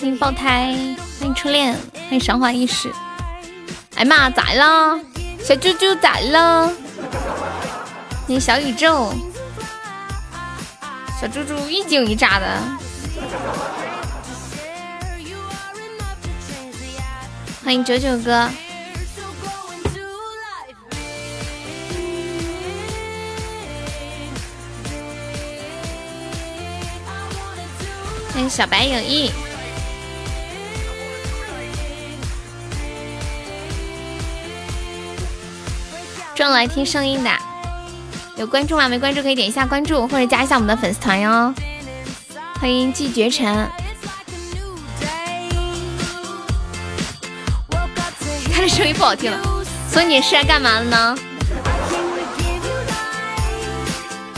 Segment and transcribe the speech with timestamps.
[0.00, 0.74] 欢迎爆胎，
[1.18, 2.90] 欢迎初恋，欢迎韶华易逝。
[3.96, 4.98] 哎妈，咋了？
[5.44, 6.68] 小猪猪咋了？
[6.68, 9.12] 欢迎小宇宙，
[11.20, 12.62] 小猪猪一惊一乍的。
[17.62, 18.48] 欢迎九九哥。
[28.32, 29.30] 欢迎小白有意。
[36.40, 37.30] 正来听声音的，
[38.36, 38.88] 有关注吗？
[38.88, 41.52] 没关注可以点一下关注，或者加一下我们的粉丝团哟。
[42.58, 43.68] 欢迎季绝尘，
[48.50, 49.38] 他的声音不好听了，
[49.86, 51.14] 所以你是来干嘛的呢？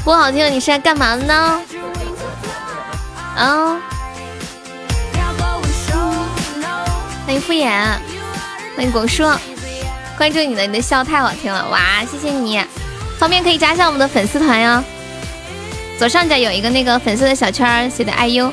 [0.03, 1.63] 不好听，你是来干嘛的呢？
[3.37, 3.81] 啊！
[7.25, 7.71] 欢迎敷衍，
[8.75, 9.23] 欢迎果树。
[10.23, 12.65] 关注你的，你的笑太好听了，哇，谢谢你！
[13.19, 14.81] 方便可以加上我们的粉丝团哟，
[15.99, 18.53] 左上角有一个那个粉色的小圈，写的 IU。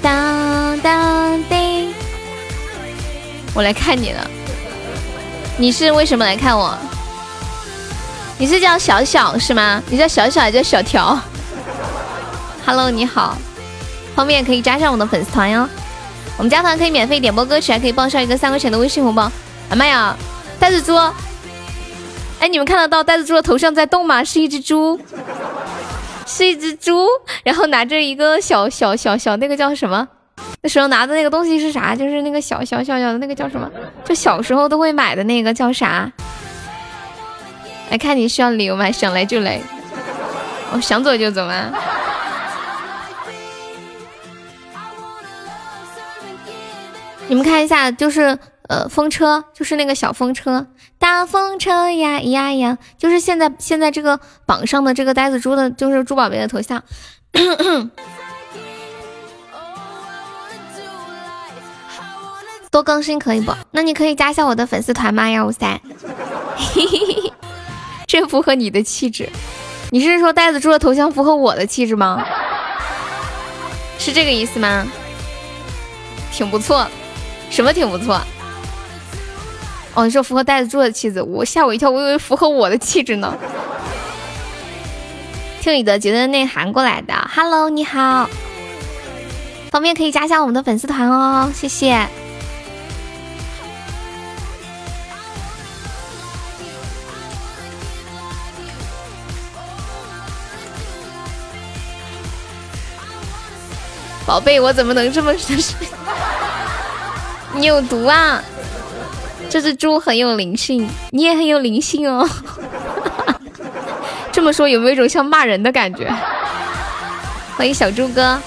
[0.00, 1.92] 当当叮，
[3.52, 4.30] 我来看你了，
[5.58, 6.74] 你是为什么来看我？
[8.38, 9.82] 你是叫小小是吗？
[9.90, 11.20] 你叫小小还叫小条
[12.64, 13.36] ？Hello，你好，
[14.16, 15.68] 方便可以加上我们的粉丝团哟。
[16.36, 19.30] 我们加团可以免费点播歌曲，还可以报销一个三块钱的微信红包。
[19.70, 20.16] 哎妈呀，
[20.58, 20.96] 呆子猪！
[22.40, 24.22] 哎，你们看得到呆子猪的头像在动吗？
[24.24, 25.00] 是一只猪，
[26.26, 27.06] 是一只猪，
[27.44, 30.06] 然后拿着一个小小小小那个叫什么？
[30.62, 31.94] 那时候拿的那个东西是啥？
[31.94, 33.70] 就是那个小小小小的那个叫什么？
[34.04, 36.10] 就小时候都会买的那个叫啥？
[37.90, 38.90] 来看你需要礼物吗？
[38.90, 39.60] 想来就来，
[40.72, 41.70] 我想走就走吗？
[47.26, 50.66] 你们看一下，就是呃，风车，就是那个小风车，
[50.98, 56.82] 大风车呀呀呀，就是现在现在这个榜上的这个呆子猪的，就是猪宝贝的头像。
[62.70, 63.54] 多更新可以不？
[63.70, 65.30] 那你可以加一下我的粉丝团吗？
[65.30, 65.80] 幺五三，
[68.06, 69.28] 这符合你的气质。
[69.90, 72.24] 你是说呆子猪的头像符合我的气质吗？
[73.98, 74.86] 是这个意思吗？
[76.32, 76.86] 挺不错。
[77.54, 78.20] 什么挺不错？
[79.94, 83.32] 哦，你说符合呆子猪的气质，我吓我一跳，我以为符合我的气质呢。
[85.60, 88.28] 听你的觉得内涵过来的，Hello，你好，
[89.70, 92.08] 方便可以加下我们的粉丝团哦，谢谢。
[104.26, 105.32] 宝贝，我怎么能这么？
[107.56, 108.42] 你有毒啊！
[109.48, 112.28] 这只猪很有灵性，你也很有灵性哦。
[114.32, 116.12] 这么说有没有一种像骂人的感觉？
[117.56, 118.38] 欢迎小猪哥，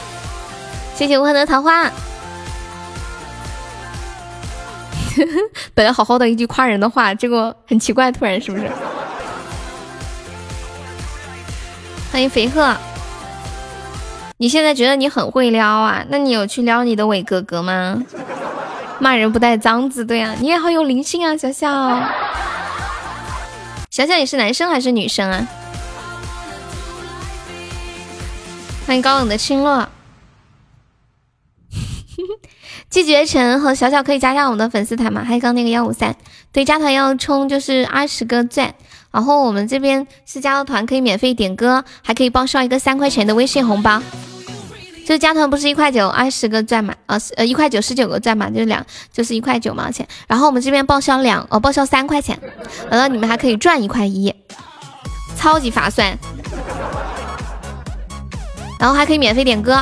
[0.93, 1.89] 谢谢无痕的桃花。
[5.73, 8.69] 本来好好的一句夸人的话，结果很奇怪，突然是不是？
[12.11, 12.75] 欢迎肥鹤，
[14.37, 16.03] 你现在觉得你很会撩啊？
[16.09, 18.03] 那你有去撩你的伟哥哥吗？
[18.99, 21.69] 骂人不带脏字，对呀，你也好有灵性啊，小小。
[23.89, 25.47] 小小，你是男生还是女生啊？
[28.85, 29.87] 欢迎高冷的青落。
[32.89, 35.23] 季绝尘和小小可以加上我们的粉丝团吗？
[35.23, 36.15] 还有刚那个幺五三，
[36.51, 38.73] 对，加团要充就是二十个钻，
[39.11, 44.01] 然后我们这边是加了团可以免费点歌，还可以报销一个三块钱的微信红包。
[45.07, 46.93] 就加团不是一块九二十个钻嘛？
[47.05, 50.05] 呃呃一块九十九个钻嘛，就是两就是一块九毛钱。
[50.27, 52.37] 然后我们这边报销两呃报销三块钱，
[52.91, 54.35] 完了你们还可以赚一块一，
[55.37, 56.17] 超级划算。
[58.77, 59.81] 然后还可以免费点歌，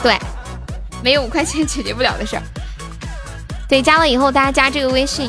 [0.00, 0.16] 对，
[1.02, 2.42] 没有五块钱解决不了的事儿。
[3.68, 5.28] 对，加了以后大家加这个微信，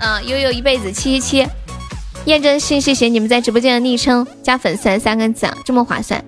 [0.00, 1.48] 嗯，悠悠一辈子七七七，
[2.24, 6.24] 验证信息写你们在直播间的昵称加粉丝三个字，这么划算。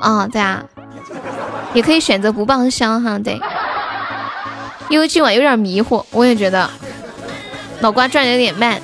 [0.00, 0.62] 哦，对啊。
[1.72, 3.40] 也可以选择不报销哈，对，
[4.88, 6.68] 因为今晚有点迷糊，我也觉得
[7.80, 8.80] 脑瓜转的有点慢，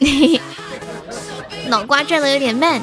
[1.68, 2.80] 脑瓜转的有点慢。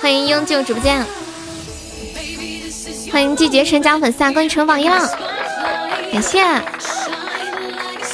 [0.00, 1.04] 欢迎英旧直播间，
[3.12, 5.06] 欢迎季节成加粉丝啊，恭喜成榜一了，
[6.12, 6.42] 感谢。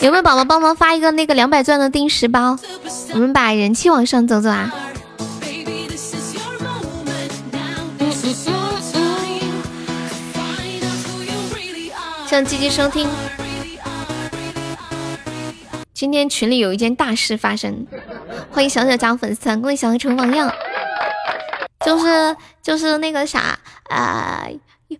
[0.04, 2.58] 有没有宝宝帮忙发一个那个两百钻的定时包？
[3.14, 4.70] 我们把人气往上走走啊！
[12.26, 13.08] 向积极收听。
[15.94, 17.86] 今天群里有一件大事发生，
[18.50, 20.52] 欢迎小小加粉丝团，恭喜小小成榜样。
[21.86, 23.58] 就是就是那个啥
[23.88, 24.46] 啊，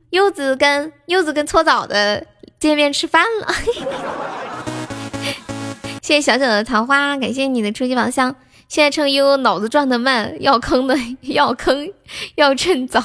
[0.09, 2.27] 柚子跟柚子跟搓澡的
[2.59, 3.55] 见面吃饭了。
[6.05, 8.37] 谢谢小小的桃花，感谢你的初级宝箱。
[8.69, 11.89] 现在趁悠悠脑子转的慢，要坑的 要坑，
[12.37, 13.03] 要趁早。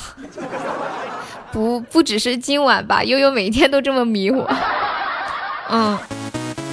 [1.54, 4.46] 不不只是今晚吧，悠悠每天都这么迷糊。
[5.70, 5.98] 嗯，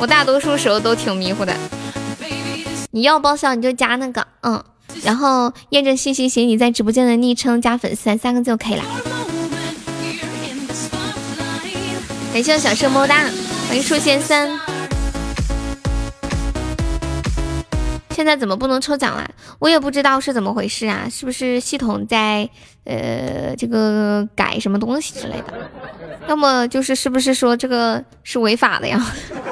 [0.00, 1.55] 我大多数时候都挺迷糊的。
[2.90, 4.61] 你要报销你就加那个，嗯，
[5.05, 8.82] 然后验证信息写你在直播间的昵称加粉丝三个字就可以了。
[12.32, 13.14] 感谢我小圣么哒，
[13.69, 14.75] 欢迎树先生。
[18.17, 19.29] 现在怎么不能抽奖了？
[19.59, 21.07] 我也不知道是怎么回事啊！
[21.11, 22.49] 是不是系统在
[22.85, 25.53] 呃这个改什么东西之类的？
[26.27, 28.99] 要么就是是不是说这个是违法的呀？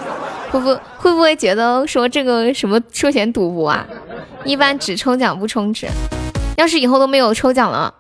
[0.50, 3.86] 会不会不会觉得说这个什么涉嫌赌博啊？
[4.46, 5.86] 一般只抽奖不充值。
[6.56, 7.92] 要是以后都没有抽奖了，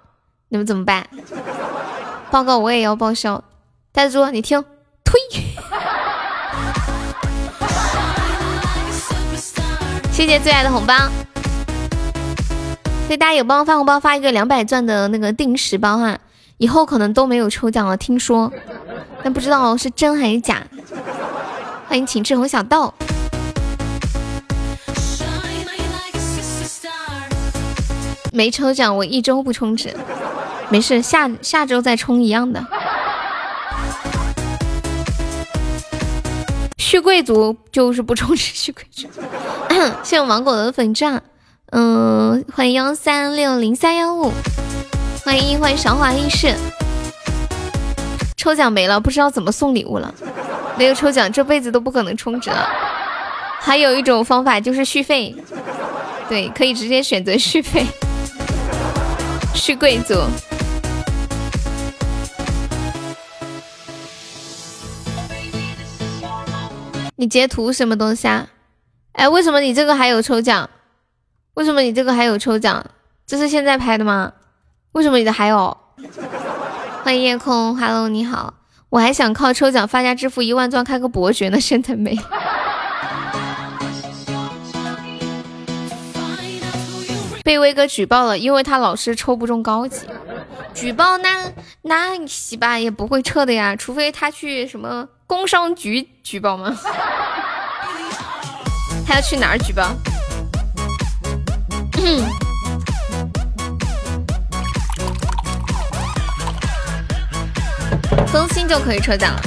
[0.48, 1.06] 你们怎么办？
[2.30, 3.44] 报告我也要报销。
[3.92, 4.64] 呆猪，你听，
[5.04, 5.20] 推。
[10.14, 10.94] 谢谢最爱的红包，
[13.08, 16.16] 对大家有帮我发红包，发一个两百钻的那个定时包哈，
[16.58, 18.52] 以后可能都没有抽奖了，听说，
[19.24, 20.62] 但不知道是真还是假。
[21.88, 22.94] 欢迎请吃红小豆，
[28.32, 29.92] 没抽奖我一周不充值，
[30.68, 32.64] 没事，下下周再充一样的。
[36.94, 39.08] 续贵族就是不充值，续贵族。
[40.04, 41.20] 谢谢芒果的粉钻，
[41.72, 44.30] 嗯，欢迎幺三六零三幺五，
[45.24, 46.54] 欢迎欢迎韶华易逝。
[48.36, 50.14] 抽奖没了，不知道怎么送礼物了。
[50.78, 52.68] 没有抽奖，这辈子都不可能充值了。
[53.58, 55.34] 还有一种方法就是续费，
[56.28, 57.84] 对，可以直接选择续费。
[59.52, 60.14] 续贵族。
[67.16, 68.48] 你截图什么东西啊？
[69.12, 70.68] 哎，为什么你这个还有抽奖？
[71.54, 72.84] 为什么你这个还有抽奖？
[73.24, 74.32] 这是现在拍的吗？
[74.92, 75.76] 为什么你的还有？
[77.04, 78.54] 欢迎夜空，Hello，你好。
[78.90, 82.18] 我还想靠抽奖发家致富一万钻开个伯爵呢，现在没。
[87.44, 90.00] 被威哥举报了，因为他老是抽不中高级。
[90.74, 95.08] 举报那那洗吧也不会撤的呀，除非他去什么。
[95.26, 96.76] 工商局举报吗？
[99.06, 99.90] 他要去哪儿举报？
[108.30, 109.40] 更新就可以抽奖了？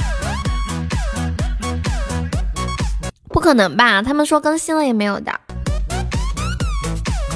[3.28, 4.02] 不可能吧？
[4.02, 5.30] 他们说更新了也没有的。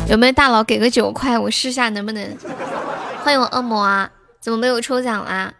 [0.08, 2.36] 有没有大佬给个九块，我试下能不能？
[3.24, 4.10] 欢迎我恶魔啊！
[4.40, 5.54] 怎么没有抽奖啦？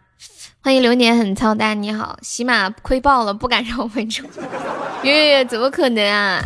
[0.63, 4.25] 欢迎流年很操蛋，你好，喜马亏爆了，不敢让我们抽。
[5.05, 6.43] 月月怎么可能啊？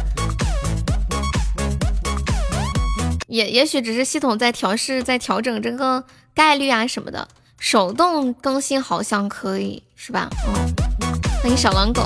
[3.28, 6.04] 也也许只是系统在调试，在调整这个
[6.35, 7.26] 概率啊什么的。
[7.58, 10.28] 手动更新好像可以，是吧？
[10.46, 10.54] 嗯。
[11.42, 12.02] 欢迎小狼狗，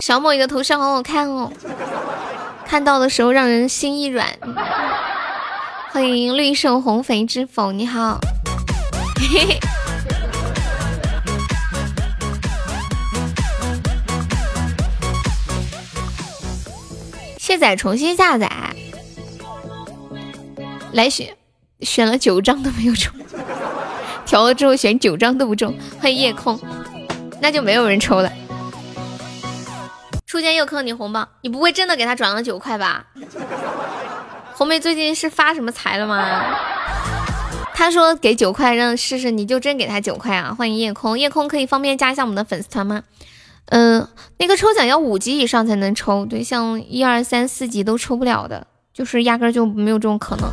[0.00, 1.52] 小某一个头像好好看哦，
[2.66, 4.26] 看到的时候让人心一软。
[5.90, 8.18] 欢迎绿瘦红肥知否，你好。
[17.38, 18.50] 卸载重新下载，
[20.92, 21.36] 来选
[21.80, 23.12] 选了九张都没有中，
[24.26, 25.76] 调了之后选九张都不中。
[26.00, 26.58] 欢迎夜空，
[27.40, 28.32] 那就没有人抽了。
[30.26, 33.04] 初见又坑你红包，你不会真的给他转了九块吧？
[34.54, 36.73] 红梅最近是发什么财了吗？
[37.76, 40.54] 他说给九块让试试，你就真给他九块啊？
[40.54, 43.02] 欢迎夜空，夜空可以方便加一下我们的粉丝团吗？
[43.66, 48.64] 嗯，那个抽奖要五级以上才能抽，对，像一二三四级都抽不了的，
[48.94, 50.48] 就是压根就没有这种可能。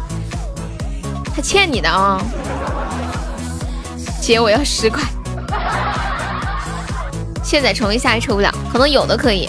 [1.33, 2.19] 他欠你的啊，
[4.19, 5.03] 姐，我要十块。
[7.43, 9.47] 卸载重一下也抽不了，可能有的可以。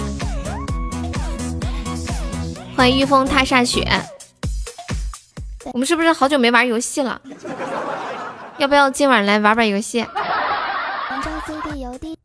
[2.76, 3.88] 欢迎御风踏煞雪，
[5.72, 7.20] 我们是不是好久没玩游戏了？
[8.58, 10.04] 要不要今晚来玩玩游戏？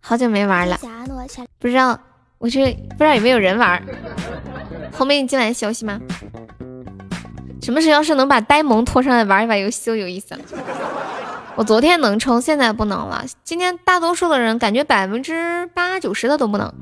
[0.01, 0.79] 好久没玩了，
[1.59, 1.99] 不知道
[2.37, 3.81] 我这不知道有没有人玩。
[4.93, 5.99] 红梅你进来消息吗？
[7.61, 10.41] 什么时候要是能把呆萌拖上来玩一把游戏，就有意思了。
[11.55, 13.25] 我昨天能充，现在不能了。
[13.43, 16.73] 今天大多数的人感觉百分之八九十的都不能。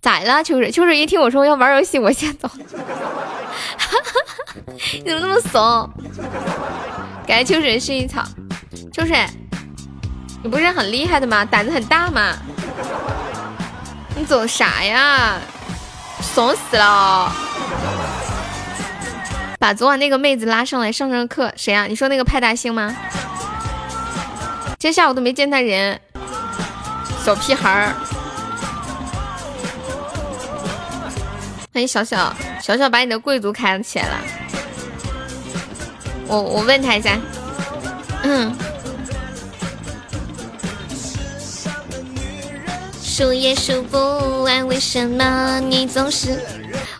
[0.00, 0.70] 咋了，秋水？
[0.70, 2.48] 秋水一听我说要玩游戏，我先走。
[2.48, 2.56] 哈
[3.76, 4.20] 哈
[4.92, 5.90] 你 怎么那么怂？
[7.26, 8.22] 感谢秋水薰衣草。
[8.92, 9.26] 秋水，
[10.42, 11.44] 你不是很厉害的吗？
[11.44, 12.34] 胆子很大吗？
[14.16, 15.38] 你走啥呀？
[16.20, 17.32] 怂死了！
[19.58, 21.52] 把昨晚那个妹子拉上来上上课。
[21.56, 21.86] 谁呀？
[21.86, 22.94] 你说那个派大星吗？
[24.78, 26.00] 今天下午都没见他人，
[27.24, 27.94] 小屁孩儿。
[31.72, 34.18] 欢迎小小小小把你的贵族开起来了。
[36.28, 37.18] 我我问他一下，
[38.24, 38.54] 嗯。
[43.02, 43.96] 数也数不
[44.42, 46.38] 完，为什么你总是？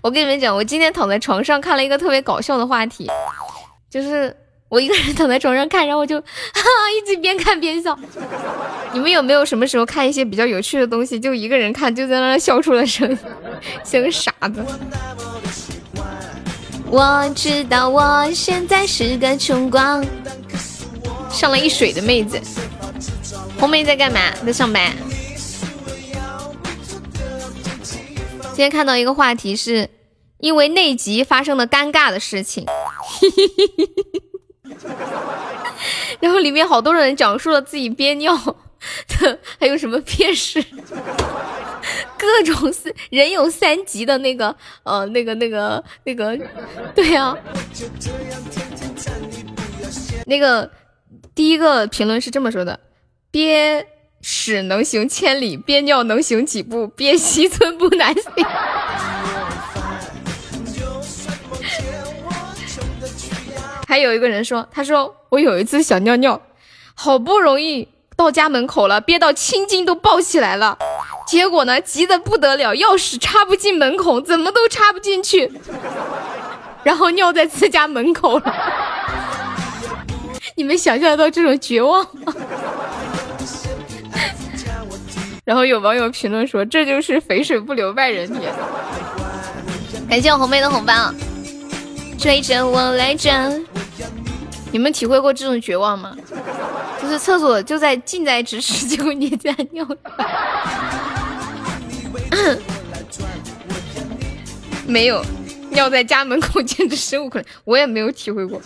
[0.00, 3.10] 我跟你们讲，我今天躺在床上看了一个特别搞笑的话题，
[3.90, 4.34] 就是
[4.72, 6.24] 我一个人躺在床上看，然后我就哈
[6.54, 6.62] 哈
[6.96, 7.94] 一直边看边笑。
[8.94, 13.18] 你们有没有什么时候看一些比较有趣的东西，就一个人看，就在那笑出了声，
[13.84, 14.64] 像个傻子？
[16.86, 20.02] 我知道我现在是个穷光，
[21.30, 22.40] 上了一水的妹子。
[23.58, 24.20] 红梅在干嘛？
[24.46, 24.90] 在上班。
[28.40, 29.90] 今天看到一个话题，是
[30.38, 32.64] 因为内急发生了尴尬的事情，
[36.20, 38.36] 然后里面好多人讲述了自己憋尿
[39.20, 40.64] 的， 还有什么憋屎，
[42.18, 46.38] 各种是人有三急的那个，呃，那个那个那个，
[46.94, 47.36] 对呀，
[50.26, 50.70] 那个
[51.34, 52.78] 第一个评论是这么说的：
[53.30, 53.86] 憋。
[54.24, 56.86] 屎能行千里，憋尿能行几步？
[56.86, 58.22] 憋西村不难行。
[63.92, 66.40] 还有一个人说，他说我有一次想尿尿，
[66.94, 70.78] 好不容易到家门口了，憋到青筋都爆起来了，
[71.26, 75.52] 结果呢，急得不得了，钥匙插不进门孔，怎么都插不进去，
[76.82, 78.54] 然后尿在自家门口了。
[80.56, 82.34] 你们想象到这种绝望吗？
[85.44, 88.50] 然后有网友评论说：“这就是肥水不流外人田。”
[90.08, 91.12] 感谢我红梅的红包，
[92.18, 93.30] 追着我来着。
[94.72, 96.16] 你们体会过这种绝望吗？
[97.00, 99.86] 就是厕所就在近在咫尺，结果你在尿。
[104.86, 105.22] 没有，
[105.70, 107.46] 尿在家门口简直生无可恋。
[107.64, 108.60] 我也没有体会过。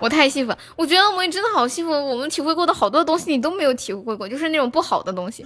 [0.00, 1.90] 我太幸福了，我觉得我们真的好幸福。
[1.92, 5.44] 我们体会过的好多东西，你都没有体会过，就是那种不好的东西，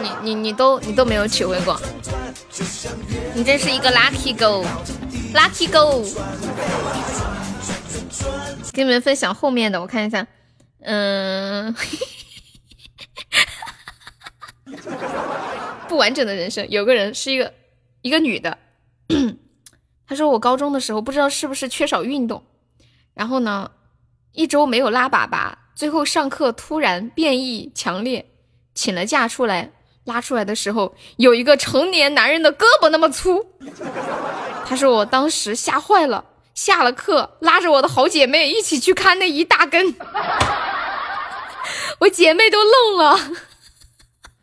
[0.00, 1.80] 你你你都你都没有体会过。
[3.34, 6.04] 你真是一个 lucky girl，lucky girl。
[8.72, 10.26] 给你们分享后面的，我看一下，
[10.80, 11.74] 嗯，
[15.88, 16.68] 不完整的人生。
[16.70, 17.52] 有个人是一个
[18.02, 18.58] 一个女的，
[20.06, 22.44] 她说我高中的时候不知道是不是缺少运动。
[23.14, 23.70] 然后呢，
[24.32, 28.30] 一周没有拉粑粑，最后上课突然变异强烈，
[28.74, 29.72] 请了假出来，
[30.04, 33.44] 拉出来的时候有一个成年男人的胳膊那么粗。
[34.64, 36.24] 他说我当时吓坏了，
[36.60, 39.94] 下了课拉着我的好姐妹一起去看那一大根，
[42.00, 43.18] 我姐妹都愣了，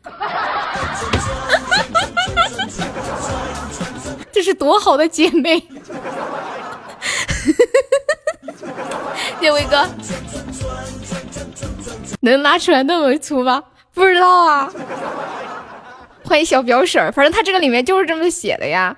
[4.32, 5.58] 这是多好的姐妹。
[9.40, 9.88] 谢威哥，
[12.22, 13.62] 能拉出来那么粗吗？
[13.94, 14.68] 不知道啊。
[16.24, 18.96] 欢迎小表婶，反正他这个里面就是这么写的呀。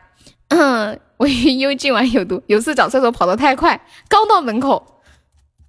[0.49, 5.03] 嗯，我 因为今晚有毒，有次找厕所跑得太快，刚到门口，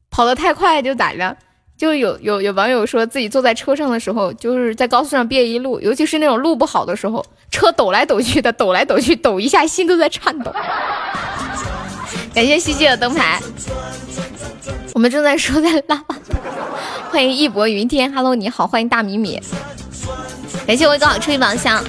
[0.10, 1.36] 跑得太快就咋了？
[1.78, 10.54] 就有有有网友说自己坐在车上的时候，就是在高速上憋一路，尤其是那种路不好的时候，车抖来抖去的，抖来抖去，抖一下心都在颤抖。
[12.34, 13.42] 感谢西西的灯牌，
[14.94, 16.02] 我们正在说在拉，
[17.10, 19.42] 欢迎义薄云天，Hello 你好，欢迎大米米，
[20.66, 21.84] 感谢我哥出一宝箱，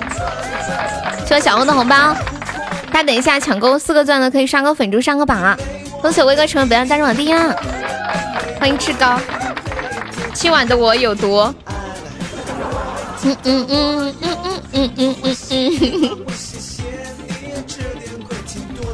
[1.26, 2.12] 谢谢小红的红包，
[2.92, 5.56] 大家等一下抢够四个钻的可以刷个粉猪上个榜啊，
[6.02, 7.32] 恭喜威哥成为本场大众榜第一，
[8.60, 9.18] 欢迎志高，
[10.34, 11.52] 今晚的我有毒，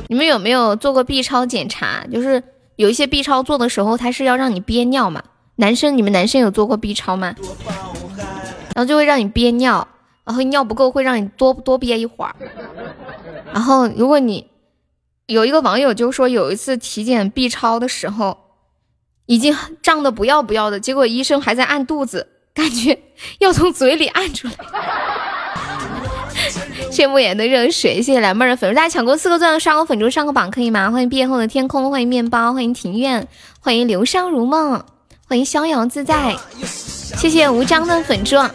[0.07, 2.05] 你们有没有做过 B 超检查？
[2.13, 2.41] 就是
[2.77, 5.21] 有一些 B 超做的时候，它是要让你憋尿嘛。
[5.57, 7.35] 男生，你们男生有做过 B 超吗？
[8.77, 9.89] 然后就会让你憋尿，
[10.25, 12.37] 然后尿不够会让你多多憋一会儿。
[13.53, 14.47] 然后如果你
[15.27, 18.37] 有一个网友就说有一次体检 B 超的时候，
[19.27, 22.99] 已经胀的不要不要的，结果医生还在按肚子，感觉
[23.39, 24.55] 要从嘴里按出来。
[26.91, 30.91] 谢慕言的热水，谢谢蓝妹的粉，大家抢够四个钻，刷个粉猪上个榜可以吗？
[30.91, 33.29] 欢迎毕业后的天空，欢迎面包，欢迎庭院，
[33.61, 34.83] 欢迎流沙如梦，
[35.27, 38.51] 欢迎逍遥自在，谢谢无章的粉钻，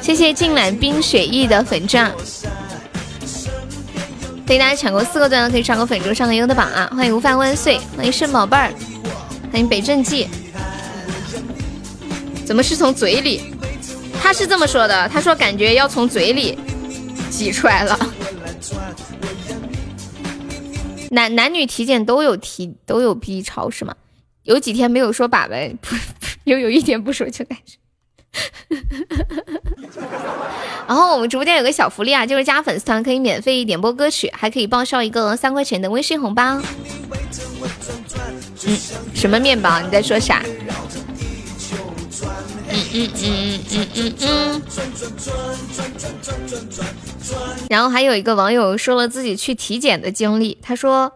[0.00, 2.12] 谢谢静揽冰雪翼的粉钻。
[4.50, 6.90] 欢迎大家抢过四个钻的可以上个粉猪上个优的榜啊！
[6.92, 8.74] 欢迎无饭万岁，欢迎圣宝贝儿，
[9.52, 10.26] 欢迎北正记。
[12.44, 13.54] 怎么是从嘴里？
[14.20, 16.58] 他是这么说的，他说感觉要从嘴里
[17.30, 17.96] 挤出来了。
[21.12, 23.94] 男男女体检都有体都有 B 超是吗？
[24.42, 25.76] 有几天没有说粑粑，
[26.42, 27.76] 又有一点不说就感觉。
[30.88, 36.60] 然后我们直播间有个小福利啊，就是加粉丝团可以免费点播歌曲，还可以报销一个三块钱的微信红包。
[38.66, 38.76] 嗯，
[39.14, 39.80] 什么面包？
[39.80, 40.42] 你在说啥？
[42.72, 44.62] 嗯嗯嗯嗯嗯嗯。
[47.68, 51.12] 然后还有一个网友说了自己去体检的经历，他说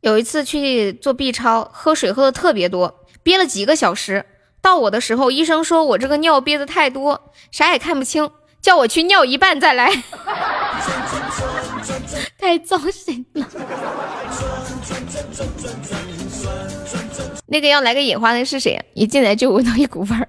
[0.00, 4.24] 有一次去做 B 超，喝水喝的特别多，憋了几个小时。
[4.66, 8.28] 到我的时候，医生说我这个尿憋的太多，啥也看不清，
[8.60, 9.92] 叫我去尿一半再来。
[12.36, 13.46] 太糟心了。
[17.46, 18.84] 那个要来个野花的是谁？
[18.94, 20.26] 一进来就闻到一股味儿。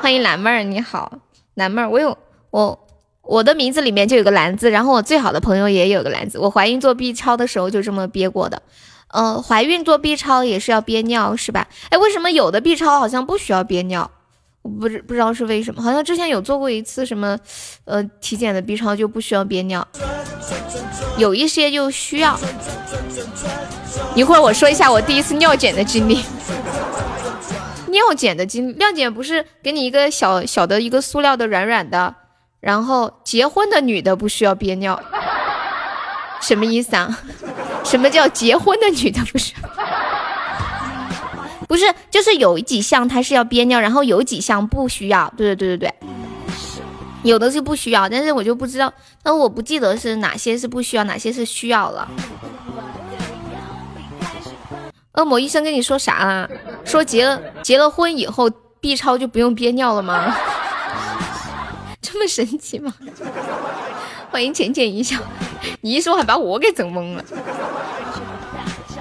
[0.00, 1.12] 欢迎蓝妹儿，你好，
[1.52, 2.16] 蓝妹儿，我有
[2.50, 2.88] 我
[3.20, 6.38] 我的名字里面就有个蓝字，然后我最好的朋友也有个蓝字。
[6.38, 8.62] 我怀孕做 B 超的时候就这么憋过的。
[9.12, 11.68] 呃，怀孕做 B 超也是要憋尿是吧？
[11.90, 14.10] 哎，为什么有的 B 超好像不需要憋尿？
[14.62, 17.38] 我不知不知道是为什么，好像之前有做过一次什么，
[17.84, 19.86] 呃，体检的 B 超就不需要憋尿，
[21.18, 22.38] 有一些就需要。
[24.14, 26.22] 一会儿我说一下我第一次尿检的经历。
[27.88, 32.14] 尿检的经历尿检不是给你一个小小的一个塑料的软软的，
[32.60, 34.98] 然后结婚的女的不需要憋尿，
[36.40, 37.18] 什么意思啊？
[37.84, 39.52] 什么叫结婚的女的不是？
[41.68, 45.32] 不是，就是有几项它是要憋尿，然后有几项不需要。
[45.36, 45.94] 对对对对对，
[47.22, 48.92] 有的是不需要，但是我就不知道，
[49.24, 52.06] 那我不记得是哪些是不需要，哪些是需要了。
[55.14, 56.48] 恶魔医生跟你说啥啊？
[56.84, 60.34] 说结了结了婚以后 B 超就不用憋尿了吗？
[62.02, 62.92] 这么神奇吗？
[64.32, 65.18] 欢迎浅浅一笑，
[65.82, 67.24] 你一说还把我给整懵了。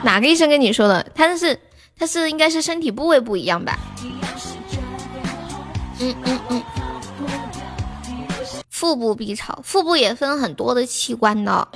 [0.03, 1.01] 哪个医生跟你说的？
[1.15, 1.57] 他是
[1.97, 3.79] 他是应该是身体部位不一样吧？
[5.99, 6.63] 嗯嗯嗯。
[8.69, 11.67] 腹部 B 超，腹部也分很多的器官的。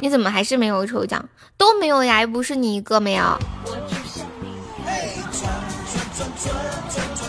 [0.00, 1.28] 你怎么还是没有抽奖？
[1.58, 3.38] 都没有呀，又不是你一个没有。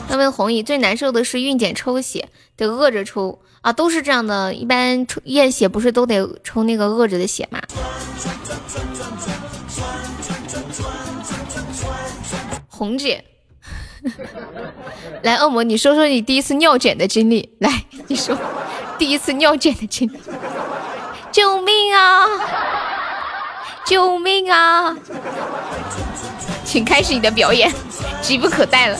[0.07, 3.41] 那问红姨最难受的是孕检抽血，得饿着抽。
[3.65, 7.59] 啊，都是这样的，一般抽验血不是都得抽那个饿着的血吗？
[12.67, 13.25] 红姐，
[15.23, 17.49] 来恶魔，你说说你第一次尿检的经历。
[17.57, 18.37] 来，你说
[18.99, 20.19] 第一次尿检的经历。
[21.31, 22.27] 救命啊！
[23.83, 24.95] 救命啊！
[26.63, 27.73] 请开始你的表演，
[28.21, 28.99] 急不可待了。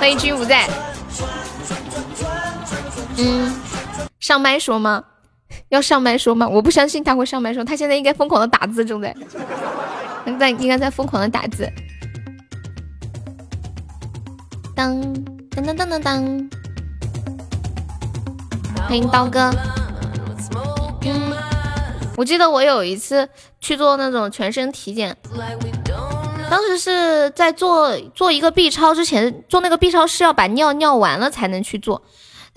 [0.00, 0.68] 欢迎君不在。
[3.18, 3.47] 嗯。
[4.20, 5.04] 上麦说吗？
[5.70, 6.46] 要上麦说吗？
[6.46, 9.14] 我不相信他会上麦说，他现在应该疯狂的打字，正在，
[10.38, 11.70] 在应该在疯狂的打字。
[14.76, 15.00] 当
[15.50, 16.50] 当当当当当，
[18.86, 19.50] 欢迎刀哥。
[21.02, 21.32] 嗯，
[22.16, 23.28] 我记得我有一次
[23.60, 25.16] 去做那种全身体检，
[26.50, 32.02] 当时是在做做一个 B 超之前，做那个 B 超是要把尿尿完了才能去做。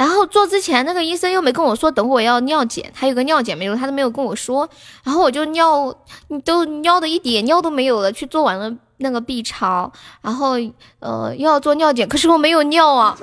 [0.01, 4.67] 然后做之前，那个医生又没跟我说，等会要尿检，他有个尿检没有，他都没有跟我说。
[5.03, 5.95] 然后我就尿，
[6.43, 9.91] 都尿的一点尿都没有了，去做完了那个 B 超，
[10.23, 10.53] 然后
[11.01, 13.15] 呃又要做尿检，可是我没有尿啊，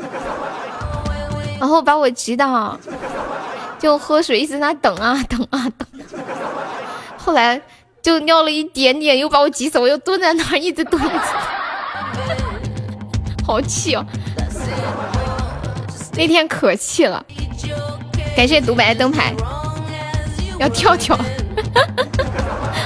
[1.59, 2.81] 然后把我急的，
[3.81, 5.89] 就喝水一直在那等啊等啊等，
[7.19, 7.61] 后来
[8.01, 11.03] 就尿了一点点，又把我急死，我又蹲在那儿一直蹲，
[13.45, 14.07] 好气哦。
[16.19, 17.25] 那天可气了，
[18.37, 19.33] 感谢独白的灯牌，
[20.59, 21.17] 要跳跳，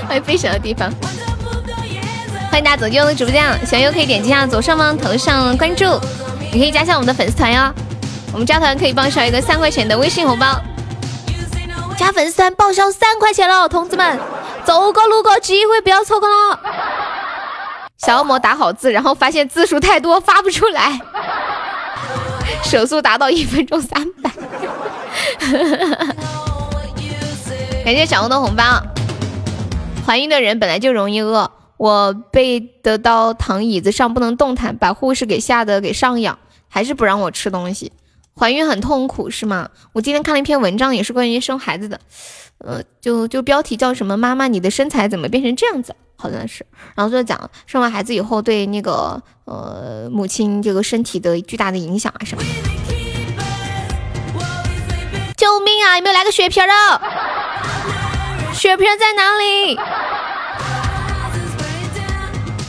[0.07, 0.93] 欢迎飞翔的地方，
[2.51, 5.85] 欢迎大家走进我的直播间，喜欢可以点击一下左上方头像关注，
[6.53, 7.73] 也可以加下我们的粉丝团哟。
[8.35, 10.61] 我们加团可以报销一个三块钱的微信红包，
[11.97, 14.21] 加粉丝团报销三块钱了，同志们，
[14.63, 16.61] 走过路过机会不要错过了。
[17.97, 21.01] 小恶魔打好字，然后发现字数太多发不出来，
[22.65, 24.31] 手速达到一分钟三百。
[27.85, 28.63] 感谢小红的红包。
[30.07, 37.93] 怀孕的人本来就容易饿，我背得到躺椅子上不能动弹，把护士给吓得给上仰，还是不让我吃东西。
[38.39, 39.71] 怀孕很痛苦是吗？
[39.93, 42.01] 我今天看了一篇文章，也是关于生孩子的，
[42.59, 46.65] 呃，就就标题叫什么“妈妈，你的身材怎么变成这样子”，好像是，
[46.95, 52.43] 然后就讲生完孩子以后对那个呃母亲这个身体的巨大的影响啊什么。
[55.37, 55.97] 救命啊！
[55.99, 56.73] 有没有来个血瓶的？
[58.55, 59.77] 血瓶在哪里？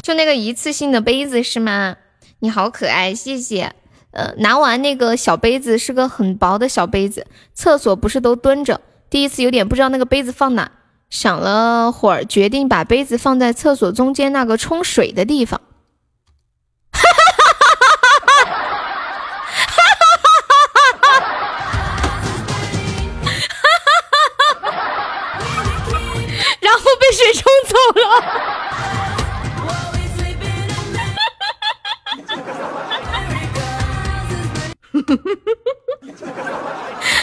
[0.01, 1.95] 就那个一次性的杯子是吗？
[2.39, 3.73] 你好可爱，谢谢。
[4.13, 8.79] 呃，拿完那个小杯子是个很薄的小杯子，厕所不是都蹲着？
[9.09, 10.71] 第一次有点不知道那个杯子放哪，
[11.09, 15.59] 想了会儿，决定把杯子放在厕所中间那个冲水的地方。
[26.59, 28.03] 然后被水冲走了，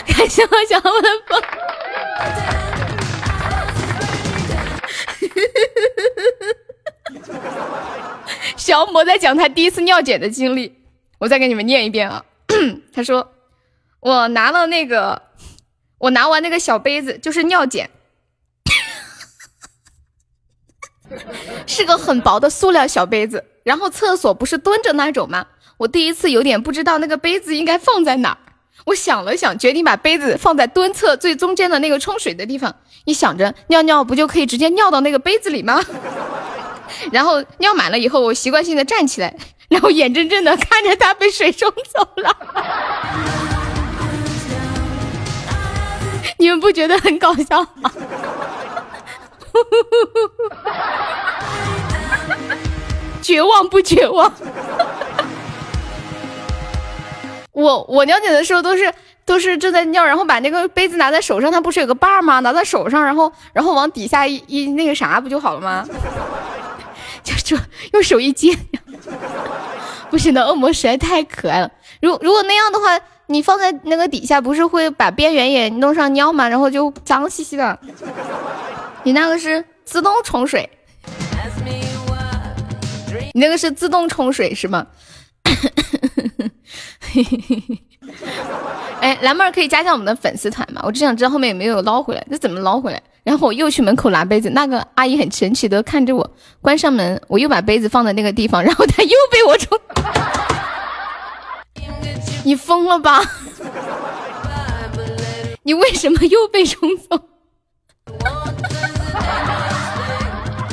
[0.07, 1.41] 感谢我小文风。
[8.57, 10.83] 小魔在讲他第一次尿检的经历，
[11.19, 12.25] 我再给你们念一遍啊。
[12.93, 13.33] 他说
[14.01, 15.23] ：“我拿了那个，
[15.99, 17.89] 我拿完那个小杯子，就是尿检。
[21.67, 25.47] ”是个很薄的塑料小杯子，然后厕所不是蹲着那种吗？
[25.81, 28.37] 我第一次有点不知道那个杯子应该放在哪儿。
[28.85, 32.75] 我想了想，决定把杯子放在蹲厕最中间的那个冲水的地方。
[33.07, 35.83] 一想着尿尿不就可以直接尿到那个杯子里吗？
[37.11, 39.35] 然后尿满了以后，我习惯性的站起来，
[39.71, 42.37] 然后眼睁睁的看着它被水冲走了。
[46.37, 47.91] 你们不觉得很搞笑吗？
[53.23, 54.31] 绝望不绝望？
[57.53, 58.93] 我我尿检的时候都是
[59.25, 62.41] 都是正在尿，然后把那个杯子拿在手上，它不是有个把儿吗？
[62.41, 65.87] 拿在手上，然后然后往底下一一那个啥不就好了吗？
[67.23, 67.57] 就就
[67.93, 68.57] 用手一接，
[70.11, 71.71] 不行的，恶魔实在太可爱了。
[72.01, 76.49] 如如果那样的话，你放在那个底下，不是会把边缘也弄上尿吗？
[76.49, 77.79] 然后就脏兮兮的。
[79.03, 80.69] 你那个是自动冲水，
[83.35, 84.87] 你那个是自动冲水是吗？
[87.01, 87.63] 嘿嘿嘿
[89.01, 90.83] 哎，蓝妹儿可以加下我们的粉丝团吗？
[90.85, 93.03] 我只想知道后面有没有捞回来，这怎么捞回来？
[93.23, 99.79] 然后我又去门口拿杯子，那个阿姨很神奇的看着我，关上门，我又把杯子放在那个地方，然后她又被我冲。
[102.45, 103.23] 你疯了吧？
[105.63, 107.21] 你为什么又被冲走？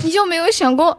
[0.04, 0.98] 你就没有想过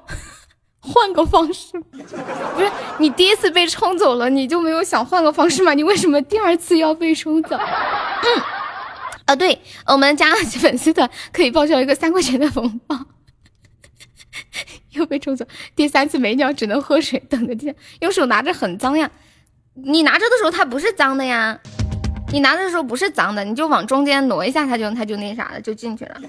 [0.81, 1.79] 换个方式？
[1.81, 5.75] 不是你第一次被冲走了，你就没有想换个方式吗？
[5.75, 7.57] 你为什么第二次要被冲走？
[7.57, 8.43] 嗯，
[9.27, 12.97] 啊，对，我们加粉丝团可以报销一个三块钱的红包。
[14.93, 15.45] 又被冲走，
[15.77, 17.75] 第三次没尿，只能喝水，等着天。
[18.01, 19.11] 用手拿着很脏呀，
[19.75, 21.59] 你拿着的时候它不是脏的呀，
[22.33, 26.21] 你拿着的时候不是脏的，你就往中间挪一下，它就它就那啥了，就进去了。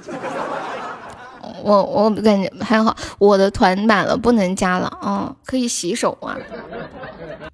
[1.63, 6.37] 我我感觉还好，我的团满了不能加了啊，可以洗手啊。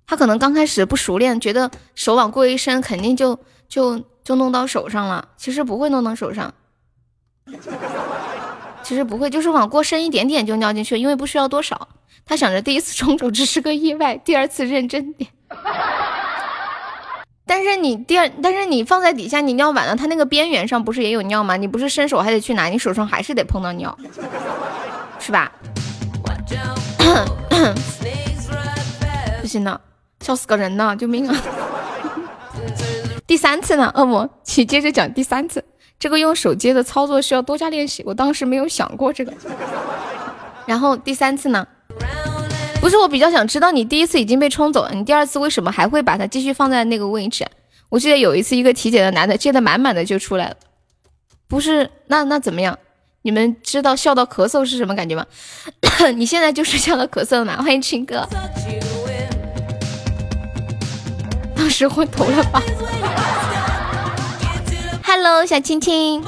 [0.07, 3.37] 他可能刚开始不熟练，觉得手往过一伸，肯定就
[3.67, 5.27] 就就弄到手上了。
[5.35, 6.53] 其实不会弄到手上，
[8.83, 11.87] 其实不会，就是往过伸一点点就尿进去，因为不需要多少。
[12.25, 15.29] 他想着第一次 冲走只是个意外，第二次认真点。
[17.47, 21.55] 但是你第二，但是你放在底下，你尿完了，它那个边缘上不是也有尿吗？
[21.55, 23.95] 你不是伸手还得去拿，你手上还是得碰到尿，
[25.19, 25.51] 是吧？
[29.41, 29.79] 不行了，
[30.21, 31.35] 笑死个人了，救命啊！
[33.27, 35.63] 第三次呢，恶魔，请接着讲第三次。
[35.99, 39.31] 这个用手接的操作需要多加练习，我当时没有想过这个。
[40.65, 41.67] 然后第三次呢？
[42.85, 47.43] 不是我比较想知道，你第一次已经被冲走了，你第二次为什么还会把它继续放在那个位置？
[47.89, 50.55] 我记得有一次，一个体检的男的接的满满的就出来了，
[51.47, 51.89] 不是？
[52.05, 52.77] 那那怎么样？
[53.23, 55.25] 你们知道笑到咳嗽是什么感觉吗？
[56.15, 57.57] 你现在就是笑到咳嗽了吗？
[57.57, 58.23] 欢迎青哥，
[61.55, 62.61] 当时昏头了吧
[65.03, 66.23] ？Hello，小青青。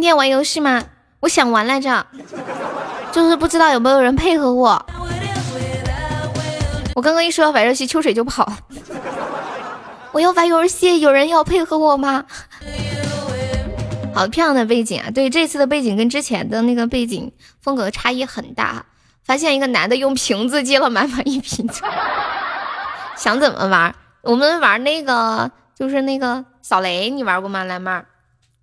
[0.00, 0.82] 今天玩游戏吗？
[1.20, 2.06] 我想玩来着，
[3.12, 4.86] 就是不知道有没有人配合我。
[6.94, 8.58] 我刚刚一说要玩游戏，秋水就跑了。
[10.12, 12.24] 我要玩游戏，有人要配合我吗？
[14.14, 15.10] 好漂亮的背景啊！
[15.10, 18.86] 对，这次的背景跟之前的那个背景风格差异很大。
[19.22, 21.82] 发现一个男的用瓶子接了满满一瓶子，
[23.18, 23.94] 想怎么玩？
[24.22, 28.06] 我们玩那个，就是那个扫雷，你玩过吗，蓝妹儿？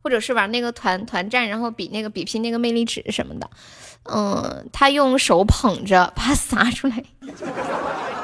[0.08, 3.50] 或者是玩那个团团战，然后比那个比拼那个魅力值什么的，
[4.04, 7.04] 嗯，他用手捧着，怕洒出来，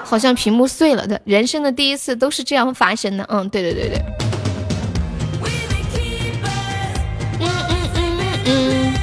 [0.05, 1.19] 好像屏幕碎了的。
[1.25, 4.01] 人生的第一次都是这样发生的，嗯，对对对对。
[7.41, 8.07] 嗯嗯嗯
[8.45, 8.93] 嗯。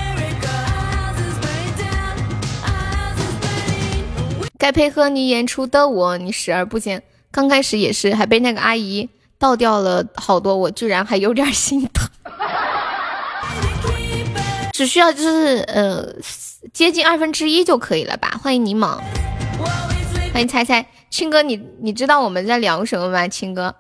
[4.57, 7.03] 该配合你演出的我，你视而不见。
[7.31, 12.09] 刚开始也是，还被那个阿姨倒掉了好多，我居然还有点心疼。
[14.81, 16.07] 只需要就是呃
[16.73, 18.41] 接近二分之一就可以了吧？
[18.43, 18.97] 欢迎柠檬，
[20.33, 23.29] 欢迎猜猜青哥，你你知道我们在聊什么吗？
[23.29, 23.75] 青哥，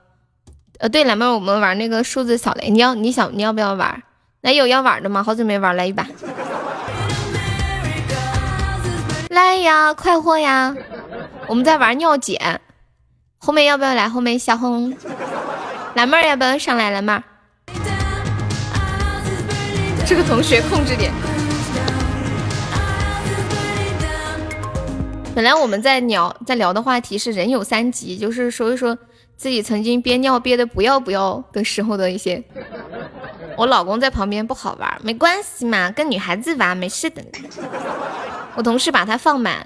[0.78, 4.02] 呃对了，妹我们玩那个数字扫雷，你要你想你要不要玩？
[4.42, 5.22] 来有要玩的吗？
[5.22, 6.06] 好久没玩，来一把，
[9.30, 10.76] 来呀，快活呀！
[11.46, 12.60] 我们在玩尿检，
[13.38, 14.06] 后面要不要来？
[14.06, 14.94] 后面小红，
[15.94, 16.90] 蓝妹要不要上来？
[16.90, 17.22] 蓝妹。
[20.10, 21.12] 这个同学控制点。
[25.32, 28.98] 本来我们在聊在聊的话题是人有三急，就是说一说
[29.36, 32.42] 自己曾经憋尿憋的不要不要的时候的一些。
[33.56, 37.22] 我老公在旁边不好玩，没关系嘛，跟女孩子玩没事的。
[38.56, 39.64] 我同事把他放满，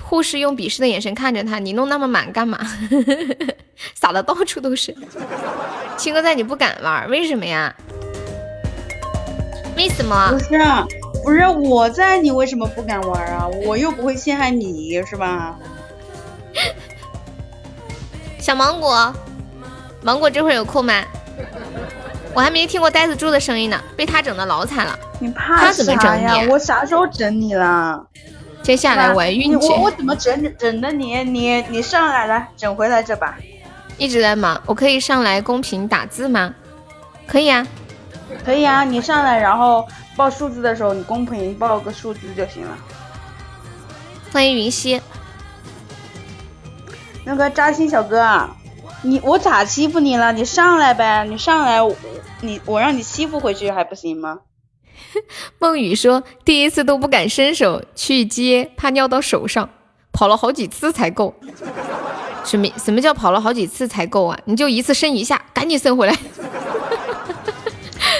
[0.00, 2.58] 护士用鄙视的眼神看着他，你弄那么满干嘛？
[3.92, 4.96] 洒的到处都是。
[5.98, 7.76] 青哥在你不敢玩，为什么呀？
[9.76, 10.30] 为什么？
[10.32, 10.58] 不是，
[11.22, 13.46] 不是我在，你为什么不敢玩啊？
[13.64, 15.56] 我又不会陷害你，是吧？
[18.38, 19.14] 小芒果，
[20.02, 21.02] 芒果这会儿有空吗？
[22.32, 24.98] 我还没听过呆子猪的声音呢，被他整的老惨了。
[25.18, 26.46] 你怕啥呀？
[26.50, 28.02] 我啥时候整你了？
[28.62, 29.68] 接下来玩运气。
[29.68, 31.22] 我我怎么整整的你？
[31.24, 33.36] 你你上来来整回来这把。
[33.98, 36.54] 一直在忙，我可以上来公屏打字吗？
[37.26, 37.66] 可以啊。
[38.44, 39.86] 可以啊，你上来然后
[40.16, 42.76] 报数字的时候，你公屏报个数字就行了。
[44.32, 45.00] 欢迎云溪。
[47.24, 48.48] 那个扎心小哥，
[49.02, 50.32] 你我咋欺负你了？
[50.32, 51.80] 你上来呗，你上来，
[52.40, 54.40] 你我让你欺负回去还不行吗？
[55.58, 59.68] 梦雨说第一次都不敢伸手去接，怕尿到手上，
[60.12, 61.34] 跑了好几次才够。
[62.44, 64.38] 什么什么叫跑了好几次才够啊？
[64.44, 66.16] 你就一次伸一下，赶紧伸回来。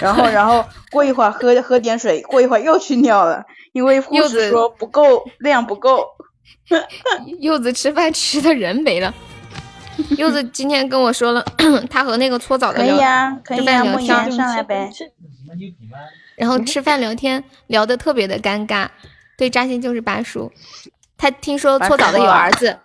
[0.00, 6.06] 然后，然后过一会儿喝喝点水，过一会儿又去尿了，因为护士说不够量不够。
[7.40, 9.12] 柚子吃饭吃的人没了。
[10.18, 11.44] 柚子今天跟我说了，
[11.88, 14.90] 他和那个搓澡的可以呀，可以呀，梦妍上来呗。
[16.36, 18.86] 然后吃饭聊天聊的特别的尴尬，
[19.38, 20.52] 对扎心就是八叔。
[21.16, 22.78] 他听说搓澡的有儿子，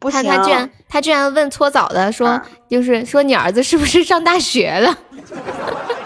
[0.00, 4.98] 他他居然他居然问搓澡的说，就是说你儿子是不是上大学了？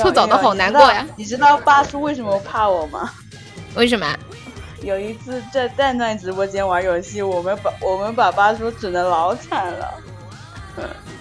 [0.00, 1.06] 搓澡的好难过呀！
[1.16, 3.10] 你知道八叔为什么怕我吗？
[3.74, 4.06] 为什么？
[4.82, 9.94] 有一次在蛋蛋直播间玩游戏，我们把我们把八叔整的老惨了，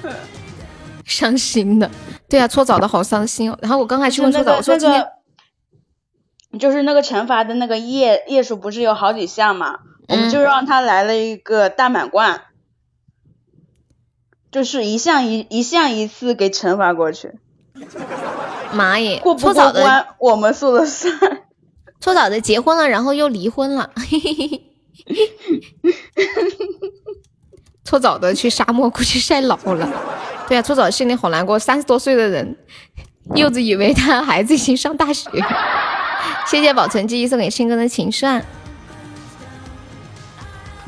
[1.06, 1.90] 伤心的。
[2.28, 3.58] 对啊，搓澡的好伤心哦。
[3.62, 5.08] 然后我刚才去问搓澡，我说今天
[6.60, 9.80] 就是那个惩罚的那个页页数不是有好几项嘛？
[10.08, 12.42] 我们就让他来了一个大满贯，
[14.52, 17.36] 就是一项一一项一次给惩罚过去。
[18.74, 19.20] 妈耶！
[19.22, 21.14] 过不过关我们说了算。
[22.00, 23.92] 搓澡的结婚了，然后又离婚了。
[27.84, 29.88] 搓澡的去沙漠估计晒老了。
[30.48, 31.60] 对啊，搓澡心里好难过。
[31.60, 32.58] 三十多岁的人，
[33.36, 35.30] 柚子以为他孩子已经上大学。
[36.48, 38.26] 谢谢保存记忆送给青哥的情书。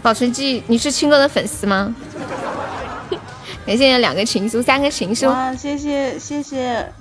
[0.01, 1.95] 保存记忆，你是青哥的粉丝吗？
[3.65, 5.27] 感谢两个情书，三个情书。
[5.27, 6.91] 哇，谢谢谢谢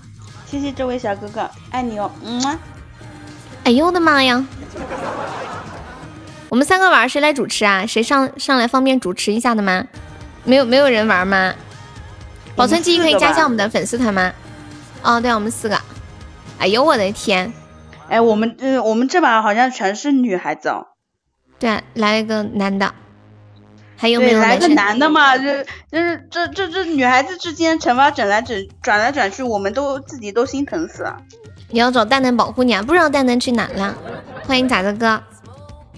[0.53, 2.59] 谢谢这位小哥哥，爱你哦，嗯啊。
[3.65, 4.45] 哎呦我的妈呀！
[6.51, 7.87] 我们三个玩，谁来主持啊？
[7.87, 9.87] 谁上上来方便主持一下的吗？
[10.45, 11.55] 没有没有人玩吗？
[12.55, 14.31] 保存记忆可以加一下我们的粉丝团吗？
[15.03, 15.81] 哦，对，我们四个。
[16.59, 17.51] 哎呦我的天！
[18.11, 20.89] 哎，我们嗯，我们这把好像全是女孩子哦。
[21.59, 22.95] 对，来一个男的，
[24.03, 25.39] 还有没有来个男的嘛？
[25.39, 25.63] 这
[25.93, 31.19] 就是这这这女孩子之间惩罚整来整转来转去，我们都自己都心疼死了。
[31.71, 32.83] 你要找蛋蛋保护你啊！
[32.83, 33.97] 不知道蛋蛋去哪了？
[34.45, 35.23] 欢迎咋子哥，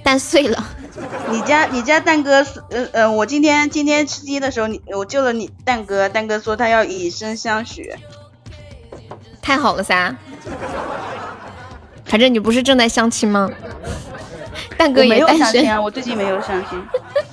[0.03, 0.63] 蛋碎了。
[1.33, 7.91] 你家你家蛋哥呃呃，我今天今天吃鸡的时候，你我救了你蛋哥，蛋哥说他要以身相许，
[9.41, 10.15] 太好了噻。
[12.05, 13.51] 反正你不是正在相亲吗？
[14.77, 16.79] 蛋哥也单身啊，我最近没有相亲。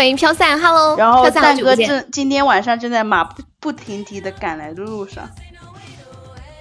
[0.00, 0.96] 欢迎飘散，Hello。
[0.96, 5.28] 然后蛋哥正今天晚上正在马不不停蹄的赶来的路上。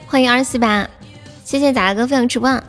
[0.08, 0.86] 欢迎二四八，
[1.45, 2.62] 谢谢仔哥分享直播。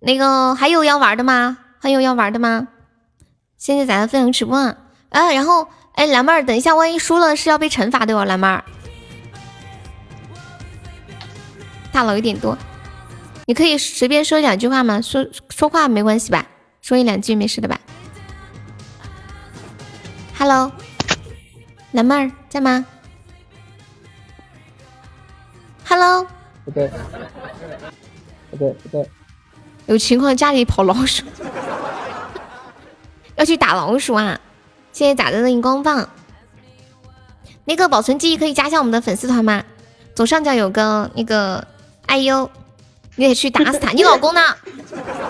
[0.00, 1.58] 那个还有要玩的吗？
[1.80, 2.68] 还有要玩的吗？
[3.56, 4.56] 谢谢仔哥分享直播。
[4.56, 4.76] 啊，
[5.10, 8.62] 然后哎，蓝妹儿，等一下，万一输了是要被惩罚的哦，蓝妹儿。
[11.90, 12.56] 大佬有点多。
[13.46, 15.02] 你可以随便说两句话吗？
[15.02, 16.46] 说说话没关系吧？
[16.80, 17.80] 说一两句没事的吧
[20.38, 20.70] ？Hello，
[21.92, 22.86] 蓝妹儿在吗
[25.84, 26.26] ？Hello，
[26.64, 26.88] 不对，
[28.50, 29.10] 不对，不对，
[29.86, 31.24] 有情况家里跑老鼠，
[33.36, 34.38] 要去打老鼠啊！
[34.92, 36.08] 谢谢打的的荧光棒。
[37.64, 39.64] 那个保存记忆可以加一下我们的粉丝团吗？
[40.14, 41.66] 左上角有个那个
[42.06, 42.50] 哎呦。
[43.16, 43.90] 你得去打死他！
[43.90, 44.40] 你老公呢？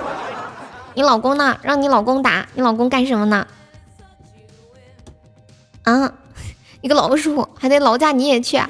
[0.93, 1.59] 你老公呢？
[1.63, 3.47] 让你老公打，你老公干什么呢？
[5.89, 6.13] 啊，
[6.83, 8.69] 一个老鼠还得劳驾你也去啊？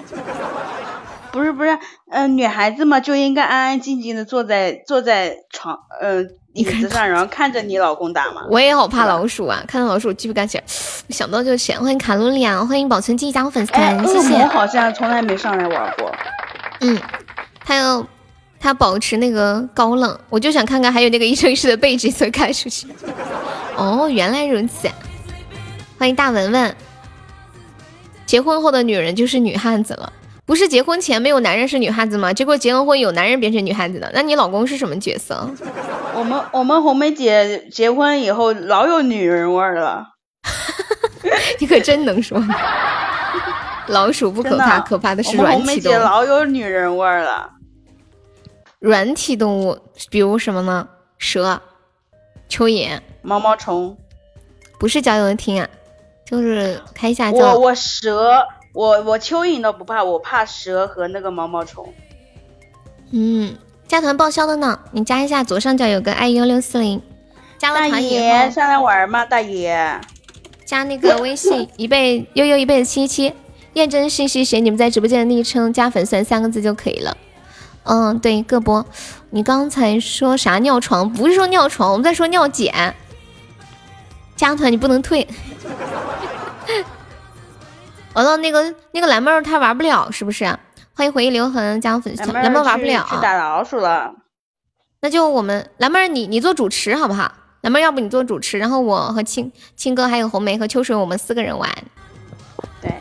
[1.33, 1.78] 不 是不是，
[2.11, 8.42] 嗯，女孩子嘛就应该安安静静的坐在坐在床，嗯，椅子上，然后看着你老公打嘛。
[8.50, 10.61] 我也好怕老鼠啊，看到老鼠鸡皮疙瘩，
[11.11, 11.81] 想到就咸。
[11.81, 14.35] 欢迎卡路里啊，欢迎保存记忆加入粉丝团，谢谢。
[14.35, 16.12] 我好像从来没上来玩过。
[16.81, 16.98] 嗯，
[17.64, 18.07] 他要。
[18.61, 22.88] 他保持那个高冷，我就想看看还有那个一生一世的背景，所以开出去。
[23.76, 24.88] 哦，原来如此，
[25.96, 26.76] 欢迎大文文。
[28.29, 30.12] 结婚后的女人就是女汉子了，
[30.45, 32.31] 不是结婚前没有男人是女汉子吗？
[32.31, 35.51] 结果结了婚有男人变成女汉子了，那你老公是什么角色？
[36.14, 40.09] 我们我们红梅姐结婚以后老有女人味了，
[41.59, 42.38] 你可真能说。
[43.87, 47.51] 老鼠不可怕，可怕的是软体红梅姐老有女人味了。
[48.79, 49.79] 软体动物，
[50.11, 50.87] 比如什么呢？
[51.17, 51.62] 蛇、
[52.51, 53.97] 蚯蚓、毛毛虫，
[54.79, 55.67] 不是交友厅啊，
[56.29, 57.31] 就是开一下。
[57.31, 61.93] 我我蛇，我我蚯蚓都不怕，我怕蛇和那个毛毛虫。
[63.11, 67.01] 嗯，加团报销的呢，你加一下，左上角有个 i 幺六四零，
[67.57, 69.25] 加了团以后上来玩吗？
[69.25, 69.99] 大爷，
[70.67, 73.33] 加那个微信 一倍悠悠一倍七七，
[73.73, 77.17] 验证信息写你们在直播间的昵称加粉丝三个字就可以了。
[77.85, 78.85] 嗯，对，各波，
[79.31, 81.11] 你刚才说啥尿床？
[81.11, 82.95] 不是说尿床，我们在说尿检。
[84.38, 85.29] 加团你不能退。
[88.14, 90.44] 完了，那个那个蓝妹儿她玩不了，是不是？
[90.94, 94.14] 欢迎回忆留痕加粉丝，蓝妹儿玩不了，去打老鼠了。
[95.03, 97.33] 那就我们蓝妹儿，你你做主持好不好？
[97.61, 101.68] 蓝妹儿，要不你做主持，然后我和青青哥还有红梅和秋水，我们四个人玩。
[102.81, 102.94] 对。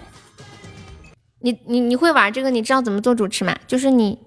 [1.39, 2.49] 你你你会玩这个？
[2.49, 3.55] 你知道怎么做主持吗？
[3.67, 4.19] 就是你。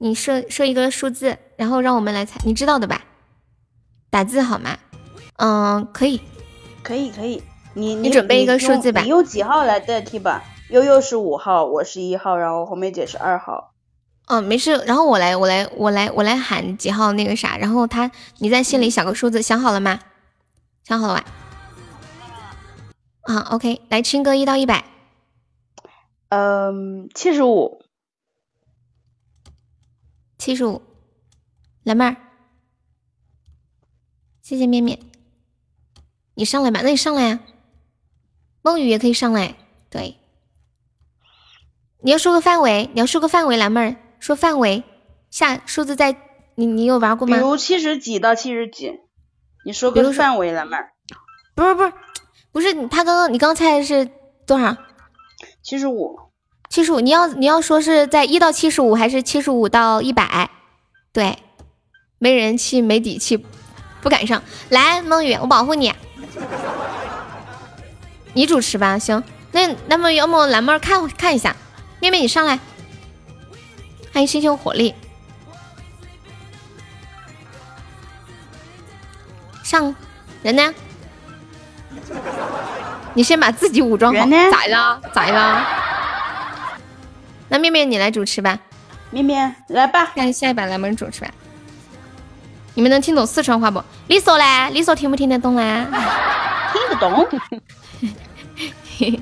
[0.00, 3.02] 你设设一个数字，然后让我们来猜，你知道的吧？
[4.10, 4.78] 打字好吗？
[5.38, 6.20] 嗯，可以，
[6.82, 7.42] 可以，可以。
[7.74, 9.02] 你你准备一个数字吧。
[9.02, 10.42] 你用几号来代替吧？
[10.70, 13.72] 悠悠是五号，我是一号，然后红梅姐是二号。
[14.26, 14.76] 嗯，没事。
[14.86, 17.56] 然后我来，我来，我来，我来喊几号那个啥。
[17.56, 20.00] 然后他，你在心里想个数字，想好了吗？
[20.84, 21.24] 想好了吧？
[23.22, 24.84] 啊，OK，来青哥一到一百。
[26.30, 27.82] 嗯，七十五。
[30.38, 30.82] 七十五，
[31.82, 32.16] 蓝妹儿，
[34.40, 34.98] 谢谢面面，
[36.38, 37.40] 你上来吧，那你上来呀，
[38.62, 39.56] 梦雨也可以上来，
[39.90, 40.18] 对，
[42.00, 44.84] 你要说个范围，你要说个范围，蓝妹儿说范围，
[45.30, 46.16] 下数字在，
[46.54, 47.36] 你你有玩过吗？
[47.36, 49.00] 比如七十几到七十几，
[49.64, 50.92] 你说个范围，蓝妹儿，
[51.56, 51.92] 不是不是
[52.52, 54.08] 不是，他刚刚你刚猜的是
[54.46, 54.76] 多少？
[55.64, 56.20] 七十五。
[56.70, 60.50] 七十五，你要你要说是在一到七十五，还是七十五到一百？
[61.12, 61.36] 对，
[62.18, 63.44] 没人气，没底气，
[64.00, 65.02] 不敢上来。
[65.02, 65.92] 梦雨，我保护你，
[68.34, 68.98] 你主持吧。
[68.98, 69.22] 行，
[69.52, 71.54] 那那么要么蓝妹看看一下，
[72.00, 72.58] 妹妹你上来。
[74.12, 74.94] 欢迎星星火力，
[79.62, 79.94] 上
[80.42, 80.74] 人呢？
[83.14, 85.00] 你先把自己武装好，咋了？
[85.12, 85.66] 咋了？
[87.48, 88.58] 那面面你来主持吧，
[89.10, 91.28] 面面来吧，看下一把蓝妹主持吧。
[92.78, 93.82] 你们能听懂四川话不？
[94.06, 94.44] 你说呢？
[94.72, 95.86] 你说听不听得懂呢？
[96.72, 97.26] 听得懂。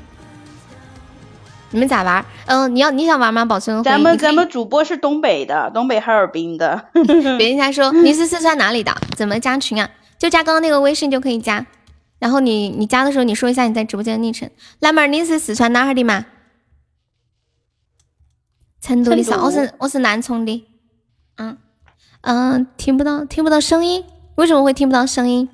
[1.70, 2.22] 你们咋玩？
[2.44, 3.46] 嗯，你要你想玩吗？
[3.46, 6.88] 宝存，咱们咱们主播是东北的，东北哈尔滨的。
[7.38, 8.94] 别人家说你是四川哪里的？
[9.16, 9.88] 怎么加群啊？
[10.18, 11.64] 就加刚刚那个微信就可以加。
[12.18, 14.50] 然后你你加的时候你说一下你在直播间的昵称。
[14.80, 16.26] 蓝妹儿，你是四川哪儿的嘛？
[18.82, 19.38] 成都的啥？
[19.42, 20.66] 我是我是南充的。
[21.36, 21.56] 嗯
[22.28, 24.02] 嗯，听不到听不到声音，
[24.34, 25.48] 为什么会听不到声音？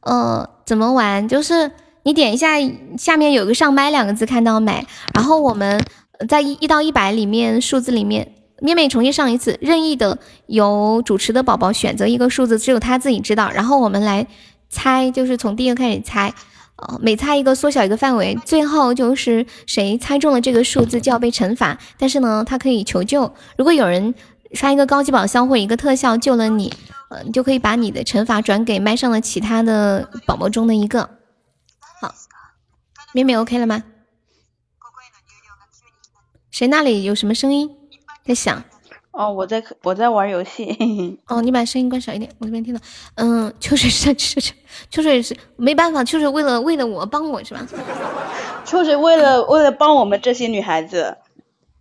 [0.00, 1.26] 呃，怎么玩？
[1.26, 1.70] 就是
[2.02, 2.56] 你点一下
[2.98, 4.86] 下面有个上麦两个字，看到没？
[5.14, 5.82] 然后我们
[6.28, 13.50] 在一一到一百里面数字里面，面面重新上一次，任意的由主持的宝宝选择一个数字，只有他自己知道。
[13.50, 14.26] 然后我们来。
[14.70, 16.34] 猜就是从第一个开始猜，
[16.76, 21.78] 呃，每猜一个缩小一个范围，最后就是谁猜中了这个数字就要被惩罚。
[21.96, 24.14] 但是呢，他可以求救，如果有人
[24.52, 26.72] 刷一个高级宝箱或一个特效救了你，
[27.10, 31.08] 呃，你就可以把你的惩罚转给麦上的其他的宝宝中的一个。
[32.00, 32.14] 好，
[33.12, 33.84] 妹妹 OK 了吗？
[36.50, 37.70] 谁那里有什么声音
[38.24, 38.64] 在响？
[39.12, 41.20] 哦，我在我在玩游戏。
[41.26, 42.80] 哦，你把声音关小一点，我这边听到。
[43.16, 44.54] 嗯，秋水是秋水，
[44.90, 47.66] 秋水是没办法，秋水为了为了我帮我是吧？
[48.64, 51.18] 秋水为了为了帮我们这些女孩子。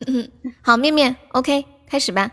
[0.06, 0.30] 嗯，
[0.62, 2.32] 好，面面，OK，开始吧。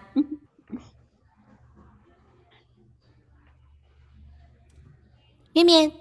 [5.52, 5.92] 面面，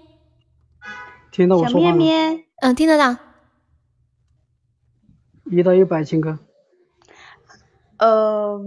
[1.30, 2.04] 听到我说话吗？
[2.60, 3.16] 嗯，听得到。
[5.44, 6.40] 一到一百，亲哥。
[7.98, 8.60] 呃，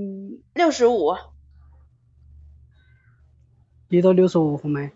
[0.53, 1.13] 六十五，
[3.89, 4.93] 一到六十五红梅，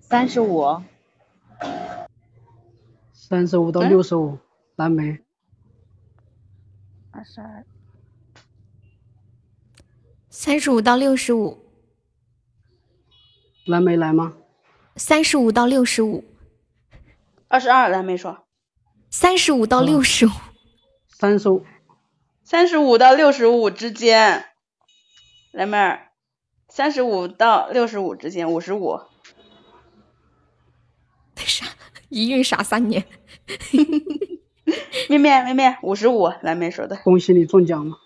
[0.00, 0.82] 三十五，
[3.12, 4.38] 三十五到六十五
[4.76, 5.20] 蓝莓，
[7.18, 7.66] 二十二，
[10.30, 11.68] 三十五到六十五，
[13.66, 14.36] 蓝莓来吗？
[14.94, 16.22] 三十五到六十五，
[17.48, 18.46] 二十二蓝莓说，
[19.10, 20.30] 三十五到六十五。
[21.08, 21.66] 三十五，
[22.44, 24.44] 三十五到六十五之间，
[25.50, 26.12] 蓝妹儿，
[26.68, 29.00] 三十五到六十五之间，五十五。
[31.34, 31.66] 傻，
[32.10, 33.04] 一孕傻三年。
[35.08, 36.96] 面面面面，五十五，蓝莓说的。
[37.04, 37.96] 恭喜你中奖了！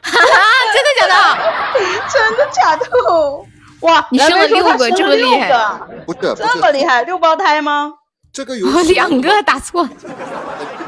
[0.00, 0.40] 哈哈，
[0.72, 1.42] 真的假的？
[2.08, 2.86] 真的假的？
[3.80, 5.52] 哇，你生了六个，这么厉害？
[6.06, 7.94] 不是，这么厉害，六胞胎吗？
[8.32, 9.88] 这个游戏 两个打错。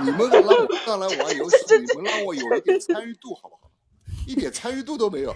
[0.02, 3.70] 你们让我上来玩游戏，你们让我有一点参与度好不好？
[4.26, 5.34] 一点参与度都没有。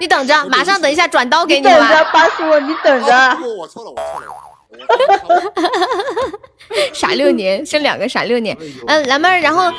[0.00, 1.64] 你等着，马上等一下转刀给你。
[1.64, 3.38] 等着，八叔，你等着。
[3.56, 4.26] 我错了，我错了。
[6.92, 8.54] 傻六年，生两个傻六年。
[8.86, 9.72] 嗯，蓝妹儿，然后，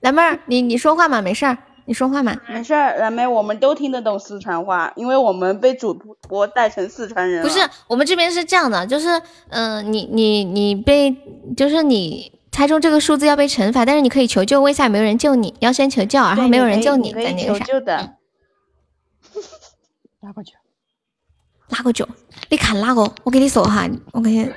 [0.00, 1.56] 蓝妹儿，你你说话嘛，没事儿。
[1.86, 2.34] 你说话嘛？
[2.48, 5.92] 没事儿，蓝妹，我们都听得懂四川话，因为我们被主
[6.28, 9.20] 播带成四川人不是，我们这边是这样的，就是，
[9.50, 11.14] 嗯，你你你被，
[11.54, 17.66] 就是你猜中这个数字要被惩罚，但是你可以求救，问一下有没有人救你，要先求救，然后没有人救你，再那个啥。
[20.22, 20.54] 拉过去。
[21.68, 22.08] 哪个救？
[22.54, 23.02] 你看哪个？
[23.24, 24.48] 我跟你说哈，我跟你。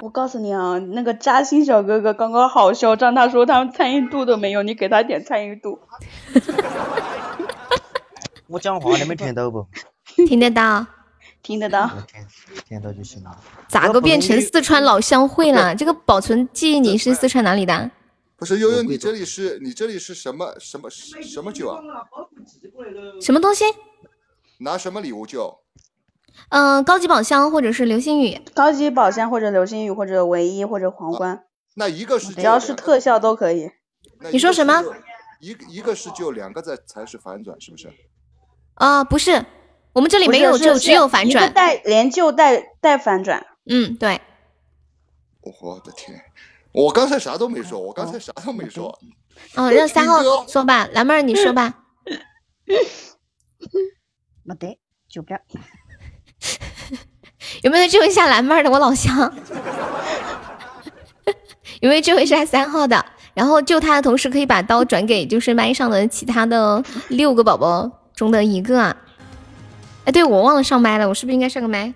[0.00, 5.78] 我告诉你啊，那个扎心小哥哥刚刚好嚣张，他说他们参与度都没有，你给他点参与度。
[8.48, 9.66] 我讲话你们听到不？
[10.26, 10.86] 听得到，
[11.42, 11.90] 听得到。
[12.66, 13.38] 听得到就行了。
[13.68, 15.74] 咋个变成四川老乡会了？
[15.74, 17.90] 这个保存记忆，你是四川哪里的？
[18.36, 21.78] 不是悠悠，你这里是你这里是什么什么什么酒啊？
[23.20, 23.66] 什么东西？
[24.60, 25.58] 拿什么礼物救？
[26.48, 33.70] 嗯，高级宝箱或者是流星雨，高级宝箱或者流星雨或者唯一或者皇冠，那一个是只要是特效都可以。
[34.30, 34.82] 你说什么？
[35.40, 37.92] 一个一个是就，两个在才是反转，是不是？
[38.74, 39.44] 啊，不是，
[39.92, 41.52] 我们这里没有就，只有反转。
[41.52, 43.46] 带连救带带反转。
[43.66, 44.20] 嗯，对。
[45.62, 46.20] 我的天，
[46.72, 48.98] 我刚才啥都没说，我刚才啥都没说。
[49.54, 51.84] 嗯，让三号说吧，蓝妹儿你说吧。
[54.42, 54.78] 没得，
[55.08, 55.40] 救不了。
[57.62, 58.70] 有没有救一下蓝妹儿的？
[58.70, 59.32] 我老乡。
[61.80, 63.04] 有没有救一下三号的？
[63.34, 68.96] 然后救他的同时，可以把刀转给就是麦上的其他的六个宝宝中的一个啊。
[70.06, 71.92] 哎，对我忘了上麦了，我是不是应该上个麦？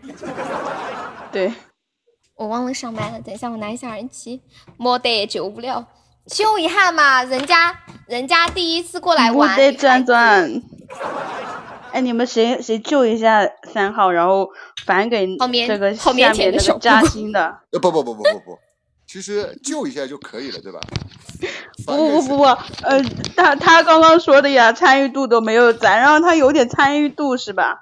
[1.32, 1.53] 对，
[2.34, 3.20] 我忘了上麦了。
[3.20, 4.42] 等一下，我拿一下耳机。
[4.76, 5.86] 没得救不了，
[6.26, 7.22] 救一下嘛！
[7.22, 7.74] 人家
[8.07, 9.57] 人家第一次过来玩。
[9.57, 10.62] 得转转。
[11.93, 14.51] 哎，你们谁谁救一下三号，然后
[14.86, 15.26] 返给
[15.66, 17.59] 这个下面那个扎心的？
[17.72, 18.59] 呃，不不不不不不，
[19.07, 20.80] 其实救一下就可以了，对吧？
[21.86, 23.03] 不不不不，呃，
[23.36, 27.80] 他他刚刚说的呀，参与度都没有咱，让他有点参与度是吧？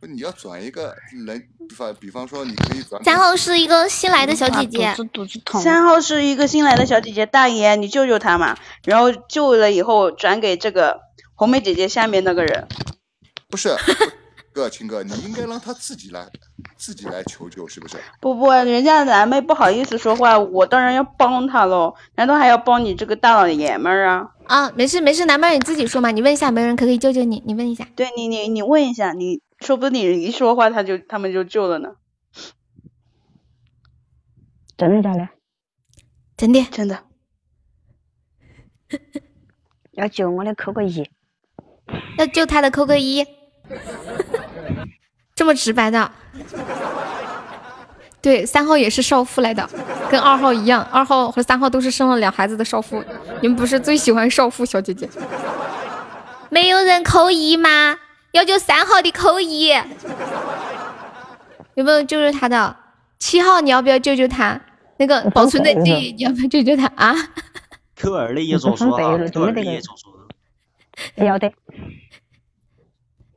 [0.00, 3.00] 不你要转一个人，比方比方说，你可以转。
[3.04, 4.92] 三号是一个新来的小姐姐。
[5.62, 8.56] 三号是一个新来的小姐姐，大爷，你救救她嘛。
[8.84, 11.02] 然后救了以后转给这个
[11.42, 12.68] 红梅姐姐下面那个人。
[13.50, 13.70] 不是，
[14.52, 16.28] 哥，秦哥，你应该让他自己来，
[16.76, 17.96] 自己来求救，是不是？
[18.20, 21.96] 不不，人家蓝妹不好意思说话，我当然要帮她喽。
[22.14, 24.30] 难道还要帮你这个大老爷们儿啊？
[24.46, 27.42] 啊，没事没事，蓝妹你自己说嘛，你问一下，没人可不可以救救你？
[27.44, 27.88] 你问一下。
[27.96, 29.42] 对你你你问一下你。
[29.58, 31.96] 说不定你一说话，他就他们就救了呢。
[34.76, 35.28] 真的假的？
[36.36, 37.02] 真的真的。
[39.90, 41.10] 要救我的扣个一。
[42.18, 43.26] 要救他的扣个一。
[45.34, 46.10] 这么直白的。
[48.20, 49.68] 对，三号也是少妇来的，
[50.08, 53.02] 跟二号一样，二号和三号都是生了两孩子的少妇。
[53.40, 55.08] 你们不是最喜欢少妇小姐姐？
[56.48, 57.98] 没有人扣一吗？
[58.30, 59.74] 要救三号的扣一，
[61.74, 62.76] 有没有救救他的？
[63.18, 64.60] 七号你要不要救救他？
[64.98, 67.12] 那个保存的记忆你要不要救救他啊？
[68.00, 70.11] 扣二的也作数啊，扣二的也作数。
[71.16, 71.52] 要得。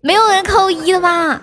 [0.01, 1.41] 没有人扣一的吧？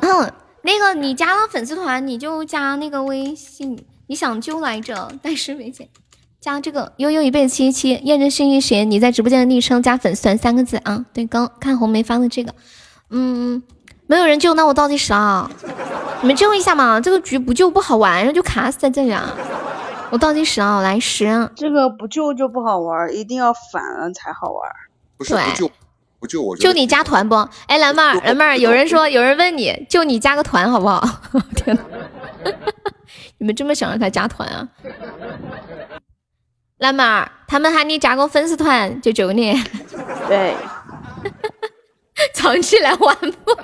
[0.00, 5.88] 嗯，那个你加了粉丝团，你就加那个微信，你想救来着，但是没钱。
[6.40, 11.04] 加这个悠悠一辈子七七验证幸运鞋，你在直播间的昵称加粉丝团三个字啊。
[11.12, 12.54] 对，刚看红梅发的这个，
[13.10, 13.62] 嗯，
[14.06, 15.50] 没有人救，那我倒计时啊，
[16.22, 19.36] 你们救一下嘛，这个局不救不好玩，然后就卡死在这里啊。
[20.10, 21.50] 我倒计时啊，我来十。
[21.54, 24.70] 这个不救就不好玩，一定要反了才好玩。
[25.16, 25.70] 不是不救，
[26.18, 27.36] 不救我就你加团不？
[27.66, 31.06] 哎，蓝妹儿，蓝妹儿，有人说有人问你，就你加个团好不好？
[31.54, 31.82] 天呐，
[33.38, 34.68] 你们这么想让他加团啊？
[36.78, 39.52] 蓝妹儿，他们喊你加个粉丝团就救你。
[40.26, 40.54] 对，
[42.34, 43.56] 藏起来玩不？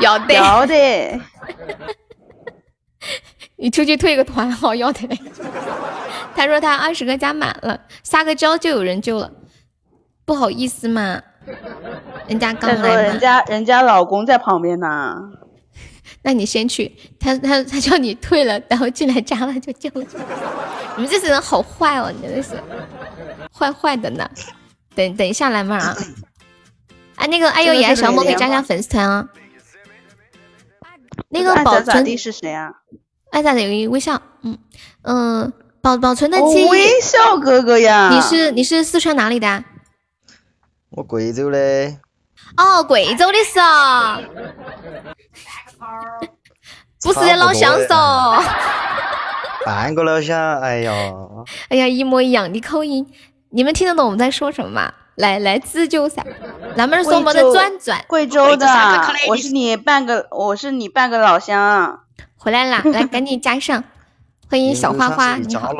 [0.00, 1.20] 要得，要得。
[3.62, 5.08] 你出去退个团好要得。
[6.34, 9.30] 他说他二十个加满了，撒个娇就有人救了。
[10.24, 11.22] 不好意思嘛，
[12.26, 15.14] 人家刚来人家人家老公在旁边呢。
[16.22, 20.04] 那你先去，他他他叫你退了，然后进来加了就救了。
[20.96, 22.60] 你们这些人好坏哦，真的是
[23.52, 24.28] 坏坏的呢。
[24.96, 25.96] 等等一下来嘛啊！
[27.14, 29.28] 啊，那个哎呦也小莫可以加加粉丝团啊。
[31.28, 32.81] 那个保存的是谁啊？
[33.32, 34.58] 爱咋的有一微笑，嗯
[35.04, 36.68] 嗯，保保存的记忆。
[36.68, 39.64] 微笑哥哥呀，你是你是四川哪里的？
[40.90, 41.58] 我贵州的。
[42.58, 44.20] 哦，贵州的是啊。
[47.02, 48.44] 不是的老乡嗦。
[49.64, 50.92] 半个老乡，哎呀，
[51.70, 53.10] 哎呀，一模一样的口音，
[53.48, 54.92] 你们听得懂我们在说什么吗？
[55.14, 56.22] 来来自救噻，
[56.76, 58.66] 咱们是我们的转转，贵州的，
[59.28, 62.01] 我是你半个，我是你半个老乡，
[62.36, 63.82] 回来啦， 来赶紧加上，
[64.50, 65.72] 欢迎小花花，你好，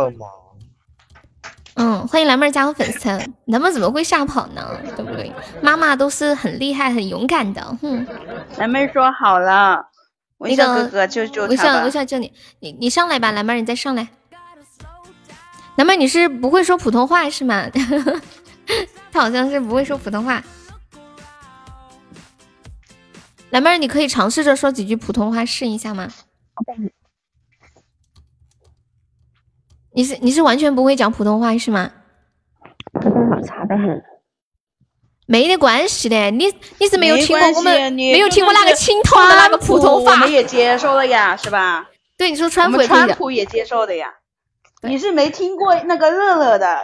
[1.75, 3.09] 嗯，欢迎蓝妹加我粉丝，
[3.47, 4.79] 蓝妹怎么会吓跑呢？
[4.97, 5.33] 对不对？
[5.63, 8.07] 妈妈都是很厉害、很勇敢的，哼，
[8.59, 9.87] 蓝妹说好了。
[10.39, 14.09] 微笑哥哥救救微笑微笑救你，你你上来吧，蓝妹你再上来。
[15.77, 17.65] 蓝妹你是不会说普通话是吗？
[19.13, 20.43] 他好像是不会说普通话。
[23.53, 26.09] 蓝妹儿你可以尝试着说几句普通话试一下吗？
[29.93, 31.93] 你是你是完全不会讲普通话是吗？
[32.95, 34.03] 普通话差得很。
[35.27, 36.47] 没得关系的，你
[36.79, 41.91] 你是没有听过我们没有听过那个青铜的那个普通话，我们也接受了呀，是吧？
[42.17, 44.15] 对，你说川普，川普也接受的呀。
[44.83, 46.81] 你是没听过那个乐乐的，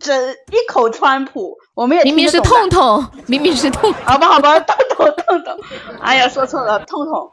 [0.00, 5.58] 这一口川普，我们也明明是痛痛，明明是痛，好吧好吧， 痛痛痛痛，
[6.00, 7.32] 哎呀，说错了，痛痛，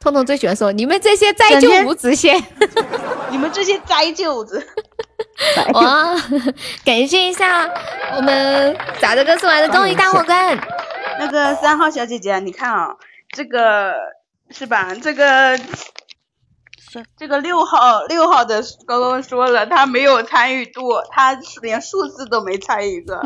[0.00, 2.34] 痛痛最喜欢说你们这些灾救物子些，
[3.30, 4.66] 你们这些灾舅 子。
[5.72, 6.14] 哇，
[6.84, 7.68] 感谢一下
[8.16, 10.58] 我们咋的哥送来的终极大火罐。
[11.18, 12.96] 那个三号小姐姐，你看啊，
[13.34, 13.94] 这个
[14.50, 14.94] 是吧？
[15.02, 15.58] 这个
[16.90, 23.22] 是这个六号六号的刚刚说了，他没有参与度，他连数字都没猜一个，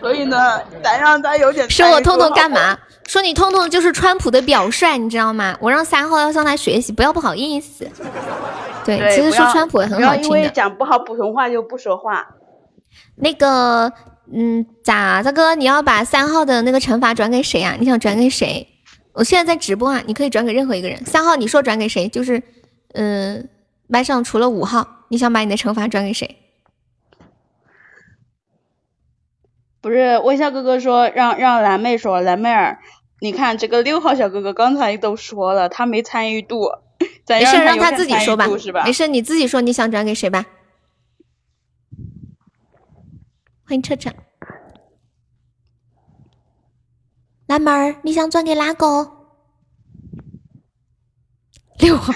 [0.00, 1.70] 所以呢，咱让他有点。
[1.70, 2.76] 说我痛痛干嘛？
[3.06, 5.56] 说你痛痛就是川普的表率，你知道吗？
[5.60, 7.88] 我让三号要向他学习，不要不好意思。
[8.84, 10.38] 对，其实说川普也很好听的。
[10.38, 12.26] 因为讲不好普通话就不说话。
[13.16, 13.92] 那个，
[14.32, 17.76] 嗯，咋大哥，你要把三号的那个惩罚转给谁啊？
[17.78, 18.66] 你想转给谁？
[19.12, 21.04] 我现在在直播啊，你可以转给任何一个人。
[21.06, 22.08] 三号，你说转给谁？
[22.08, 22.42] 就是，
[22.94, 23.48] 嗯，
[23.86, 26.38] 麦上除了五号，你想把你的惩罚转给谁？
[29.80, 32.78] 不是微笑哥哥说让让蓝妹说，蓝妹儿，
[33.20, 36.62] 你看这个六号小哥哥刚才都说了，他没参与度，
[37.26, 38.84] 咱没事，让他自己说吧吧？
[38.84, 40.46] 没事，你自己说你想转给谁吧。
[43.66, 44.10] 欢迎车车，
[47.46, 49.23] 蓝妹儿，你想转给哪个？
[51.78, 52.12] 六号，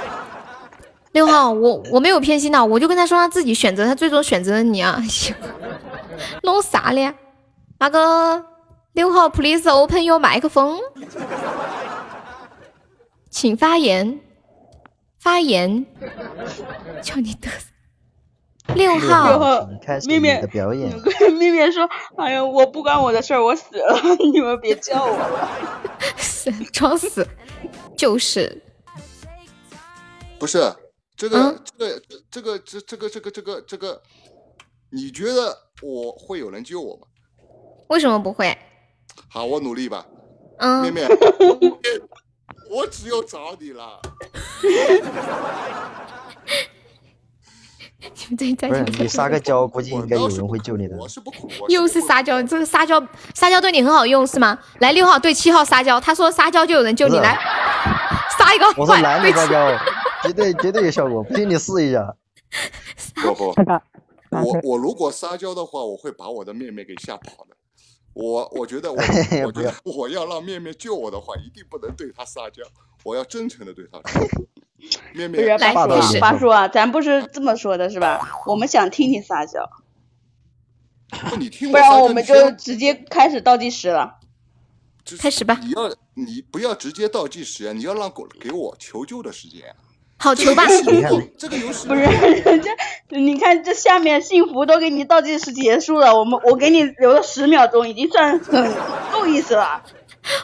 [1.12, 5.02] 六号，我我没有偏心的，我就跟他说他自己选择，他最终选择了你啊！
[6.42, 7.12] 弄啥嘞？
[7.78, 8.44] 那个
[8.92, 10.78] 六号，please open your microphone，
[13.30, 14.20] 请发言，
[15.18, 15.86] 发言，
[17.02, 17.66] 叫你嘚瑟。
[18.74, 20.92] 六六号，号请开始你面面的表演。
[21.38, 23.98] 面面说，哎呀，我不关我的事儿，我死了，
[24.32, 25.48] 你们别叫我了。
[26.72, 27.26] 装死，
[27.96, 28.62] 就是
[30.38, 30.58] 不是
[31.16, 34.02] 这个、嗯这个这个这这个这个这个这个，
[34.90, 37.06] 你觉得我会有人救我吗？
[37.88, 38.56] 为什么不会？
[39.28, 40.06] 好，我努力吧，
[40.58, 41.06] 嗯，妹妹，
[42.70, 44.00] 我只有找你了。
[48.16, 50.96] 你们最近在不是你撒个娇，估计应该有人会救你的。
[50.96, 53.00] 我是不苦， 又是撒娇，这个撒娇
[53.34, 54.58] 撒娇对你很好用是吗？
[54.78, 57.38] 来六号对七号撒娇，他说撒娇就有人救你，来
[58.38, 59.78] 撒一个，我说男的撒娇，
[60.22, 62.14] 绝对绝对有效果，不信你试一下。
[63.14, 63.54] 不不，
[64.30, 67.56] 我我如果撒娇的话，我会把我的妹妹给吓跑的。
[68.12, 68.96] 我我觉得我
[69.46, 72.62] 我觉得我要让面面救我的话，一定不能对他撒娇，
[73.04, 74.26] 我要真诚的对他说。
[75.14, 78.20] 面不是八叔啊，八叔啊，咱不是这么说的是吧？
[78.46, 79.68] 我们想听你撒娇，
[81.30, 84.16] 不你听不然我们就直接开始倒计时了。
[85.18, 89.74] 开始吧你要你不要直接倒计时啊，你要让狗给我求救的时间啊。
[90.18, 90.64] 好球吧，
[91.38, 92.70] 这个游戏不是人家，
[93.08, 98.70] 你看这下面幸福都给你倒计时结束了，我们我给你留了十秒钟，已经算很
[99.10, 99.82] 够意思了。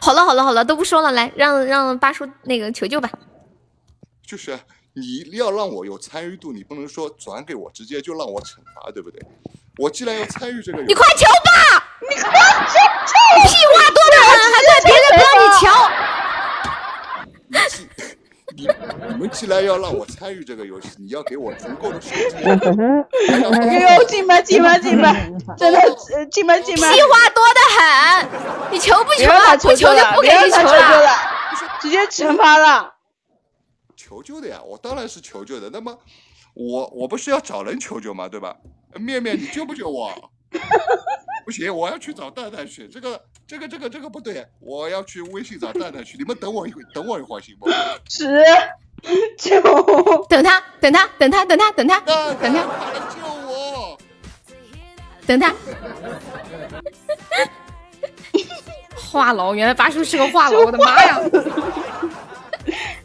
[0.01, 3.11] 好了好了好了，都不说了，来让让八叔那个求救吧。
[4.27, 4.61] 就是啊
[4.95, 9.21] 你要让我有参与度，你不能说转给我，直接就让我惩罚，对不对？
[9.79, 11.85] 我既然要参与这个游戏，你快求吧！
[12.01, 12.75] 你快求
[13.07, 13.13] 求！
[13.47, 15.67] 屁话多的很，还怪别人不让你求。
[18.57, 18.67] 你
[19.11, 22.41] 你们既然要让我参与这个游戏，你要给我足够的时间。
[22.43, 25.15] 哎呦，进吧进吧进吧，
[25.59, 25.79] 真的
[26.15, 26.91] 呃进吧进吧。
[26.91, 28.27] 屁话多的很，
[28.73, 29.55] 你求不求啊？
[29.57, 30.63] 不求就，不给你求。
[30.63, 31.15] 了，
[31.83, 32.95] 直接惩罚了。
[34.07, 35.69] 求救的呀，我当然是求救的。
[35.69, 35.99] 那么
[36.55, 38.29] 我我不是要找人求救吗？
[38.29, 38.57] 对吧？
[38.95, 40.13] 面面，你救不救我？
[41.45, 42.87] 不行，我要去找蛋蛋去。
[42.87, 46.17] 这个这个这个这个不对，我要去微信找蛋蛋去。
[46.17, 47.69] 你们等我一会，等我一会儿行不？
[48.09, 48.41] 十
[49.37, 49.61] 九，
[50.31, 53.99] 等他，等他，等他，等他，等他，蛋等他，蛋救我！
[55.27, 55.53] 等他。
[58.95, 61.19] 话痨，原来八叔是个话痨，我的妈呀！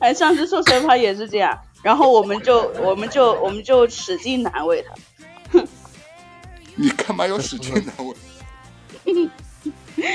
[0.02, 4.94] 哎，上次说惩罚也是这样，然后我们就我们就我们就使劲难为他。
[6.76, 8.16] 你干嘛要使劲难为？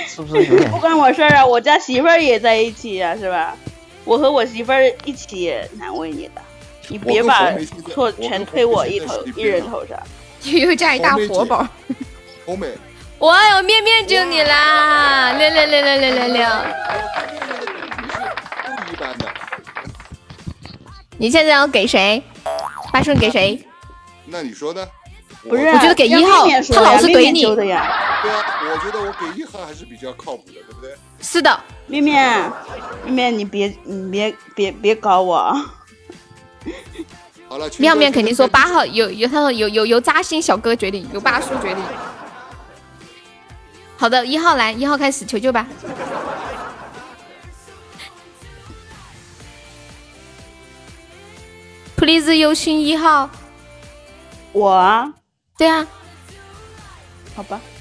[0.06, 3.56] 是不是不关我事儿啊，我家媳妇儿也在一起呀、是吧？
[4.04, 6.42] 我和我媳妇儿一起难为你的，
[6.88, 7.52] 你别把
[7.92, 9.98] 错全推我一头一人头上。
[10.42, 11.66] 又占一大活宝。
[12.46, 12.68] 欧美，
[13.18, 15.32] 我有面面救你啦！
[15.32, 16.48] 六六六六六六六！
[18.76, 19.26] 不一般的。
[21.18, 22.22] 你现在要给谁？
[22.92, 23.62] 八叔你给谁？
[24.26, 24.86] 那你说呢？
[25.48, 28.20] 不是，我觉得给一号他老是怼你揪的呀。
[28.22, 30.90] 对啊，我觉得我给一号还是比较靠谱的，对不对？
[31.20, 32.52] 是的，面面，
[33.04, 35.74] 面面，你别你别别别搞我啊！
[37.48, 41.84] 好了，妙面肯定说八号有有，他说有有由扎心小哥决定，由八叔决定。
[43.96, 45.64] 好的，一号来，一号开始求救吧。
[51.96, 53.30] Please 优勋一号，
[54.52, 55.12] 我啊，
[55.56, 55.86] 对啊，
[57.34, 57.60] 好吧。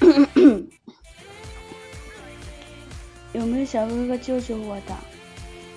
[3.32, 4.96] 有没有小哥哥救救我的？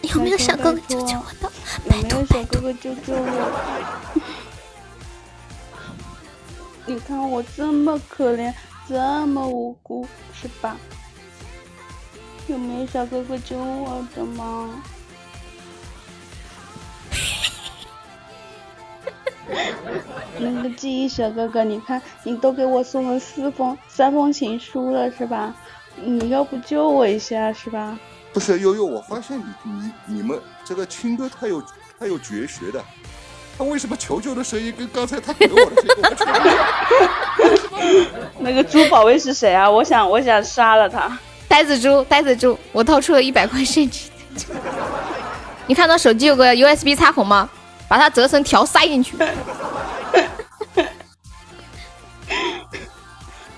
[0.04, 1.52] 有没有小哥哥救救我的？
[1.86, 4.22] 有没有小哥哥救救我？
[6.86, 8.54] 你看我这么可怜，
[8.88, 10.78] 这么无辜，是吧？
[12.48, 14.82] 有没有小哥哥救我的吗？
[20.40, 25.54] 那个记忆小哥哥，你看你都给我送了四封、三封情书了，是吧？
[26.02, 27.98] 你要不救我一下，是吧？
[28.32, 31.62] 不是悠悠，我发现你你你们这个青哥他有
[32.00, 32.82] 他有绝学的，
[33.58, 36.52] 他为什么求救的声音跟刚才他给我的声音完全不一
[38.04, 38.12] 样？
[38.40, 39.70] 那个猪宝贝是谁啊？
[39.70, 41.18] 我想我想杀了他。
[41.48, 44.10] 呆子猪，呆子猪，我掏出了一百块现金。
[45.66, 47.50] 你看到手机有个 USB 插孔吗？
[47.90, 49.18] 把它折成条塞进去。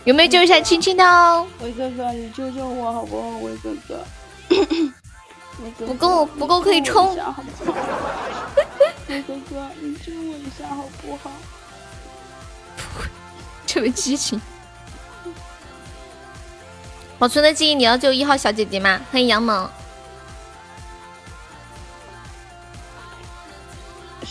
[0.03, 1.45] 有没有救一下青青的哦？
[1.59, 3.37] 威哥哥，你救救我好不好？
[3.37, 4.03] 威哥哥，
[5.85, 7.79] 不够不够可以冲你救我一下好不好
[9.09, 11.29] 威哥哥，你救我一下好不好？
[13.67, 14.41] 这么激情。
[17.19, 18.99] 保存的记忆，你要救一号小姐姐吗？
[19.11, 19.69] 欢迎杨猛。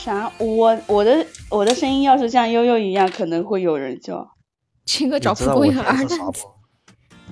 [0.05, 0.33] 啥？
[0.39, 4.27] 我我的我的声音要是像悠悠一样，可能会有人叫。
[4.87, 6.21] 青哥找蒲公英儿现 在是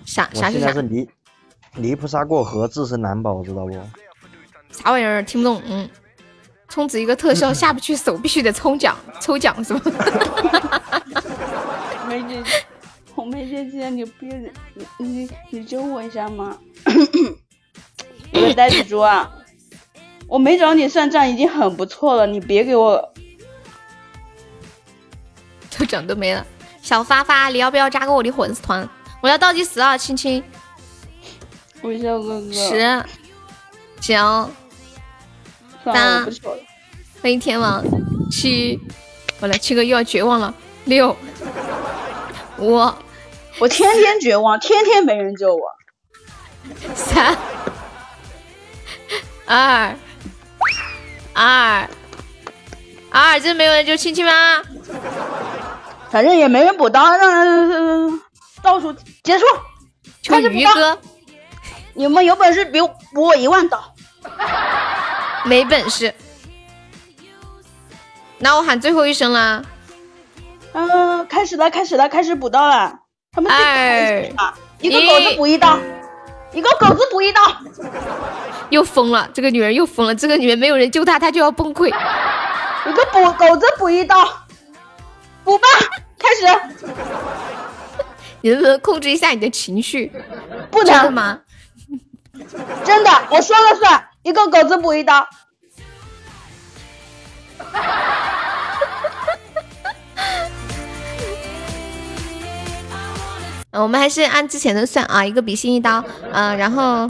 [0.04, 0.28] 啥？
[0.34, 0.82] 啥是啥现在是？
[0.82, 1.08] 泥
[1.76, 3.72] 泥菩萨过河，自身难保，知道不？
[4.70, 5.22] 啥玩意儿？
[5.22, 5.60] 听不懂。
[5.66, 5.88] 嗯，
[6.68, 10.92] 充值一个特效下不去手，必须得抽奖，抽奖是吧？
[12.08, 12.64] 梅姐姐，
[13.14, 14.28] 红梅姐姐，你别
[14.98, 16.56] 你你你救我一下吗？
[18.34, 19.30] 我的呆子猪啊，
[20.28, 23.12] 我没找你算账已经很不错了，你别给我
[25.70, 26.46] 抽奖都没了。
[26.82, 28.88] 小发发，你要不要加个我的粉丝团？
[29.20, 30.44] 我要倒计时啊，亲亲，
[31.82, 32.52] 微笑哥哥。
[32.52, 33.04] 十、
[34.00, 34.50] 九，
[35.82, 36.58] 算了，三我不求了。
[37.20, 37.82] 欢迎天王，
[38.30, 38.78] 七，
[39.40, 40.54] 完了，七哥又要绝望了，
[40.84, 41.16] 六，
[42.58, 42.74] 五，
[43.58, 45.60] 我天天绝望，天天没人救我。
[46.94, 47.36] 三，
[49.46, 49.96] 二，
[51.38, 51.88] 二，
[53.12, 54.32] 二，这没有人就亲亲吗？
[56.10, 58.20] 反正也没人补刀，让
[58.60, 59.44] 倒数结束。
[60.20, 60.98] 求开始哥，
[61.94, 63.94] 你们有本事比我补我一万刀。
[65.46, 66.12] 没本事。
[68.38, 69.62] 那我喊最后一声啦，
[70.72, 72.98] 嗯、开始了，开始了，开始补刀了。
[73.30, 75.78] 他们最开心啊，一个狗子补一刀，
[76.58, 77.40] 一个狗子补一刀。
[78.70, 81.86] 又疯了，这个女人又疯了，这个女人没有人救她，她就要崩溃。
[81.86, 84.16] 一个补狗子补一刀，
[85.44, 85.66] 补吧，
[86.18, 86.44] 开始。
[88.40, 90.12] 你能不能控制一下你的情绪？
[90.70, 91.38] 不能，真的吗？
[92.84, 95.28] 真的，我说了算，一个狗子补一刀。
[103.78, 107.08] 呃我们还是按之前的算啊，一个比心一刀，嗯、然后，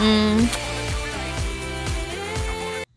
[0.00, 0.48] 嗯，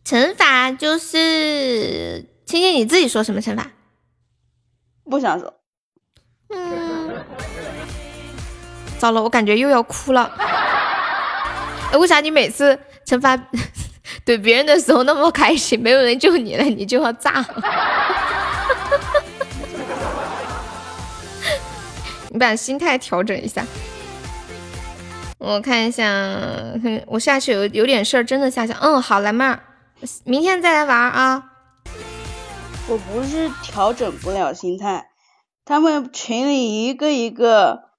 [0.05, 3.67] 惩罚就是青青你自己说什么惩罚？
[5.03, 5.53] 不想说，
[6.55, 7.11] 嗯，
[8.97, 10.31] 糟了，我感觉又要哭了。
[11.91, 13.35] 哎为啥你每次惩罚
[14.25, 17.45] 怼别人的时候那么开心，没有人救你了，你就要炸？
[22.31, 23.65] 你把心态调整一下。
[25.37, 26.05] 我看一下，
[27.07, 28.73] 我下去有有点事儿，真的下去。
[28.79, 29.59] 嗯，好，来妹儿，
[30.23, 31.43] 明天再来玩啊。
[32.87, 35.07] 我不是调整不了心态，
[35.65, 37.89] 他们群里一个一个，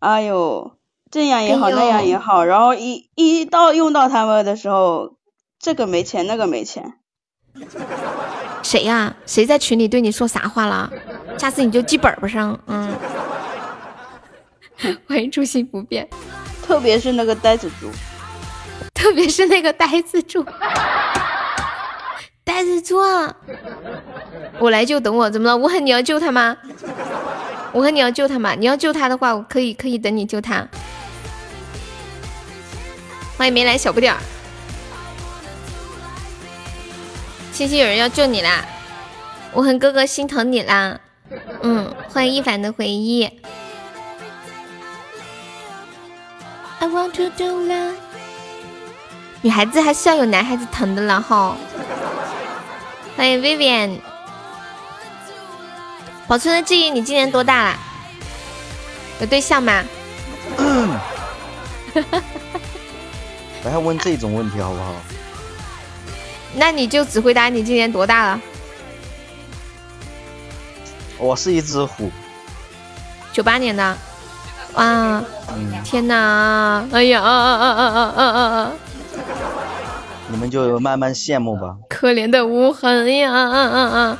[0.00, 0.72] 哎呦，
[1.10, 5.16] 这样也好，哎那样也好，然后一一到用到他们的时候，
[5.58, 6.94] 这个没钱，那个没钱，
[8.62, 10.90] 谁呀、谁在群里对你说啥话了？
[11.38, 12.58] 下次你就记本本上。
[12.66, 12.92] 嗯，
[15.08, 16.08] 欢迎初心不变，
[16.62, 17.90] 特别是那个呆子猪，
[18.94, 20.44] 特别是那个呆子猪，
[22.44, 23.34] 呆子猪啊！
[24.60, 25.56] 我来救，等我，怎么了？
[25.56, 26.56] 无痕，你要救他吗？
[27.72, 28.54] 无痕，你要救他吗？
[28.54, 30.66] 你要救他的话，我可以可以等你救他。
[33.36, 34.18] 欢迎没来小不点儿，
[37.52, 38.64] 星星有人要救你啦！
[39.54, 41.00] 无痕哥哥心疼你啦。
[41.62, 43.28] 嗯，欢迎一凡的回忆。
[46.80, 47.96] I want to do love。
[49.40, 51.56] 女孩子还是要有男孩子疼的了哈。
[53.16, 53.98] 欢迎 Vivian。
[56.26, 57.76] 保存的记忆，你今年多大啦？
[59.20, 59.82] 有对象吗？
[63.62, 64.94] 不要问这种问题好不好？
[66.54, 68.40] 那你就只回答你今年多大了。
[71.18, 72.10] 我是一只虎，
[73.32, 73.98] 九八年的。
[74.78, 75.24] 啊，
[75.84, 76.86] 天哪！
[76.92, 78.72] 哎呀，啊啊啊啊啊啊啊！
[80.28, 81.76] 你们就慢慢羡慕吧。
[81.88, 84.18] 可怜的无痕呀，啊啊啊！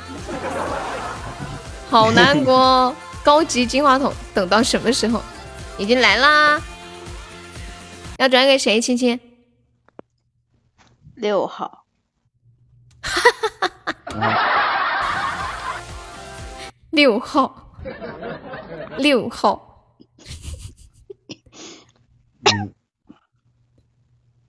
[1.89, 2.93] 好难过。
[3.23, 5.21] 高级金话筒等到什么时候？
[5.77, 6.59] 已经来啦，
[8.17, 8.81] 要转给谁？
[8.81, 9.17] 亲亲，
[11.15, 11.85] 六号。
[16.89, 17.71] 六号，
[18.97, 19.68] 六号。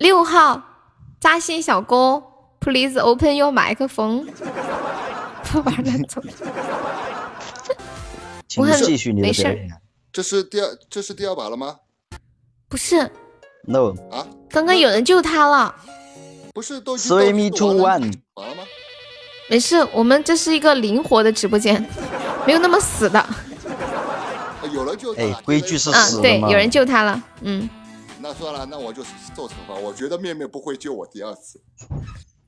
[0.01, 0.63] 六号，
[1.21, 2.23] 扎心小哥
[2.59, 4.27] ，please open your 麦克风。
[5.45, 6.23] 不玩了，走。
[8.49, 9.71] 请你继续你的没事儿表演。
[10.11, 11.77] 这是第二，这是第二把了吗？
[12.67, 13.11] 不是
[13.67, 15.75] ，No，啊，刚刚有人救他了。
[16.55, 18.63] 不是都已经 Three 倒 me 计 two 完了 one 完了吗？
[19.51, 21.87] 没事，我们这是一个灵活的直播间，
[22.47, 23.21] 没有那么死的。
[24.63, 25.29] 呃有人救他了。
[25.29, 27.23] 哎规矩是啊死，的对，吗有人救他了。
[27.43, 27.69] 嗯，
[28.23, 29.03] 那算了，那我就
[29.35, 29.75] 受惩罚。
[29.75, 31.61] 我觉得面面不会救我第二次。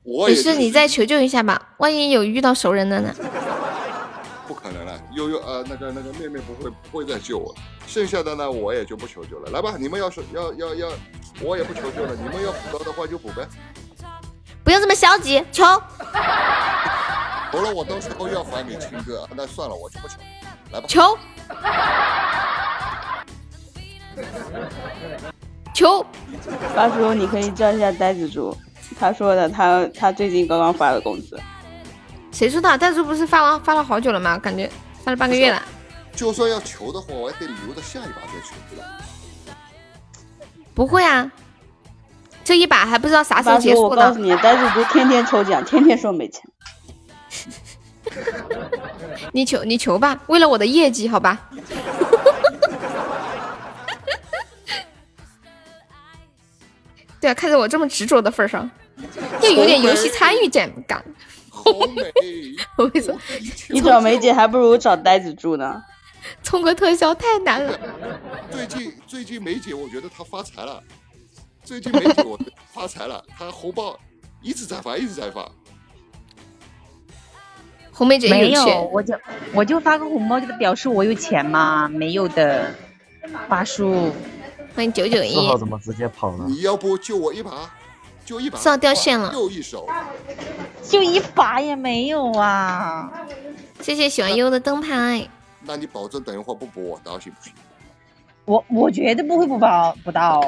[0.02, 3.14] 我也没事，你再求救一下吧，万一有遇到熟人的呢？
[4.46, 7.54] 不可能了，悠悠呃，那个那个面面不会不会再救我，
[7.86, 9.50] 剩下的呢我也就不求救了。
[9.52, 10.92] 来吧，你们要是要要要，
[11.40, 12.14] 我也不求救了。
[12.14, 13.48] 你们要补刀的话就补呗。
[14.64, 15.64] 不用这么消极，求。
[17.52, 20.16] 求了我到时候要还给青哥，那算了，我就不求。
[20.72, 21.18] 来吧，求，
[25.74, 26.04] 求，
[26.74, 28.56] 八叔，你可以叫一下呆子猪，
[28.98, 31.38] 他说的，他他最近刚刚发了工资。
[32.30, 32.78] 谁说的？
[32.78, 34.38] 但是不是发完发了好久了吗？
[34.38, 34.70] 感觉
[35.04, 35.62] 发了半个月了。
[36.14, 38.84] 就算要求的话，我还得留到下一把再求，对吧？
[40.74, 41.30] 不会啊，
[42.44, 43.88] 这一把还不知道啥时候，结束呢。
[43.88, 46.42] 我告诉你，呆子猪天天抽奖，天天说没钱。
[49.32, 51.48] 你求你求吧，为了我的业绩，好吧。
[57.22, 58.68] 对啊，看在我这么执着的份上，
[59.42, 61.04] 要有点游戏参与感。
[61.48, 61.62] 好
[61.94, 62.12] 美，
[62.76, 63.16] 我跟你说，
[63.70, 65.80] 你找梅姐还不如找呆子住呢。
[66.42, 67.78] 充个特效太难了。
[68.50, 70.82] 最近最近梅姐，我觉得她发财了。
[71.62, 72.36] 最近梅姐我
[72.72, 73.96] 发财了，她红包
[74.42, 75.48] 一直在发，一直在发。
[77.92, 79.14] 红梅姐没有，我就
[79.54, 82.74] 我就发个红包，就表示我有钱嘛，没有的，
[83.48, 84.12] 八叔。
[84.74, 85.34] 欢迎九九一。
[85.34, 86.46] 四号怎么直接跑了？
[86.46, 87.70] 你要不救我一把，
[88.24, 88.58] 救一把。
[88.58, 89.86] 四号掉线了又一手。
[90.82, 93.10] 就一把也没有啊！
[93.80, 95.28] 谢谢喜欢优的灯牌。
[95.60, 97.52] 那你保证等一会儿不补我刀行不行？
[98.44, 100.40] 我我绝对不会不包不到，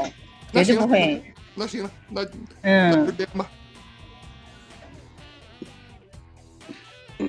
[0.53, 1.23] 绝对不会。
[1.55, 3.47] 那行了，那那就嗯，这样吧。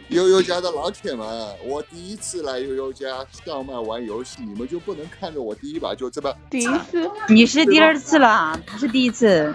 [0.10, 1.28] 悠悠家的老铁们，
[1.64, 3.06] 我第一次来悠悠家
[3.46, 9.54] 上麦玩游戏，你们就不能看着我第一把就这么第一次，你是第二次了，不是第一次。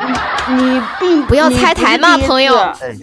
[0.49, 2.97] 你并不要拆台嘛朋友哎，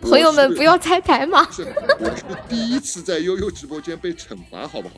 [0.00, 1.46] 朋友们不要拆台嘛。
[1.50, 1.62] 是，
[2.00, 4.94] 我是第一次在悠悠直播间被惩罚，好不好？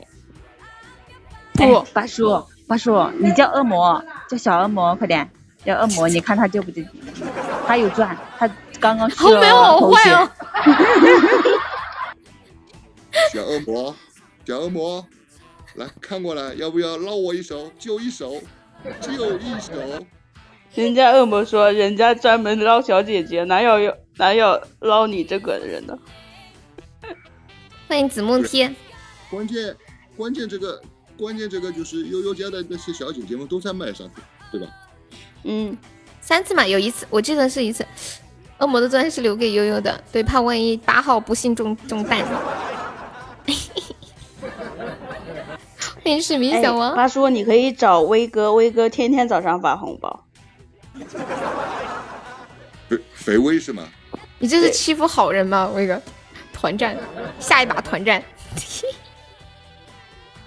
[1.53, 5.29] 不，哎八叔，八叔，你叫恶魔，叫小恶魔，快点，
[5.63, 6.81] 叫恶魔，你看他救不救？
[7.67, 8.49] 他有钻，他
[8.81, 10.29] 刚刚好没有好坏哦。
[13.31, 13.95] 小恶魔，
[14.45, 15.05] 小恶魔，
[15.75, 18.41] 来看过来，要不要捞我一手，就一手，
[18.99, 19.73] 就一手？
[20.73, 25.97] 人家恶魔说，人家专门捞小姐姐，哪有有哪有捞你这个人的？
[27.87, 28.73] 欢迎子梦天，
[29.29, 29.75] 关键
[30.17, 30.81] 关键这个
[31.17, 34.09] 关键这个就是悠悠家的那些小姐姐们都在麦上，
[34.51, 34.67] 对吧？
[35.43, 35.77] 嗯，
[36.21, 37.85] 三次嘛，有一次我记得是一次。
[38.61, 42.23] 恶魔的钻是留给悠悠的，对，怕万一八号不幸中中弹。
[46.03, 50.25] 欢迎市民哎小王，他说，你可以找威哥，威哥天天早上发红包。
[52.87, 53.83] 肥肥威是吗？
[54.37, 55.67] 你这是欺负好人吗？
[55.73, 55.99] 威哥，
[56.53, 56.95] 团战，
[57.39, 58.23] 下一把团战。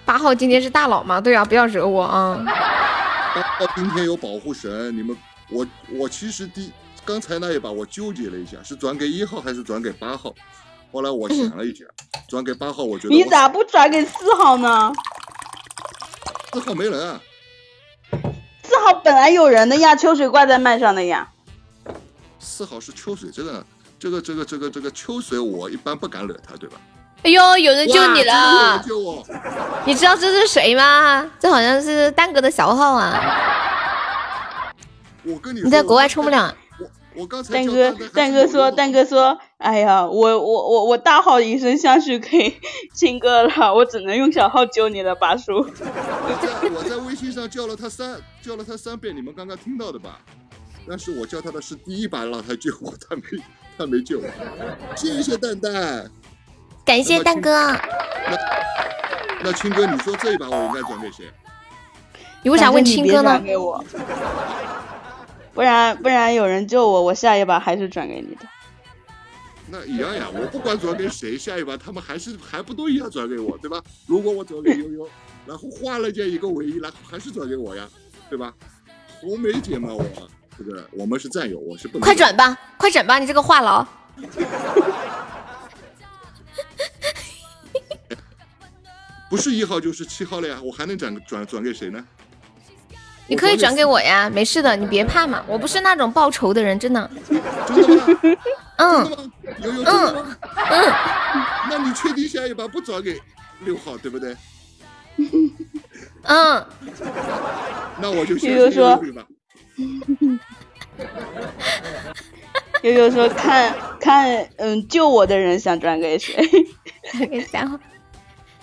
[0.04, 1.20] 八号今天是大佬吗？
[1.20, 2.40] 对啊，不要惹我啊！
[3.34, 5.16] 八号今天有保护神，你们
[5.50, 6.70] 我我其实第
[7.04, 10.34] 刚才那一把我纠结了一下，是转给一号还是转给八号？
[10.92, 11.84] 后来我想了一下，
[12.28, 14.92] 转给八号，我觉得我你咋不转给四号呢？
[16.52, 17.20] 四号没人啊？
[18.62, 21.28] 四号本来有人的呀，秋水挂在麦上的呀。
[22.38, 23.64] 四号是秋水，这个
[23.98, 26.76] 这个这个这个这个秋水，我一般不敢惹他，对吧？
[27.22, 28.82] 哎呦，有人救你了人！
[28.86, 29.26] 救我！
[29.86, 31.28] 你知道这是谁吗？
[31.40, 34.72] 这好像是蛋哥的小号啊！
[35.24, 36.54] 我跟你说你在国外充不了。
[37.14, 42.60] 我我刚才蛋哥，蛋哥说，蛋哥说，哎呀，我我我我大号以身相许给
[42.92, 45.58] 亲哥了，我只能用小号救你了，八叔。
[45.58, 50.18] 我在我在微信上叫了他三叫了他三遍，你们刚刚听到的吧？
[50.88, 53.22] 但是我叫他的是第一把让他救我， 他没
[53.78, 54.26] 他没救我。
[54.96, 56.10] 谢谢蛋蛋。
[56.84, 58.36] 感谢蛋哥，那
[59.44, 61.24] 那青哥，你说这一把我应该转给谁？
[62.42, 63.42] 你为啥问青哥呢转？
[63.42, 63.82] 给我，
[65.54, 68.46] 不然不然有人救我，我下一把还是转给你的。
[69.70, 73.82] 那一样呀，我不管转给谁，下一把他们还是还不都一样转给我，对吧？
[74.06, 75.08] 如果我转给悠悠，
[75.46, 77.88] 然后换了件一个唯一，然后还是转给我呀，
[78.28, 78.52] 对吧？
[79.20, 80.04] 红梅姐嘛，我
[80.58, 83.86] 这个我们是战友，我是不能快转吧，快转吧，你这个话痨。
[89.30, 92.04] 不是一号就是七号了呀，我还能转转转给谁呢？
[93.26, 97.10] 你可以转给我呀，没事的，你别怕嘛，我不是那种报仇的人，真的。
[97.66, 98.04] 真的吗？
[98.76, 99.30] 嗯
[99.62, 100.36] 悠悠真的吗？
[100.70, 100.92] 嗯，
[101.70, 103.20] 那你确定下一把不转给
[103.60, 104.36] 六号，对不对？
[106.22, 106.66] 嗯，
[108.00, 109.00] 那我就悠悠说？
[112.82, 116.36] 悠悠说看看，嗯，救我的人想转给谁？
[117.30, 117.78] 给三号。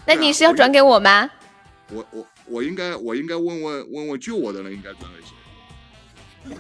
[0.06, 1.30] 那你是要转给我吗？
[1.94, 5.34] 我我我应该我应该问问问问救我的人应该转给谁？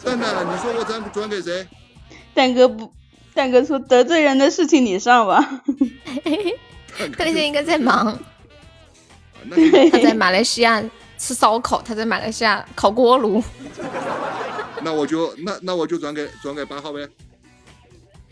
[0.04, 1.68] 蛋蛋，你说我转转给谁？
[2.34, 2.94] 蛋哥不，
[3.34, 5.62] 蛋哥说得罪人的事情你上吧。
[7.18, 8.18] 他现在应该在忙，
[9.46, 10.84] 那他在马来西亚
[11.18, 13.44] 吃烧烤，他在马来西亚烤锅炉。
[14.84, 17.08] 那我就那那我就转给转给八号呗。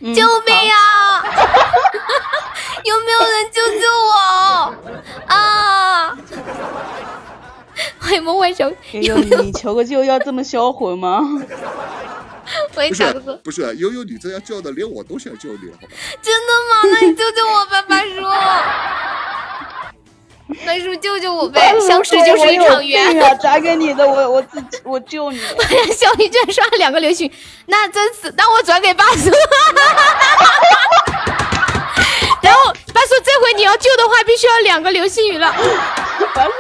[0.02, 1.24] 嗯救命啊！
[2.86, 4.14] 有没有人救救我
[5.28, 6.18] 啊？
[8.00, 11.22] 欢迎梦幻小，悠悠，你求个救要这么销魂吗？
[12.74, 15.94] 欢迎不是卡哥哥，不是，悠悠你这样叫的，连我都想救你了，好吧？
[16.22, 16.82] 真的吗？
[17.00, 18.10] 那你救救我吧，八叔。
[20.66, 21.80] 八叔救救我呗！
[21.80, 23.06] 相识就是一场缘。
[23.06, 23.36] 我有病啊！
[23.36, 25.40] 转给你的，我我自己我救你。
[25.96, 27.32] 小鱼居然刷了两个流星雨，
[27.68, 29.30] 那真是那我转给八叔。
[32.42, 35.54] 然后八叔这回你要救的话，必须要两个流星雨了。
[36.34, 36.52] 八叔，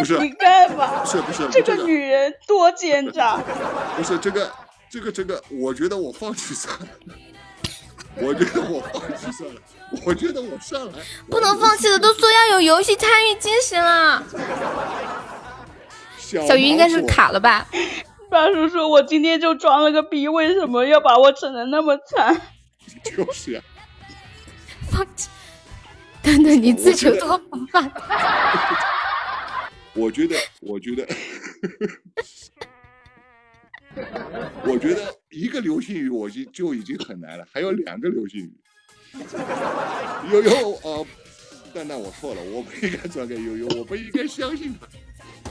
[0.00, 3.36] 不是，你干嘛，不是不是这这个女人多奸诈。
[3.96, 4.50] 不是这个
[4.90, 6.86] 这个这个，我觉得我放弃算了。
[8.20, 9.60] 我觉得我放弃算了，
[10.04, 10.98] 我觉得我上来
[11.30, 14.22] 不能放弃的，都说要有游戏参与精神了。
[16.18, 17.68] 小小鱼应该是卡了吧？
[18.28, 22.40] 大叔说：“我今天就装了个逼，为什么要把我整的那么惨
[23.04, 23.60] 就是呀，
[24.90, 25.28] 放弃。
[26.22, 27.80] 等等，你自求多福吧。
[29.94, 31.06] 我觉得，我觉得，
[34.64, 38.52] 我觉得一个流星雨我就就已经很难了，还有两个流星雨。
[40.30, 41.04] 悠悠啊，
[41.74, 44.86] 蛋蛋，我错了，我不应该转给悠悠，我不应该相信他，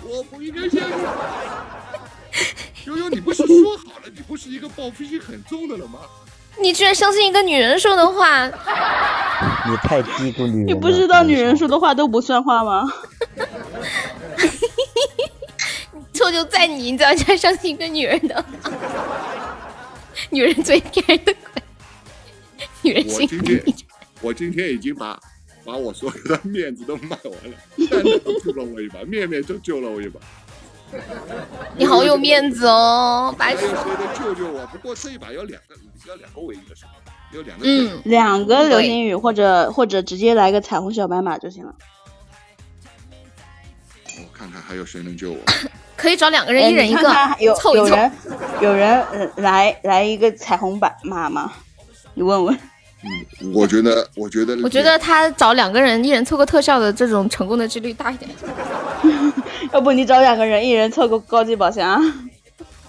[0.07, 1.13] 我不应该相信他。
[2.85, 5.99] 悠悠，你不是说好了，你不是一个报复心很重的人吗？
[6.61, 10.73] 你居然相信一个女人说的话，你太低估女人了。
[10.73, 12.83] 你不知道女人说的话都不算话吗？
[16.30, 18.45] 错就在你，你怎么居然相信一个女人的？
[20.30, 21.63] 女人最骗人的鬼，
[22.82, 23.63] 女人我心今天，
[24.21, 25.19] 我今天已经把
[25.63, 27.57] 把我所有的面子都卖完了，
[27.89, 30.19] 蛋蛋都救了我一把，面面就救了我一把。
[31.77, 33.75] 你好有面子哦，八叔还有。
[33.75, 34.65] 谁能救救我？
[34.67, 35.75] 不过这一把有两个，
[36.07, 36.91] 要两个唯一的是吧？
[37.32, 37.65] 要两个。
[37.65, 41.75] 嗯，两个流星雨，或者或者直接来个彩虹小白马就行了。
[44.39, 45.37] 我看看还有谁能救我。
[45.97, 47.87] 可以找两个人，哎一人一个你看看，有凑一凑。
[47.87, 48.11] 有人
[48.61, 51.51] 有人呃来来一个彩虹版妈妈？
[52.13, 52.57] 你问问。
[53.41, 58.29] 嗯，我觉得，我觉得，我觉得他找两个人，一人凑个特效的这种成功的几率大一点。
[59.73, 62.01] 要不你找两个人，一人凑个高级宝箱。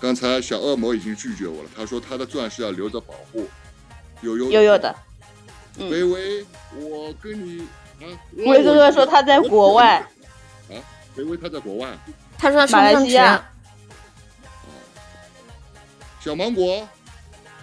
[0.01, 3.47] 刚才小恶魔已经拒绝我了，他说他的钻石要留着保护。
[4.23, 4.95] 悠悠悠悠的，
[5.79, 6.45] 嗯微微，
[6.77, 7.63] 我跟你
[8.01, 8.05] 啊，
[8.37, 10.05] 微哥哥说他在国外，
[11.11, 11.89] 啊，微微他在国外。
[12.39, 13.07] 他说他上马不上去。
[13.07, 13.51] 来西亚
[16.21, 16.87] 小芒果，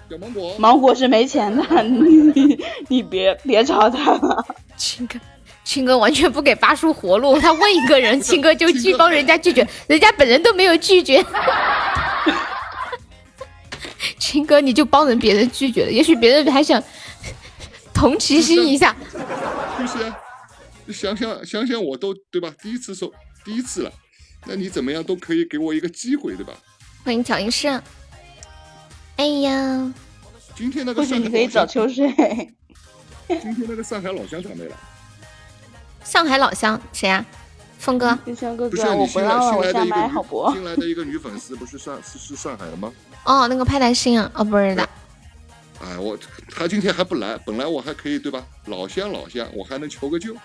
[0.10, 4.46] 小芒果，芒果是没钱的，你你别别找他了。
[4.76, 5.20] 青哥，
[5.64, 11.24] 青哥完全不给八叔活路，他问一个人， 青哥就拒帮人家拒绝，人家本人都没有拒绝。
[14.20, 16.84] 青哥，你就帮人别人拒绝了，也许别人还想
[17.94, 18.96] 同情心一下。
[19.80, 20.18] 就是呀、
[20.92, 22.52] 想想想想，我都对吧？
[22.62, 23.14] 第一次收，
[23.48, 23.92] 第一次了，
[24.46, 26.54] 那你怎么样都可以给我一个机会，对吧？
[27.06, 27.70] 欢迎调音师。
[29.16, 29.94] 哎呀，
[30.54, 32.54] 今天那个上海你可以找老乡，秋水。
[33.30, 34.76] 今天那个上海老乡咋没了？
[36.04, 37.26] 上海老乡谁呀、
[37.80, 38.20] 峰哥。
[38.26, 40.52] 秋香哥哥，不是你我不让了，新来的一个好不？
[40.52, 42.92] 新来的一个女粉丝，不是上是是上海的吗？
[43.24, 44.90] 哦，那个派大星啊，哦，不是的。
[45.82, 46.20] 哎，我
[46.50, 48.46] 他今天还不来，本来我还可以对吧？
[48.66, 50.36] 老乡老乡，我还能求个救。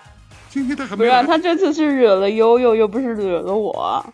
[0.53, 4.05] 今天他还不是他这次是惹了悠悠，又不是惹了我。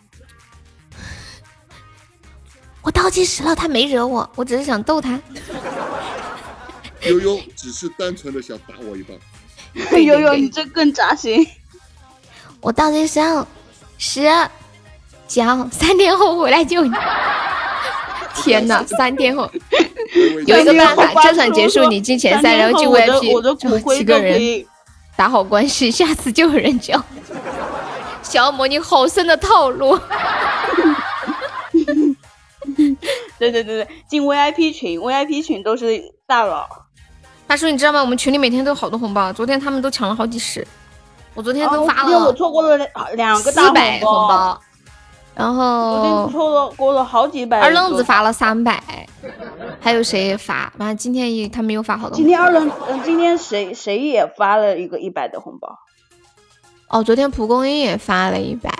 [2.80, 5.20] 我倒计时了，他没惹我，我只是想逗他。
[7.02, 9.14] 悠悠只是单纯的想打我一棒。
[10.02, 11.46] 悠悠，你这更扎心。
[12.62, 13.46] 我倒计时了，
[13.98, 14.26] 十、
[15.28, 16.90] 九，三天后回来救你。
[18.36, 19.50] 天哪， 三天后
[20.46, 24.40] 有一个办法，这场结束你进前三，然后进 VIP，我的骨灰几个人
[25.20, 26.98] 打好关系，下次就有人教。
[28.22, 30.00] 小恶魔，你好深的套路。
[33.38, 36.66] 对对对对，进 VIP 群，VIP 群都是大佬。
[37.46, 38.00] 大叔，你知道吗？
[38.00, 40.66] 我们群里每天都有好多红包，昨天他们都抢了好几十，
[41.34, 44.58] 我昨天都发哦因为我错过了两两个大四百红红包，
[45.34, 47.60] 然昨天后错了过了好几百。
[47.60, 49.08] 二愣子发了三百，
[49.80, 50.72] 还有谁发？
[50.78, 52.16] 完了，今天也他们又发好多。
[52.16, 55.78] 今天二愣，嗯，今天谁谁也发了一个一百的红包。
[56.88, 58.70] 哦，昨天蒲公英也发了一百，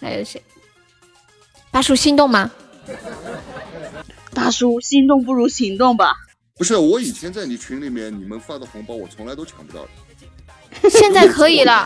[0.00, 0.42] 还有谁？
[1.70, 2.50] 大叔心动吗？
[4.34, 6.14] 大叔，心动不如行动吧。
[6.56, 9.88] 不是，我以前在你群里面，你们发的红包我从来都抢不到的。
[10.88, 11.84] 现在可以了，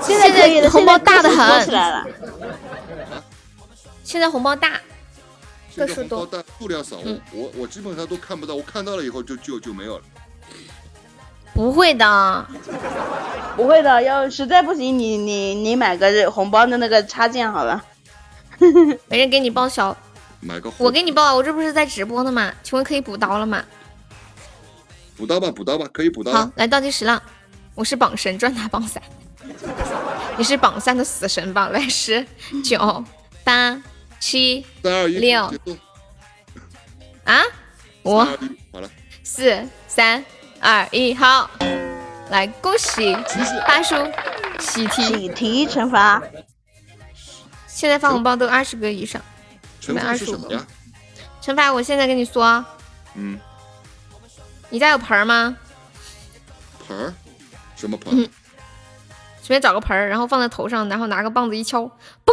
[0.00, 2.06] 现在可以了，红包大的很，来了。
[4.10, 4.70] 现在红包大，
[5.70, 10.04] 现在个数多红包但数量少，嗯我我基本上都看不到，我看到了以后就就就没有了。
[11.54, 12.46] 不会的，
[13.54, 17.84] 不会的，要实在不行，你你你买个红包的那个插件好了。
[19.06, 19.96] 没人给你报销，
[20.40, 22.52] 买个我给你报，我这不是在直播呢吗？
[22.64, 23.64] 请问可以补刀了吗？
[25.16, 27.22] 补刀吧，补刀吧，可以补刀。，好来倒计时了，
[27.76, 29.00] 我是榜神，专打榜三，
[30.36, 31.68] 你是榜三的死神吧？
[31.68, 32.26] 来，十、
[32.64, 33.04] 九、
[33.44, 33.80] 八、
[34.20, 35.42] 七、三二一，六。
[37.24, 37.42] 啊，
[38.04, 38.90] 五、三二一，好了。
[39.24, 40.24] 四、三、
[40.60, 41.50] 二、一，好，
[42.30, 43.12] 来恭喜
[43.66, 43.96] 大叔
[44.60, 46.22] 喜提，喜提惩罚，
[47.66, 49.20] 现在发红包都二十个以上，
[49.80, 50.66] 惩罚是什么呀？
[51.42, 52.64] 惩罚我现在跟你说，
[53.14, 53.40] 嗯，
[54.68, 55.56] 你家有盆儿吗？
[56.86, 57.14] 盆儿，
[57.74, 58.22] 什么盆？
[58.22, 58.28] 嗯。
[59.42, 61.82] 随便找个盆儿，然后放在头上，然后拿个棒子一敲，
[62.24, 62.32] 嘣，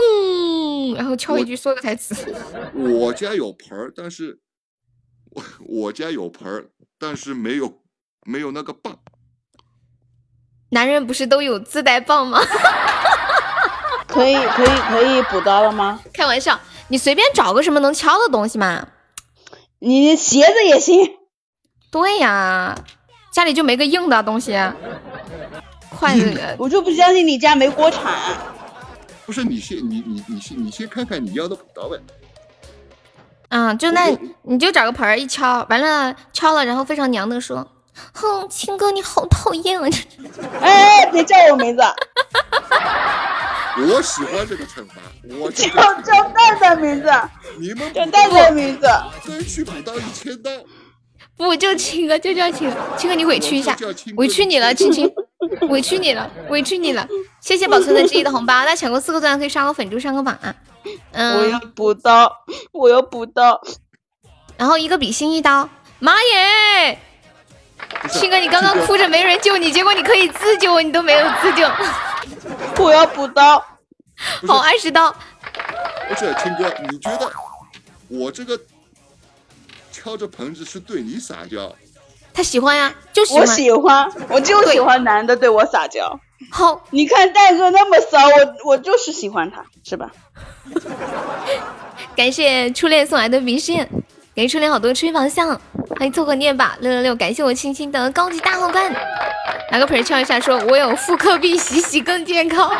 [0.96, 2.16] 然后敲一句说个台词。
[2.74, 4.40] 我家有盆儿，但是
[5.32, 6.70] 我我家有盆儿，
[7.00, 7.82] 但是没有
[8.26, 9.00] 没有那个棒。
[10.70, 12.40] 男人不是都有自带棒吗？
[14.08, 16.02] 可以可以可以补刀了吗？
[16.14, 16.60] 开玩笑，
[16.90, 18.88] 你随便找个什么能敲的东西嘛。
[19.80, 21.18] 你鞋子也行。
[21.92, 22.76] 对呀，
[23.32, 24.58] 家里就没个硬的东西，
[25.90, 26.56] 筷子。
[26.58, 28.14] 我就不相信你家没锅铲。
[29.28, 32.00] 不是你先你你你先你先看看你要的补刀呗。
[33.50, 34.06] 嗯，就那
[34.44, 37.66] 你就找个盆儿一敲，完了敲了，然后非常娘的说
[38.14, 39.90] ：“哼，青哥你好讨厌啊！”
[40.62, 41.84] 哎，别叫我名字，
[43.80, 44.96] 我喜欢这个惩罚，
[45.40, 45.68] 我叫
[46.02, 47.10] 叫蛋蛋名字，
[47.58, 48.88] 你们叫蛋蛋名字。
[49.26, 50.50] 争取补到一千刀。
[51.38, 53.78] 不就青哥，就叫青哥，青哥你委屈一下
[54.16, 55.08] 委屈你了，青青，
[55.70, 57.08] 委屈你了，委屈你了。
[57.42, 60.56] 谢谢保存的记忆的红包，那抢过四个钻可以刷个粉猪上个榜啊。
[61.12, 62.32] 嗯我要嗯，补刀，
[62.72, 63.62] 我要补刀。
[64.58, 65.70] 然后一个比心一刀，
[66.00, 67.00] 妈耶！
[68.10, 71.68] 青哥，你刚刚哭着没人救你，结果你可以自救，你都没有自救。
[72.84, 73.64] 我要补刀。
[74.48, 75.14] 好，二十刀。
[76.10, 77.32] 不是青哥，你觉得
[78.08, 78.60] 我这个
[79.98, 81.74] 敲着盆子是对你撒娇？
[82.32, 83.46] 他喜欢呀，就喜我。
[83.48, 86.20] 喜欢，我就喜欢男的对我撒娇。
[86.52, 90.12] 好，你看蛋哥那么骚，我我就是喜欢他，是吧？
[92.16, 93.86] 感谢初恋送来的明信，
[94.36, 95.60] 给初恋好多吹方向，
[95.98, 98.94] 欢迎凑合念吧六六六，感谢我青青的高级大皇冠，
[99.72, 102.72] 拿个盆敲一下，说我有妇科病洗洗更健康。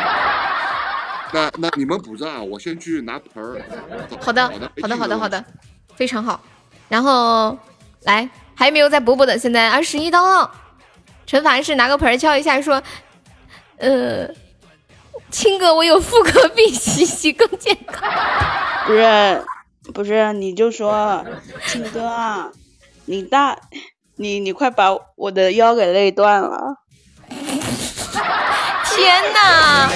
[1.34, 3.60] 那那你们补着啊，我先去拿盆儿。
[4.20, 4.48] 好的，
[4.80, 5.44] 好的，好的，好的，
[5.96, 6.40] 非常好。
[6.88, 7.56] 然后
[8.02, 10.50] 来，还没有在补补的，现在二十一刀了。
[11.26, 12.82] 陈凡是拿个盆儿敲一下，说，
[13.76, 14.28] 呃，
[15.30, 18.10] 亲哥，我有妇科病洗洗更健康。
[18.86, 19.44] 不是，
[19.92, 21.24] 不是，你就说，
[21.66, 22.50] 亲哥啊，
[23.04, 23.58] 你大，
[24.16, 26.76] 你你快把我的腰给累断了。
[28.96, 29.90] 天哪！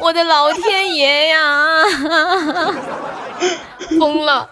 [0.00, 1.84] 我的老天爷呀！
[3.98, 4.48] 疯了，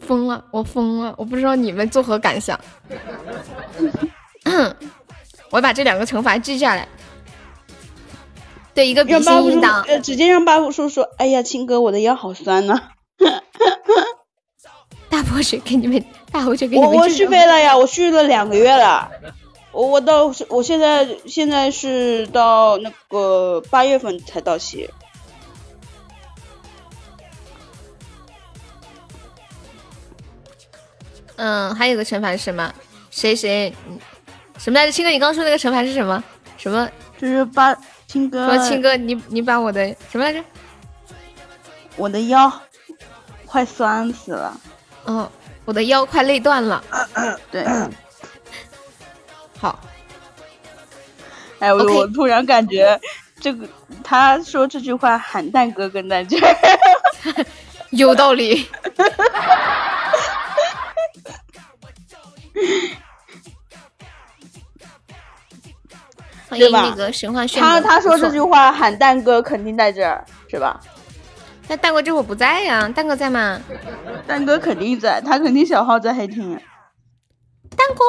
[0.00, 1.14] 疯了，我疯了！
[1.16, 2.58] 我不知道你们作何感想。
[5.50, 6.88] 我把这两个惩罚记下来。
[8.72, 9.80] 对，一个比让心一刀。
[9.88, 12.90] 呃，直接让 buff 叔说，哎呀，亲哥，我的腰好酸呐、
[15.10, 19.10] 大泼水给你们，大泼水给你我我续费了呀，我续了两个月了。
[19.72, 24.88] 我我到我现在现在是到那个八月份才到期。
[31.42, 32.70] 嗯，还有个惩罚是什么？
[33.10, 33.74] 谁谁？
[33.88, 33.98] 嗯
[34.58, 34.92] 什么来着？
[34.92, 36.22] 青哥，你刚刚说那个惩罚是什么？
[36.58, 36.86] 什么？
[37.16, 37.74] 就是把
[38.06, 40.44] 青哥说青哥，你你把我的什么来着？
[41.96, 42.52] 我的腰
[43.46, 44.60] 快酸死了。
[45.06, 45.26] 嗯，
[45.64, 46.84] 我的腰快累断了。
[47.50, 47.64] 对，
[49.58, 49.80] 好，
[51.58, 53.00] 哎，我我突然感觉
[53.40, 53.66] 这个
[54.04, 56.56] 他说这句话喊蛋哥跟在这儿，
[57.92, 58.68] 有道理。
[66.50, 70.80] 欢迎那个神话炫他他说这句话喊蛋哥肯定在这儿是吧？
[71.68, 73.60] 那蛋哥这会儿不在呀，蛋哥在吗？
[74.26, 76.58] 蛋哥肯定在，他肯定小号在黑厅。
[77.76, 78.02] 蛋哥，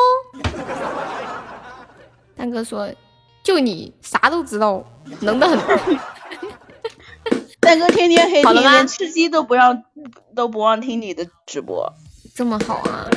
[2.35, 2.89] 蛋哥说，
[3.43, 4.83] 就你啥都知道，
[5.19, 5.59] 能的很。
[7.61, 9.83] 蛋哥天天黑厅，好了吗连吃鸡都不让
[10.35, 11.93] 都不忘听你的直播。
[12.33, 13.07] 这么好啊！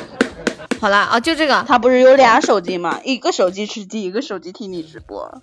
[0.80, 1.64] 好啦，啊，就这个。
[1.66, 3.00] 他不是有俩手机吗？
[3.04, 5.40] 一个手机吃鸡，一个手机听你直播。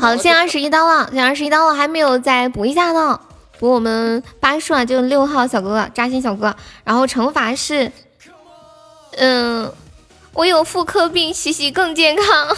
[0.00, 3.20] 好，现在二十一刀了，现在二十一刀了，还没有再补一下呢，
[3.58, 6.56] 补我们八数啊，就六号小哥哥，扎心小哥哥。
[6.84, 7.90] 然后惩罚是，
[9.16, 9.72] 嗯，
[10.32, 12.56] 我有妇科病，洗洗更健康。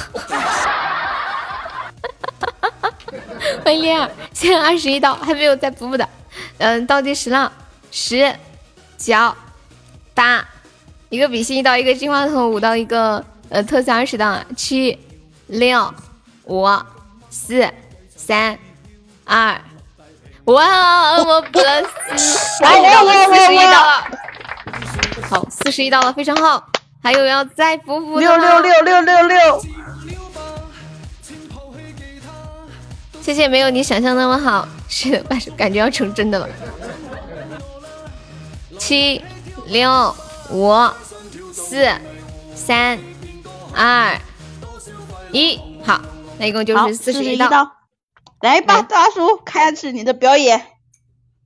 [3.64, 6.08] 欢迎恋儿，现在二十一刀，还没有再补补的。
[6.58, 7.52] 嗯，倒计时了，
[7.90, 8.34] 十、
[8.98, 9.14] 九、
[10.14, 10.46] 八，
[11.10, 14.96] 一个比心一刀，一个金话筒五刀，一个呃特效二十刀，七、
[15.48, 15.92] 六、
[16.44, 16.66] 五、
[17.28, 17.68] 四、
[18.14, 18.56] 三、
[19.24, 19.60] 二，
[20.44, 21.84] 哇，我 plus
[22.62, 24.04] 哎，到了四十一刀了，
[25.28, 26.64] 好，四十一刀了，非常好。
[27.02, 29.64] 还有要再补补的六六六六六六，
[33.22, 36.48] 谢谢，没有你想象那么好，是的，但 是感觉要成真的了。
[38.78, 39.24] 七、
[39.66, 40.14] 六、
[40.52, 40.72] 五、
[41.52, 41.86] 四、
[42.54, 42.98] 三、
[43.74, 44.20] 二、
[45.32, 46.00] 一，好，
[46.38, 47.48] 那一共就是四十一刀。
[47.48, 47.76] 刀。
[48.40, 50.78] 来吧，大叔，开始你的表演。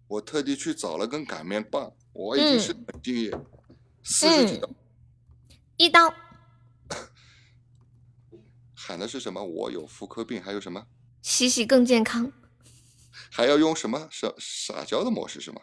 [0.07, 3.37] 我特地去找了根擀面棒，我已经是敬业，
[4.03, 4.69] 四十几刀，
[5.77, 6.15] 一刀，
[8.75, 9.43] 喊的是什么？
[9.43, 10.87] 我有妇科病，还有什么？
[11.21, 12.33] 洗洗更健康。
[13.31, 15.61] 还要用什么撒撒娇的模式是吗？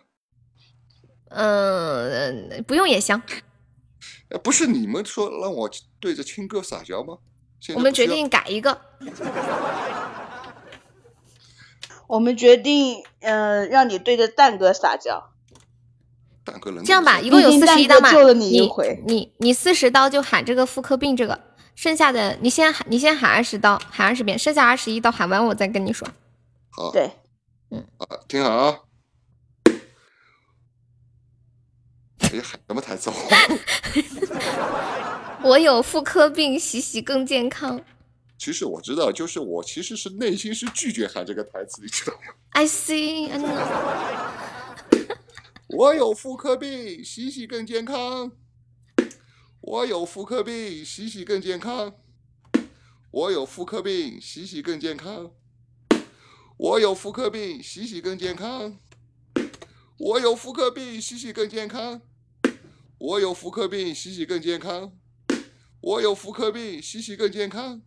[1.33, 3.21] 嗯、不用也行。
[4.29, 7.17] 呃，不是你们说让我对着亲哥撒娇吗？
[7.75, 8.81] 我们决定改一个。
[12.07, 15.31] 我们决定，呃，让你对着蛋哥撒娇。
[16.43, 21.39] 蛋哥能这样吧，一共有四十一刀嘛，救了你一你回你你四十刀就喊这个妇科病这个，
[21.75, 26.07] 剩下的你先喊你先喊二十刀，喊二十遍，剩下二十一刀喊完我再跟你说。
[26.71, 27.11] 好，对，
[27.69, 28.79] 嗯啊，听好啊！
[32.39, 33.11] 哎什么台词？
[35.43, 37.81] 我有妇科病，洗洗更健康。
[38.37, 42.19] 其实我知道，就是我其实是内心是拒绝喊这个台词，你知道吗
[42.51, 45.07] ？I see, I know。
[45.67, 48.31] 我有妇科病，洗洗更健康。
[49.61, 51.93] 我有妇科病，洗洗更健康。
[53.11, 55.31] 我有妇科病，洗洗更健康。
[56.57, 58.77] 我有妇科病，洗洗更健康。
[59.97, 62.01] 我有妇科病，洗洗更健康。
[63.03, 64.95] 我有妇科病，洗洗更健康。
[65.81, 67.81] 我有妇科病，洗洗更健康。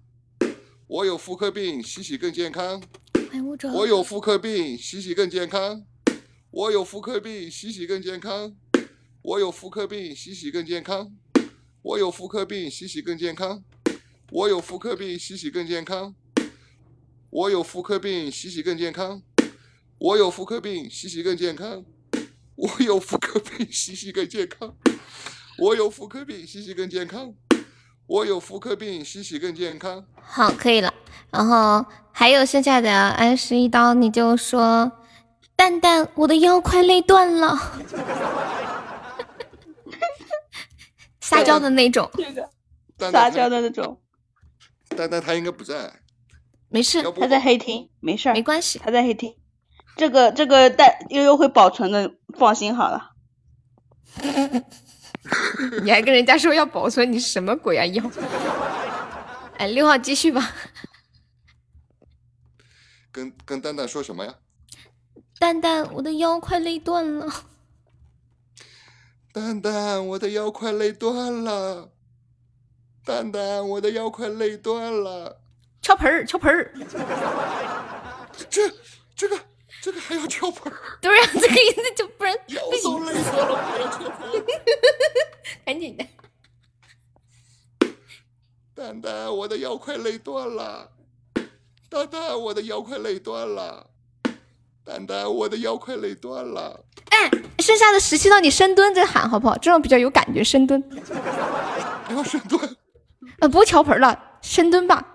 [0.89, 2.83] 我有妇科病，洗洗更健康。
[3.31, 5.87] 我有妇科病，洗洗更健康。
[6.51, 8.57] 我有妇科病，洗洗更健康。
[9.23, 11.15] 我有妇科病，洗洗更健康。
[11.83, 13.63] 我有妇科病，洗洗更健康。
[14.33, 16.17] 我有妇科病，洗洗更健康。
[17.31, 19.23] 我有妇科病，洗洗更健康。
[19.99, 21.85] 我有妇科病，洗洗更健康。
[22.57, 24.77] 我有妇科病，洗洗更健康。
[25.59, 27.35] 我有妇科病，洗洗更健康。
[28.07, 30.05] 我有妇科病，洗洗更健康。
[30.23, 30.93] 好，可以了。
[31.31, 34.93] 然后还有剩下的安十一刀，你就说
[35.57, 37.59] 蛋蛋，我的腰快累断了，
[41.21, 42.11] 撒娇的那种。
[42.99, 44.01] 撒娇的那种。
[44.97, 46.01] 蛋蛋他应该不在，
[46.69, 48.79] 没事，他在黑厅，没事，没关系。
[48.79, 49.35] 他在黑厅。
[49.97, 53.13] 这个这个蛋悠悠会保存的，放心好了。
[55.83, 58.05] 你还跟人家说要保存，你什么鬼啊要？
[59.57, 60.53] 哎，六号继续吧。
[63.11, 64.35] 跟跟蛋蛋说什么呀？
[65.39, 67.33] 蛋蛋，我的腰快累断了。
[69.33, 71.91] 蛋蛋，我的腰快累断了。
[73.05, 75.41] 蛋蛋，我的腰快累断了。
[75.81, 76.75] 敲盆儿，敲盆儿。
[78.49, 78.73] 这
[79.15, 79.39] 这个
[79.85, 80.79] 这个还要跳盆儿？
[81.03, 84.45] 对啊、 这个意思就不然腰都累断了，还要跳盆儿？
[85.67, 86.07] 赶紧的。
[88.75, 90.91] 蛋蛋，我的腰快累断了。
[91.91, 93.91] 蛋蛋，我的腰快累断了。
[94.83, 96.83] 蛋蛋，我的腰快累断了。
[97.11, 99.55] 哎，剩下的十七道你深蹲着喊好不好？
[99.59, 100.81] 这种比较有感觉，深蹲。
[100.81, 102.77] 不要深蹲？
[103.41, 105.11] 呃，不跳盆了，深蹲吧。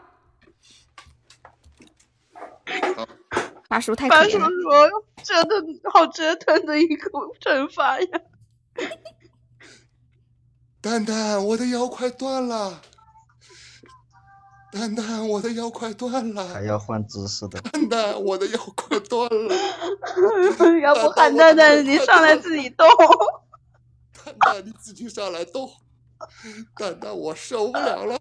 [3.69, 4.49] 八叔太可八叔怜了。
[4.49, 4.89] 说
[5.23, 7.07] ：“折腾，好折腾的一个
[7.39, 8.07] 惩罚呀！
[10.81, 12.81] 蛋蛋，我的腰快断了。
[14.71, 16.47] 蛋蛋，我的腰快断了。
[16.47, 17.61] 还要换姿势的。
[17.61, 19.55] 蛋蛋，我的腰快断了。
[20.81, 22.87] 要不喊蛋蛋，你上来自己动。
[24.25, 25.69] 蛋蛋，你自己上来动。
[26.75, 28.17] 蛋蛋，我受不了了。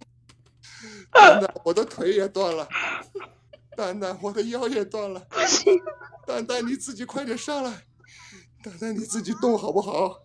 [1.10, 2.68] 蛋蛋，我的腿也断了。
[3.78, 5.20] 蛋蛋，我的腰也断了。
[5.30, 5.80] 不行。
[6.26, 7.86] 蛋蛋，你自己快点上来。
[8.60, 10.16] 蛋蛋，你自己动好不好？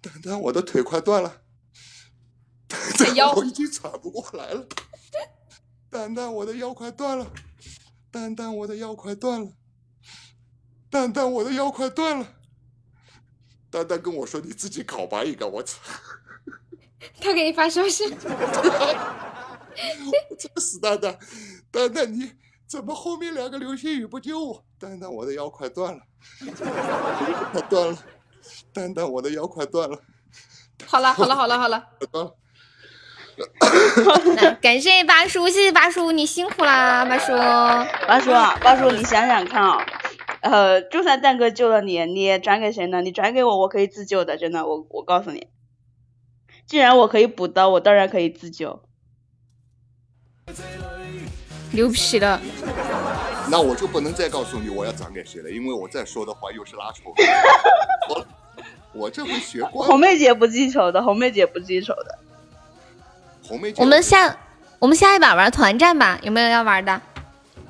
[0.00, 1.42] 蛋蛋，我的腿快断了。
[2.68, 2.80] 蛋
[3.16, 4.64] 蛋，我已经喘不过来了。
[5.90, 7.32] 蛋蛋，我的腰快断了。
[8.12, 9.50] 蛋蛋，我的腰快断了。
[10.88, 12.36] 蛋蛋，我的腰快断了。
[13.72, 15.80] 蛋蛋跟我说：“你自己搞吧一个。”我操！
[17.20, 18.04] 他给你发消息。
[18.14, 18.18] 我
[20.38, 21.18] 操死蛋蛋，
[21.72, 22.30] 蛋蛋你
[22.66, 24.64] 怎么后面两个流星雨不救我？
[24.78, 26.00] 蛋蛋，我的腰快断了，
[27.52, 27.98] 快断了，
[28.72, 29.98] 蛋蛋，我的腰快断了，
[30.86, 32.36] 好了好了好了好了，断了。
[34.36, 37.32] 那感谢八叔，谢谢八叔，你辛苦啦，八叔。
[38.06, 39.86] 八叔啊，八叔，你想想看啊，
[40.42, 43.00] 呃，就算蛋哥救了你，你也转给谁呢？
[43.00, 45.48] 你转给我，我可以自救的，真的，我我告诉你，
[46.66, 48.82] 既然我可以补刀，我当然可以自救。
[51.72, 52.40] 牛皮了，
[53.50, 57.12] 那我就不能再告诉你我要转给谁了，因为我再说的话又是拉仇。
[58.08, 58.26] 我
[58.92, 59.82] 我这回学过。
[59.82, 62.18] 红妹姐不记仇的，红妹姐不记仇的。
[63.46, 64.36] 红妹姐，我们下
[64.78, 67.00] 我们下一把玩团战吧，有没有要玩的？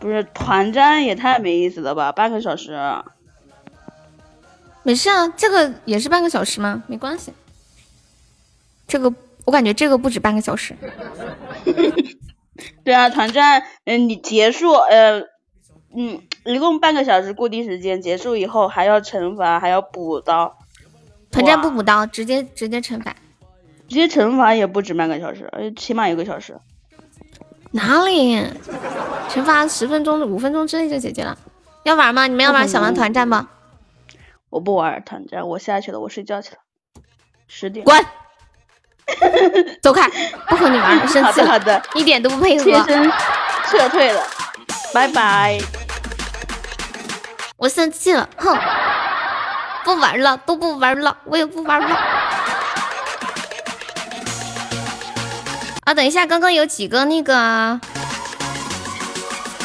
[0.01, 2.77] 不是团战也太没意思了吧，半个小时。
[4.83, 6.83] 没事啊，这个也是半个小时吗？
[6.89, 7.33] 没关系。
[8.89, 9.13] 这个
[9.45, 10.75] 我感觉这个不止半个小时。
[12.85, 15.21] 对啊，团战，嗯，你结束，呃，
[15.97, 20.59] 嗯，一共半个小时固定时间，结束以后还要惩罚，还要补刀。
[21.31, 23.15] 团战不补刀，直接直接惩罚。
[23.89, 26.59] 直接惩罚也不止半个小时，呃起码一个小时。
[27.73, 28.37] 哪里？
[29.29, 31.39] 惩罚十分钟、五分钟之内就解决了。
[31.85, 32.27] 要玩吗？
[32.27, 33.49] 你们要玩想玩团战吗？
[34.51, 36.59] 我不玩团战，我下去了，我睡觉去了。
[37.49, 37.85] 十点。
[37.85, 37.97] 滚！
[39.83, 40.09] 走开！
[40.49, 41.47] 不和你玩，我 生气了。
[41.47, 42.65] 好的好的，一点都不配合。
[42.65, 43.11] 贴身
[43.69, 44.23] 撤退了，
[44.93, 45.59] 拜拜。
[47.57, 48.59] 我生气了，哼！
[49.85, 51.97] 不玩了，都不玩了，我也不玩了。
[55.85, 57.81] 啊，等一下，刚刚有几个那个，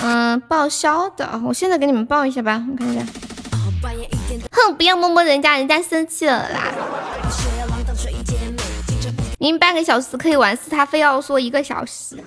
[0.04, 3.06] 嗯，报销的，我现在给你们报一下吧，我看一下。
[4.52, 6.60] 哼，不要摸摸人家，人家生气了啦。
[9.40, 12.18] 明半个小时可以完事，他非要说一个小时，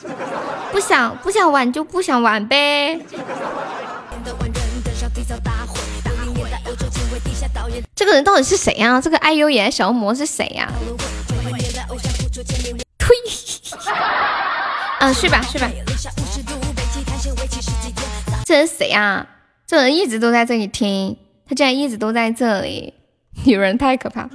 [0.70, 3.00] 不想不想玩就不想玩呗。
[7.96, 10.70] 这个人到底是谁呀、这个爱优颜小恶魔是谁呀、
[12.96, 13.08] 呸！
[15.00, 15.68] 嗯， 睡吧睡吧。
[18.44, 19.26] 这人谁呀、
[19.66, 21.16] 这人一直都在这里听，
[21.48, 22.94] 他竟然一直都在这里，
[23.44, 24.28] 女人太可怕。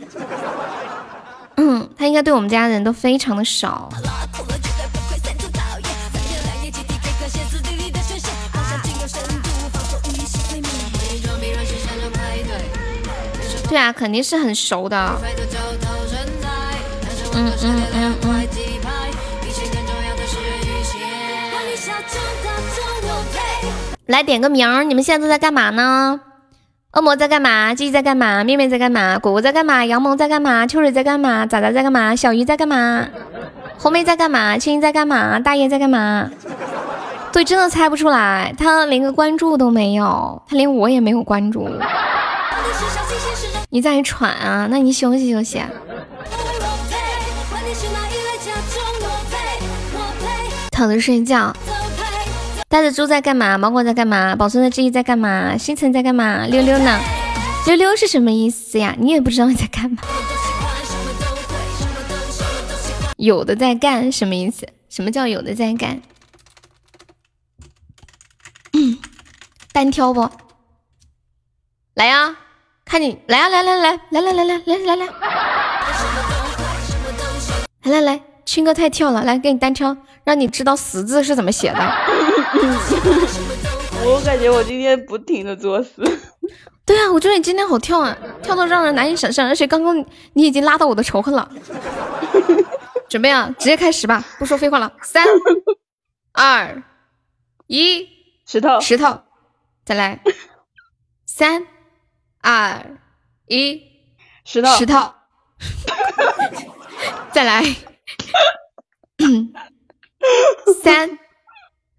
[1.57, 3.89] 嗯，他应该对我们家人都非常的少。
[13.67, 15.19] 对啊，肯定是很熟的。
[17.33, 18.47] 嗯嗯嗯嗯。
[24.05, 26.21] 来点个名儿，你们现在都在干嘛呢？
[26.95, 27.75] 恶魔在干嘛？
[27.75, 28.41] 鸡鸡在干嘛？
[28.45, 29.19] 面面在干嘛？
[29.19, 29.85] 果果在干嘛？
[29.85, 30.65] 杨萌在干嘛？
[30.65, 31.45] 秋水在干嘛？
[31.45, 32.15] 仔仔在干嘛？
[32.15, 33.05] 小鱼在干嘛？
[33.77, 34.53] 红梅在干嘛？
[34.57, 35.37] 青青在干嘛？
[35.37, 36.29] 大爷在干嘛？
[37.33, 41.69] 对，真的猜不出来，他连个关注都没有，他连我也没有关注。
[43.71, 44.69] 你在喘啊？
[44.71, 45.61] 那你休息休息。
[50.71, 51.53] 躺着睡觉。
[52.75, 53.57] 呆着猪在干嘛？
[53.57, 54.35] 芒果在干嘛？
[54.35, 55.57] 宝村的记忆在干嘛？
[55.57, 56.45] 星辰在干嘛？
[56.45, 56.99] 溜溜呢？
[57.67, 58.93] 溜溜是什么意思呀？
[58.99, 60.03] 你也不知道你在干嘛？
[63.15, 64.67] 有的在干什么意思？
[64.89, 66.01] 什么叫有的在干？
[68.73, 68.97] 嗯，
[69.71, 70.29] 单挑不？
[71.93, 72.35] 来呀，
[72.83, 75.07] 看你来呀，来来来来来来来来来来来
[77.83, 79.95] 来来来，青哥太跳了，来给你单挑，
[80.25, 82.14] 让你知道死字是怎么写的。
[84.05, 86.03] 我感觉我今天不停的作死。
[86.85, 91.49] 对啊，我觉得你今天好跳啊，跳到让人难以想象，而且刚刚你已经拉到我的仇恨了。
[93.09, 95.25] 准备啊，直接开始吧，不说废话了，三、
[96.33, 96.83] 二、
[97.67, 98.07] 一，
[98.45, 99.21] 石头，石头，
[99.85, 100.19] 再来，
[101.25, 101.65] 三、
[102.41, 102.97] 二、
[103.47, 103.81] 一，
[104.43, 105.13] 石头，石头，
[107.31, 107.63] 再来，
[110.83, 111.17] 三、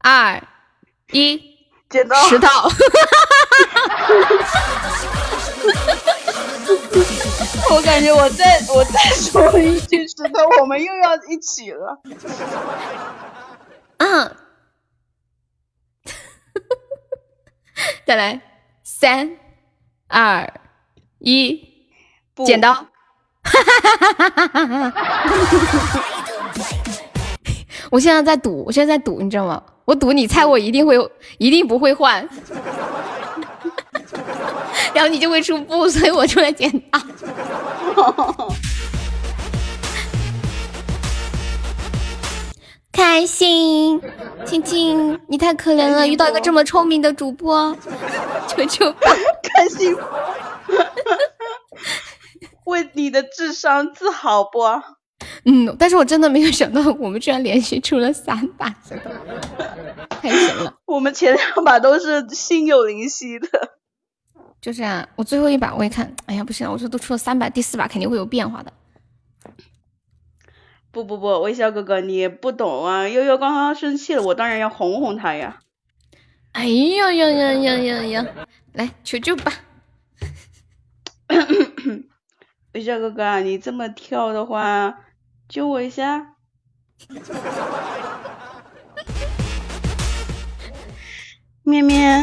[0.09, 0.41] 二、
[1.11, 1.37] 一，
[1.91, 2.47] 剪刀，石头。
[7.74, 12.01] 我感觉我再我再说一句石头，我们又要一起了。
[13.97, 14.37] 嗯，
[18.07, 18.41] 再来，
[18.85, 19.37] 三、
[20.07, 20.49] 二、
[21.19, 21.61] 一，
[22.47, 22.87] 剪刀。
[27.91, 29.61] 我现在在赌，我现在在赌，你知道吗？
[29.87, 30.99] 我赌你猜我一定会，
[31.39, 32.29] 一定不会换，
[34.93, 36.99] 然后你就会出布，所以我出来剪刀。
[42.91, 44.03] 开心，
[44.45, 47.77] 青青，你太可怜了，遇到一个这么聪明的主播，
[48.49, 49.15] 求求吧，
[49.55, 49.97] 开心，
[52.65, 54.59] 为你的智商自豪不？
[55.45, 59.11] 嗯，但是我真的没有想到，我们居然连续出了三把，真的
[60.09, 60.75] 太神了。
[60.87, 63.49] 我们前两把都是心有灵犀的，
[64.61, 65.09] 就是啊。
[65.17, 68.73] 我最后一把我一看，哎呀，不行，我说都出了三把，第四把肯定会有变化的。
[70.91, 73.07] 不不不，微笑哥哥，你不懂啊！
[73.07, 75.61] 悠悠刚刚生气了，我当然要哄哄他呀。
[76.53, 78.27] 哎呀呀呀呀呀呀！
[78.73, 79.53] 来求救吧！
[82.73, 85.01] 微笑哥哥，你这么跳的话，
[85.48, 86.35] 救我一下。
[91.62, 92.23] 咩咩，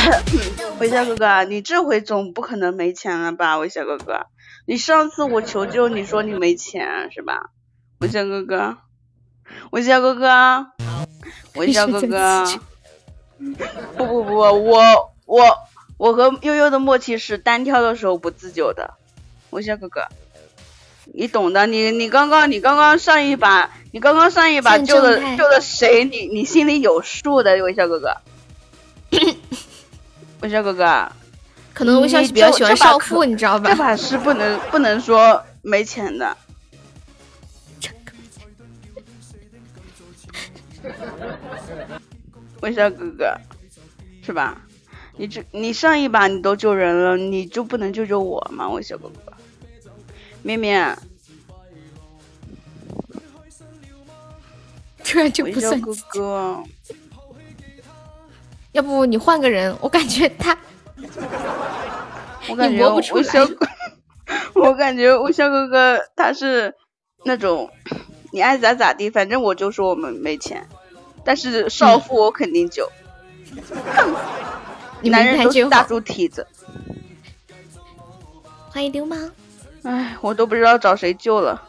[0.80, 3.58] 微笑哥哥，你这回总不可能没钱了吧？
[3.58, 4.26] 微笑哥哥，
[4.66, 7.50] 你上次我求救，你说你没钱是吧？
[7.98, 8.78] 微笑哥哥，
[9.70, 10.68] 微笑哥哥，
[11.56, 12.46] 微笑哥哥，
[13.98, 15.58] 不不不，我我
[15.98, 18.94] 我和悠悠的默契是单挑的时候不自救的，
[19.50, 20.08] 微笑哥哥，
[21.16, 26.04] 你懂的，你你刚刚你刚刚上一把，你刚刚上一把救的救的谁？
[26.04, 28.16] 你你心里有数的，微笑哥哥，
[30.42, 31.12] 微笑哥哥，
[31.72, 33.70] 可能微笑比较喜欢少妇，你知道吧？
[33.70, 36.36] 这把是不能不能说没钱的。
[42.60, 43.38] 微笑哥哥，
[44.20, 44.60] 是吧？
[45.16, 48.68] 你这你上一把你都救人了，你就不能救救我吗？
[48.68, 49.23] 微笑哥哥，
[50.44, 50.96] 面面，
[55.02, 56.62] 突然就不算哥哥，
[58.72, 59.74] 要不你换个人？
[59.80, 60.56] 我感觉他，
[62.50, 63.48] 我感觉我小，
[64.54, 66.74] 我感觉我小哥哥他是
[67.24, 67.70] 那种
[68.30, 70.68] 你爱咋咋地，反正我就说我们没钱。
[71.24, 72.86] 但是少妇我肯定救，
[73.96, 74.14] 哼，
[75.04, 76.46] 男人都是大猪蹄子。
[78.68, 79.30] 欢迎流氓。
[79.84, 81.62] 唉，我都不知道找谁救了，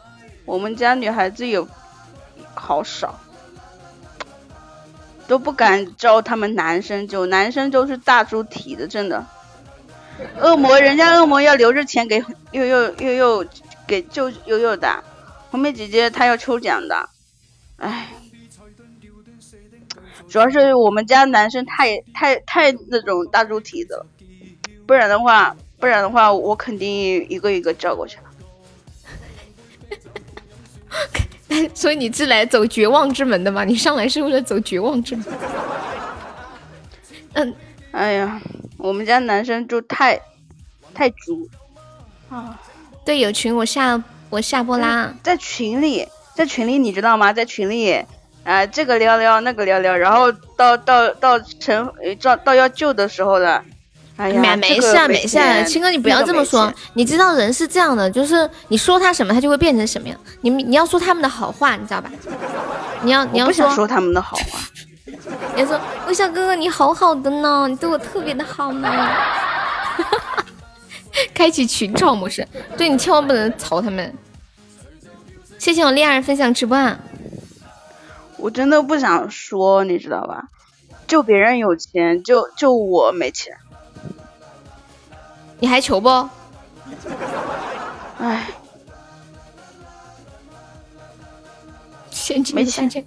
[0.44, 1.68] 我们家女孩子有
[2.54, 3.20] 好少，
[5.28, 9.24] 都不敢招他们男生救，男生都是大猪蹄子，真的。
[10.40, 13.46] 恶魔，人家恶魔要留着钱给悠悠悠悠
[13.86, 15.04] 给救悠悠的，
[15.50, 17.10] 红梅姐姐她要抽奖的，
[17.76, 18.08] 唉。
[20.28, 24.06] 主要是我们家男生太太太那种大猪蹄子了，
[24.86, 28.24] 不然的话，不然的话，我肯定一个一个叫过去了。
[31.74, 33.64] 所以你是来走绝望之门的吗？
[33.64, 35.24] 你上来是为了走绝望之门？
[37.34, 37.54] 嗯，
[37.92, 38.40] 哎呀，
[38.78, 40.20] 我们家男生就太
[40.94, 41.48] 太足
[42.30, 42.58] 啊！
[43.04, 47.32] 对，友群我下我下播啦，在群里，在群里你知道吗？
[47.32, 48.04] 在群里。
[48.44, 51.92] 啊，这个聊聊，那个聊聊，然后到到到成
[52.22, 53.64] 到到要救的时候了，
[54.16, 60.18] 哎呀，没事啊没事啊，青哥你不要这么说，你知道人是这样的，就是你说他什么，他就会变成什么样。
[60.40, 62.10] 你你要说他们的好话，你知道吧？
[63.02, 64.58] 你要你要说他们的好话，
[65.54, 65.78] 你要说
[66.08, 68.88] 微笑哥哥你好好的呢，你对我特别的好呢。
[71.34, 74.14] 开启群嘲模式，对你千万不能吵他们。
[75.58, 76.76] 谢谢我恋爱分享直播。
[76.76, 76.98] 啊
[78.38, 80.44] 我真的不想说，你知道吧？
[81.06, 83.56] 就别人有钱，就就我没钱。
[85.58, 86.08] 你还求不？
[88.18, 88.48] 哎，
[92.10, 93.04] 现金没钱，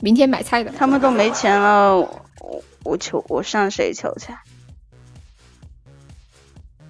[0.00, 0.72] 明天买菜的。
[0.72, 4.34] 他们都没钱了，我我我求我上谁求去？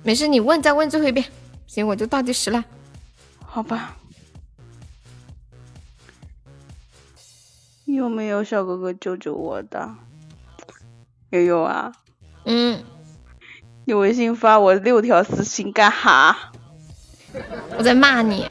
[0.02, 1.26] 没事，你问再问最后一遍，
[1.66, 2.64] 行，我就倒计时了。
[3.44, 3.96] 好吧。
[7.84, 9.94] 有没有小哥哥救救我的？
[11.30, 11.92] 有有啊，
[12.44, 12.82] 嗯，
[13.90, 16.52] 你微信发我六条私信干哈？
[17.76, 18.48] 我在骂你，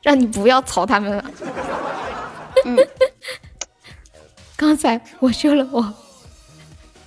[0.00, 1.22] 让你不要吵他们了。
[2.64, 2.78] 嗯，
[4.56, 5.92] 刚才我救了我，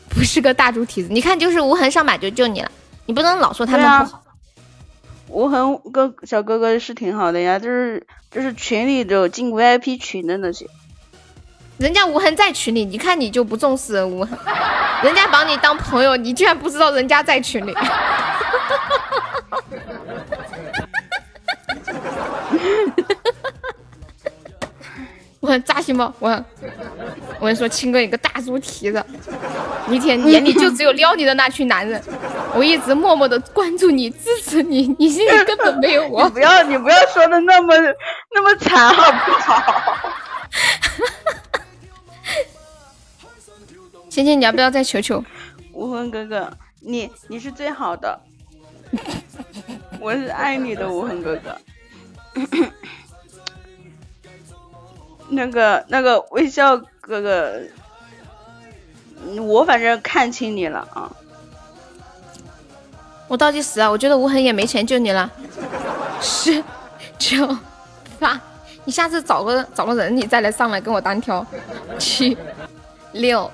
[0.09, 1.09] 不是个大猪蹄子。
[1.11, 2.71] 你看，就是无痕上把就救你了，
[3.07, 4.23] 你不能老说他们不好。
[5.29, 10.67] 无痕哥小哥哥是挺好的呀，就是就是群里有进 VIP 群的那些。
[11.77, 14.37] 人家无痕在群里，你看你就不重视无痕，
[15.03, 17.75] 人家把你当朋友，你居然不知道人家在群里。
[25.39, 26.13] 我很扎心吗？
[26.19, 26.29] 我
[27.39, 29.03] 我跟你说，亲哥一个大猪蹄子，
[29.89, 32.01] 一天眼里就只有撩你的那群男人。
[32.55, 36.29] 我一直默默的关注你，支持你，你心里根本没有我你。
[36.29, 37.73] 不要你不要说的那么
[38.33, 40.02] 那么惨好不好？
[44.13, 45.23] 芊芊，你要不要再求求？
[45.73, 46.47] 无痕哥哥，
[46.81, 48.19] 你你是最好的，
[49.99, 51.57] 我是爱你的无痕哥哥。
[55.29, 57.59] 那个那个微笑哥哥，
[59.25, 61.11] 嗯我反正看清你了啊。
[63.27, 65.31] 我倒计时啊，我觉得无痕也没钱救你了。
[66.21, 66.63] 十、
[67.17, 67.57] 九、
[68.19, 68.39] 八，
[68.85, 71.43] 你下次找个找个人，你再来上来跟我单挑。
[71.97, 72.37] 七、
[73.13, 73.49] 六、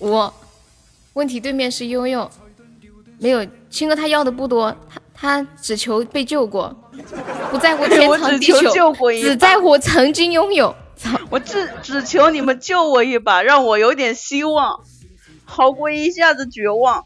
[0.00, 0.30] 五，
[1.12, 2.30] 问题对面是悠悠，
[3.18, 6.74] 没有青哥他要的不多，他他只求被救过，
[7.50, 10.74] 不在乎天长地久，求救过一只在乎曾经拥有。
[11.30, 14.80] 我只只求你们救我一把，让我有点希望，
[15.44, 17.04] 好过一下子绝望。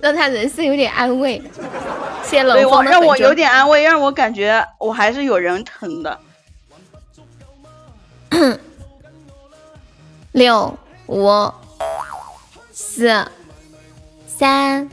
[0.00, 1.42] 让他人生有点安慰。
[2.22, 6.20] 谢谢对我让我有点安慰，让我感觉我还是有人疼的。
[10.32, 11.24] 六五
[12.98, 13.24] 四
[14.26, 14.90] 三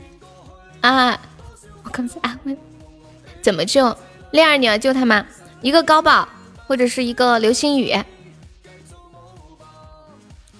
[0.80, 1.18] 二，
[1.82, 2.56] 我刚才安慰，
[3.42, 3.98] 怎么救？
[4.30, 5.26] 恋儿，你要救他吗？
[5.60, 6.28] 一个高宝
[6.68, 7.92] 或者是一个流星雨。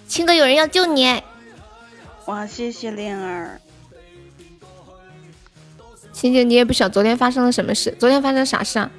[0.08, 1.22] 青哥，有人要救你，
[2.24, 3.60] 哇，谢谢恋儿。
[6.12, 7.94] 青姐，你也不晓昨天发生了什么事？
[7.96, 8.90] 昨天发生啥事啊？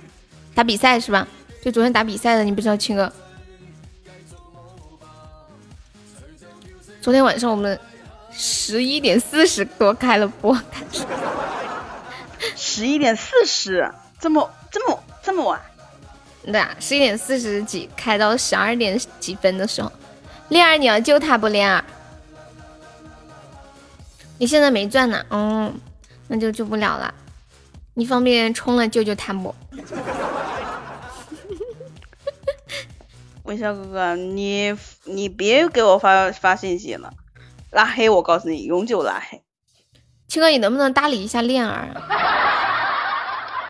[0.56, 1.28] 打比赛是吧？
[1.62, 3.12] 就昨天打比赛的，你不知道青哥？
[7.02, 7.78] 昨天晚上我们
[8.38, 10.56] 十一点四十多开了播，
[12.56, 15.60] 十一点四十，这么这么这么晚？
[16.46, 19.92] 对啊，十一点四十几开到十二点几分的时候，
[20.50, 21.48] 恋儿你要救他不？
[21.48, 21.84] 恋儿，
[24.38, 25.74] 你现在没钻呢，嗯，
[26.28, 27.14] 那就救不了了。
[27.96, 29.56] 你方便冲了救救他不？
[33.44, 37.12] 微笑哥哥，你你别给我发发信息了，
[37.78, 39.40] 拉黑我告诉你，永久拉黑。
[40.28, 43.70] 青哥，你能不能搭理一下恋儿啊？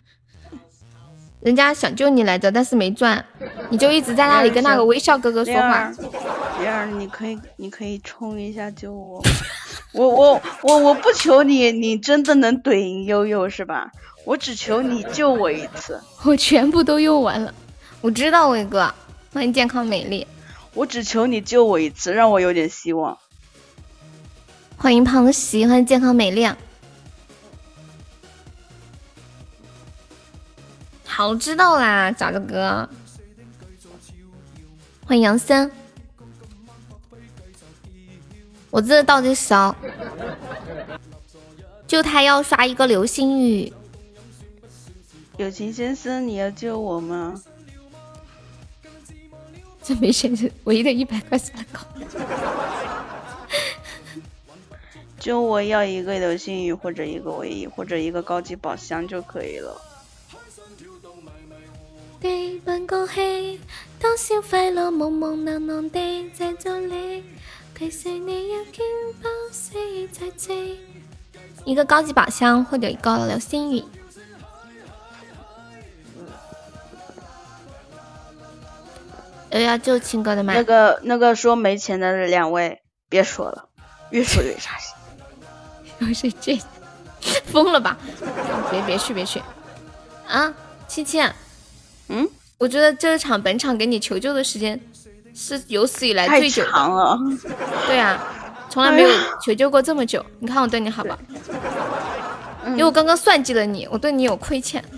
[1.40, 3.22] 人家想救你来着，但是没赚，
[3.68, 5.94] 你就一直在那里跟那个微笑哥哥说话恋儿。，
[6.60, 9.22] 恋儿，你可以你可以冲一下救我。
[9.92, 13.92] 我我我我不求你，你真的能怼赢悠悠是吧？
[14.24, 17.52] 我只求你救我一次， 我全部都用完了，
[18.00, 18.90] 我知道伟哥，
[19.34, 20.26] 欢迎健康美丽，
[20.72, 23.18] 我只求你救我一次，让我有点希望。
[24.80, 26.48] 欢迎胖喜，欢迎健康美丽。
[31.04, 32.88] 好，知道啦，咋的哥。
[35.04, 35.68] 欢迎杨森，
[38.70, 39.74] 我这倒计时哦，
[41.88, 43.72] 就他要刷一个流星雨，
[45.38, 47.34] 友情先生，你要救我吗？
[49.82, 51.64] 这没钱是唯一的一百块算了
[55.18, 55.24] 够。
[55.24, 59.80] 救我要一个流星雨或者一个唯一或者一个高级宝箱就可以了。
[62.20, 63.60] 地奔過氣，
[64.00, 67.22] 多少快樂朦朦朧朧地製造你，
[67.78, 68.84] 其實你已經
[69.20, 70.80] 不是在記。
[71.64, 73.84] 一个高级宝箱或者一个流星雨。
[79.50, 80.52] 有要救亲哥的吗？
[80.54, 83.68] 那个那个说没钱的两位，别说了，
[84.10, 84.97] 越说越伤心。
[86.00, 86.58] 又 是这，
[87.46, 87.96] 疯了吧？
[88.70, 89.42] 别别去别去
[90.26, 90.52] 啊！
[90.86, 91.20] 七七，
[92.08, 94.80] 嗯，我觉得这场本场给你求救的时间
[95.34, 96.70] 是有史以来最久的。
[96.70, 97.18] 长了。
[97.86, 98.22] 对啊，
[98.70, 99.10] 从来没有
[99.42, 100.24] 求救过这么久。
[100.38, 101.18] 你看我对你好吧？
[102.64, 104.84] 嗯因为我刚刚算计了你，我对你有亏欠。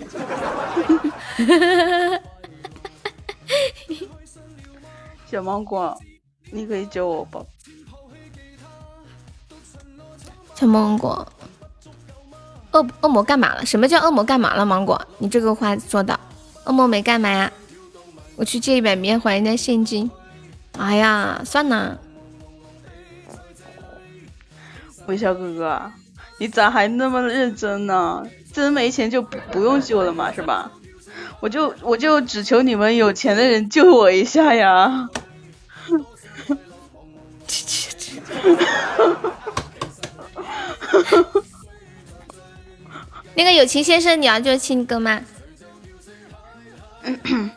[5.29, 5.97] 小芒果，
[6.51, 7.39] 你可以救我吧？
[10.61, 11.27] 小芒果，
[12.71, 13.65] 恶恶魔干嘛了？
[13.65, 14.63] 什么叫恶魔干嘛了？
[14.63, 16.19] 芒果，你这个话说的，
[16.65, 17.51] 恶魔没干嘛呀？
[18.35, 20.11] 我去借一百棉还人家现金。
[20.77, 21.97] 哎呀，算了，
[25.07, 25.91] 微笑哥哥，
[26.37, 28.23] 你咋还那么认真呢？
[28.53, 30.71] 真没钱就不不用救了嘛，是吧？
[31.39, 35.09] 我就我就只求你们有钱的人救我一下呀！
[43.35, 45.21] 那个友情先生，你要救亲哥吗？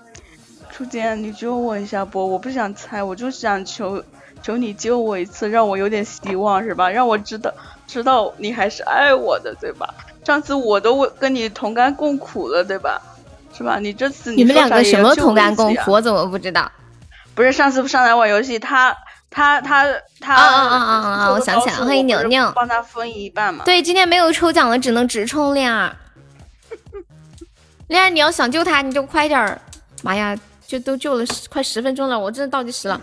[0.71, 2.31] 初见，你救我一下不？
[2.31, 4.03] 我不想猜，我就想求
[4.43, 6.91] 求你救我一次，让我有点希望，是吧？
[6.91, 7.53] 让我知道
[7.87, 9.95] 知道你还是爱我的，对吧？
[10.25, 13.01] 上次我都跟你同甘共苦了，对吧？
[13.57, 13.79] 是吧？
[13.79, 15.93] 你这次你们两个什么同甘共苦？
[15.93, 16.71] 我怎么不知道？
[17.35, 18.97] 不是上次上来玩游戏，他
[19.31, 19.87] 他他
[20.21, 21.31] 他啊啊啊啊啊！
[21.31, 22.53] 我想起来了，欢迎牛牛。
[22.55, 23.65] 帮他分一半嘛。
[23.65, 25.95] 对，今天没有抽奖了，只能直冲恋儿。
[27.89, 29.61] 恋儿，你要想救他，你就快点儿。
[30.03, 30.37] 妈呀，
[30.67, 33.01] 就都救了十快十分钟了，我真的倒计时了。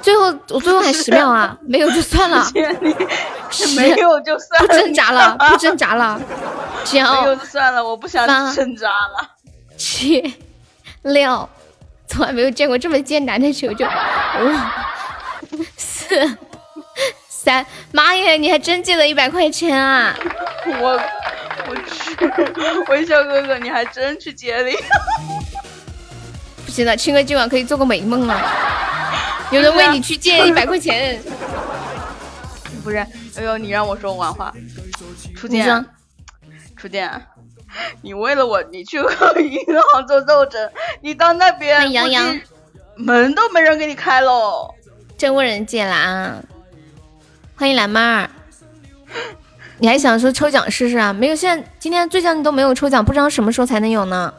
[0.00, 2.46] 最后我最后还十秒啊，没有就算了。
[3.76, 6.20] 没有就算了，不挣扎了， 不挣扎了。
[6.84, 9.28] 九没有就算了，我不想挣扎了。
[9.76, 10.36] 七
[11.02, 11.48] 六，
[12.10, 13.86] 从来没有见过这么艰难的求救。
[13.86, 16.36] 五四
[17.28, 20.12] 三，妈耶，你还真借了一百块钱啊！
[20.80, 21.00] 我
[21.68, 22.16] 我去，
[22.90, 24.76] 微笑哥哥，你还真去接力？
[26.66, 28.40] 不行了，青哥今晚可以做个美梦了。
[29.52, 31.22] 有人为你去借 一百块钱，
[32.82, 32.96] 不是，
[33.36, 34.52] 哎呦，你让我说完话。
[35.36, 35.86] 初见，
[36.76, 37.08] 初见，
[38.02, 39.58] 你为了我，你去和银
[39.92, 40.70] 行做斗争，
[41.02, 42.40] 你到那边欢迎杨洋
[42.96, 44.74] 门都没人给你开喽。
[45.16, 46.36] 真问人借了啊！
[47.56, 48.30] 欢迎蓝妹儿，
[49.78, 51.12] 你还想说抽奖试试啊？
[51.12, 54.32] 没有，现在今天最近都没有抽奖，不知道什么时候才能有呢。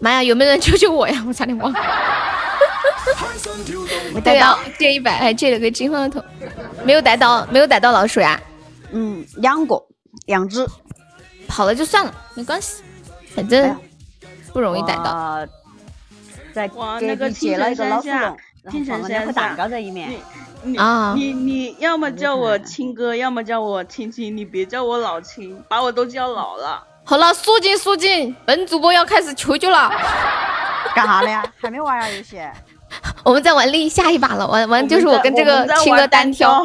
[0.00, 1.22] 妈呀，有没有人救救我呀？
[1.26, 1.80] 我差点忘了。
[4.14, 6.22] 我逮到、借一百，还借了个金话筒，
[6.84, 8.40] 没有逮到，没有逮到老鼠呀。
[8.92, 9.82] 嗯，两个，
[10.26, 10.66] 两只，
[11.48, 12.82] 跑了就算了，没关系，
[13.34, 13.76] 反正
[14.52, 15.04] 不容易逮到。
[15.04, 15.46] 到。
[16.52, 16.70] 在
[17.00, 18.36] 那个壁接了一个老鼠笼，
[19.08, 20.10] 然后在里面。
[20.64, 26.86] 你啊你你要么叫我亲哥，要么叫我亲亲，你别叫我老亲，把我都叫老了。
[27.04, 29.90] 好了，肃静肃静，本主播要开始求救了。
[30.94, 31.42] 干啥呢呀？
[31.58, 32.38] 还没玩啊游戏？
[33.24, 36.62] 我们在玩另下一把了，玩玩就是我跟这个我们在青哥单挑，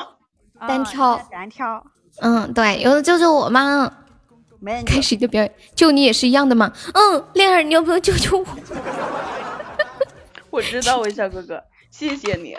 [0.60, 1.84] 啊单挑单挑，
[2.22, 3.91] 嗯，对，有人救救我吗？
[4.60, 6.72] 没人开始你的表演，救你也是一样的吗？
[6.94, 8.45] 嗯，恋儿，你要不要救救我？
[10.49, 11.61] 我知道，微笑哥哥，
[11.91, 12.57] 谢谢你。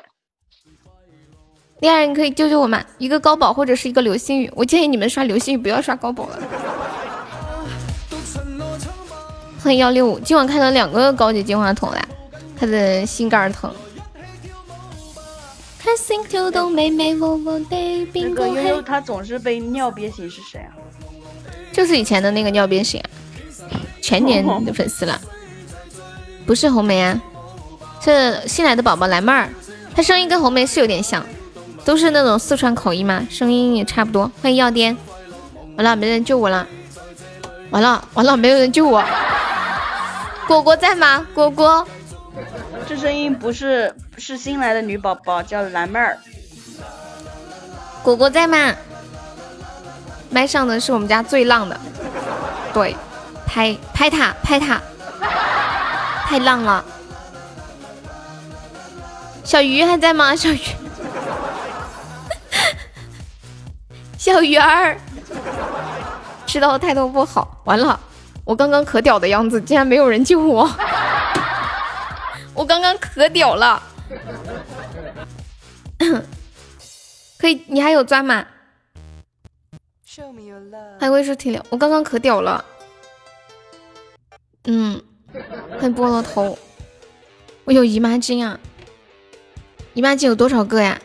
[1.80, 2.80] 恋儿，你可以救救我吗？
[2.98, 6.38] 一个高保或者是一个流星雨，我建议你们刷流星雨，不要刷高保了。
[9.60, 12.00] 欢迎幺六五，今晚开了两个高级金话筒了，
[12.56, 13.74] 他的心肝疼。
[15.88, 20.68] 开心就动美美窝窝的那个悠悠，他总是被尿憋醒是谁啊？
[21.72, 23.00] 就是以前的那个尿憋醒
[23.70, 25.18] 啊，全年的粉丝了，
[26.46, 27.18] 不是红梅啊，
[28.04, 29.48] 是新来的宝宝蓝妹儿，
[29.94, 31.24] 她声音跟红梅是有点像，
[31.86, 34.30] 都是那种四川口音嘛，声音也差不多。
[34.42, 34.94] 欢迎药颠，
[35.76, 36.68] 完了没人救我了，
[37.70, 39.02] 完了完了没有人救我，
[40.46, 41.26] 果果在吗？
[41.32, 41.88] 果果，
[42.86, 46.18] 这声音不是是新来的女宝宝，叫蓝妹儿。
[48.02, 48.74] 果果在吗？
[50.30, 51.80] 麦上的是我们家最浪的，
[52.74, 52.94] 对，
[53.46, 54.80] 拍拍他拍他，
[56.26, 56.84] 太浪了。
[59.42, 60.36] 小鱼还在吗？
[60.36, 60.60] 小鱼，
[64.18, 64.98] 小鱼儿，
[66.46, 67.98] 吃到的态度不好，完了，
[68.44, 70.70] 我刚刚可屌的样子，竟然没有人救我，
[72.52, 73.82] 我刚刚可屌了。
[77.38, 78.46] 可以，你还有钻吗？
[80.98, 82.64] 还有卫视体疗，我刚刚可屌了。
[84.64, 85.00] 嗯，
[85.70, 86.58] 欢迎菠萝头，
[87.64, 88.58] 我有姨妈巾啊！
[89.94, 91.00] 姨妈巾有多少个呀？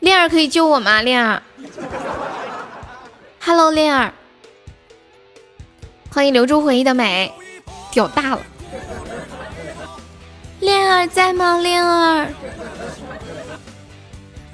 [0.00, 1.02] 恋儿可以救我吗？
[1.02, 1.42] 恋儿
[3.40, 4.12] ，Hello，恋儿，
[6.10, 7.32] 欢迎留住回忆的美，
[7.92, 8.42] 屌大了。
[10.60, 11.58] 恋儿在吗？
[11.58, 12.28] 恋儿，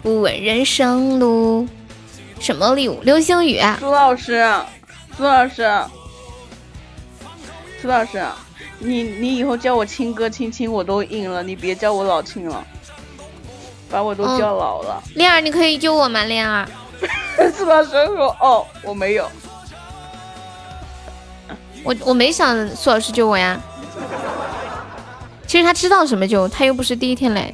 [0.02, 1.66] 不问人生路。
[2.38, 3.00] 什么礼物？
[3.02, 3.60] 流星雨。
[3.78, 4.44] 苏老师，
[5.16, 5.66] 苏老师，
[7.80, 8.22] 苏老师，
[8.78, 12.62] 你你以后叫我亲哥亲亲我都应了，你别叫我老亲了，
[13.90, 15.02] 把我都叫老了。
[15.14, 16.24] 恋儿，你可以救我吗？
[16.24, 16.68] 恋儿，
[17.56, 19.26] 苏老师说：“哦，我没有。”
[21.82, 23.58] 我我没想苏老师救我呀。
[25.46, 27.52] 其实他知道什么救，他又不是第一天来。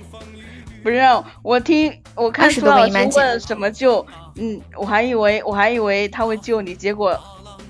[0.83, 1.01] 不是，
[1.43, 4.07] 我听我看苏老师问什么救，
[4.37, 7.15] 嗯，我还以为我还以为他会救你，结果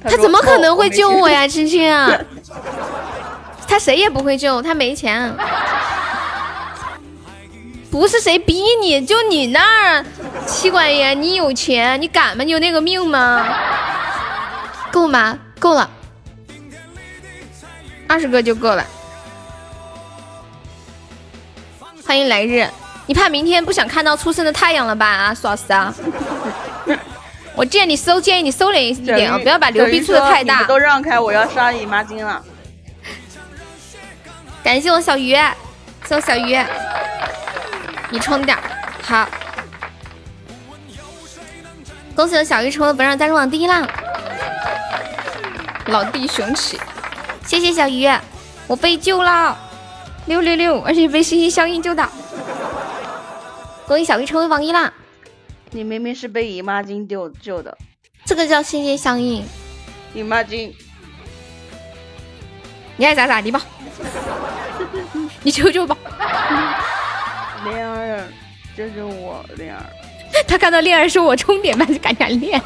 [0.03, 2.09] 他怎么可能会救我呀，青青啊！
[3.67, 5.35] 他谁也不会救，他没钱。
[7.91, 10.05] 不是谁逼你，就你那儿，
[10.47, 12.45] 妻管严，你有钱，你敢吗？
[12.45, 13.45] 你有那个命吗？
[14.93, 15.37] 够吗？
[15.59, 15.91] 够了，
[18.07, 18.87] 二十个就够了。
[22.11, 22.69] 欢迎来日，
[23.07, 25.07] 你怕明天不想看到初升的太阳了吧？
[25.07, 25.95] 啊，苏老师啊，
[27.55, 30.65] 我建议你收，建议你收敛一点啊，不要把牛逼出的太大。
[30.65, 32.43] 都让开，我要刷姨妈巾了。
[34.65, 35.39] 感谢我小鱼，
[36.05, 36.59] 送小鱼，
[38.11, 38.59] 你充点
[39.05, 39.29] 好。
[42.17, 43.89] 恭喜我小鱼成为本场赞助榜第一浪，
[45.87, 46.77] 老弟雄起，
[47.47, 48.11] 谢谢小鱼，
[48.67, 49.57] 我被救了。
[50.31, 52.09] 六六六，而且被心心相印救到，
[53.85, 54.93] 恭喜小鱼成为榜一啦！
[55.73, 57.77] 你明明是被姨妈巾救救的，
[58.25, 59.45] 这个叫心心相印。
[60.15, 60.73] 姨妈巾，
[62.97, 63.61] 你爱咋咋地吧，
[65.43, 65.97] 你求救吧。
[67.65, 68.29] 恋儿，
[68.77, 69.85] 救救我，恋儿。
[70.47, 72.63] 他看到恋儿说我充点吧，就赶紧练。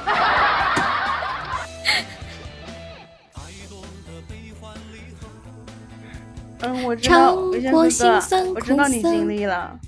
[6.64, 9.78] 嗯，我知道，我知道你经历了。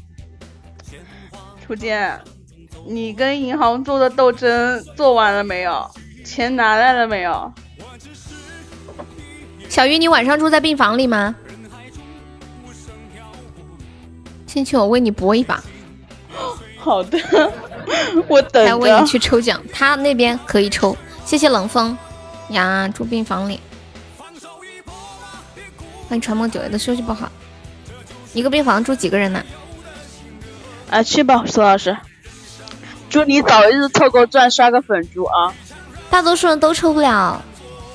[1.67, 2.21] 初见，
[2.87, 5.91] 你跟银行做的斗争做完了没有？
[6.25, 7.53] 钱拿来了没有？
[9.69, 11.35] 小鱼，你晚上住在病房里吗？
[14.47, 15.63] 亲亲，我为你搏一把。
[16.79, 17.19] 好的，
[18.29, 18.77] 我等着。
[18.79, 20.97] 为你去抽奖，他那边可以抽。
[21.25, 21.97] 谢谢冷风
[22.51, 23.61] 呀，住病房里。
[26.09, 27.31] 欢迎传梦久违的休息不好，
[28.33, 29.45] 一个病房住几个人呢？
[30.89, 31.97] 啊，去吧，苏老师。
[33.11, 35.55] 祝你早日凑够钻，刷个粉猪啊！
[36.11, 37.43] 大多数人都抽不了，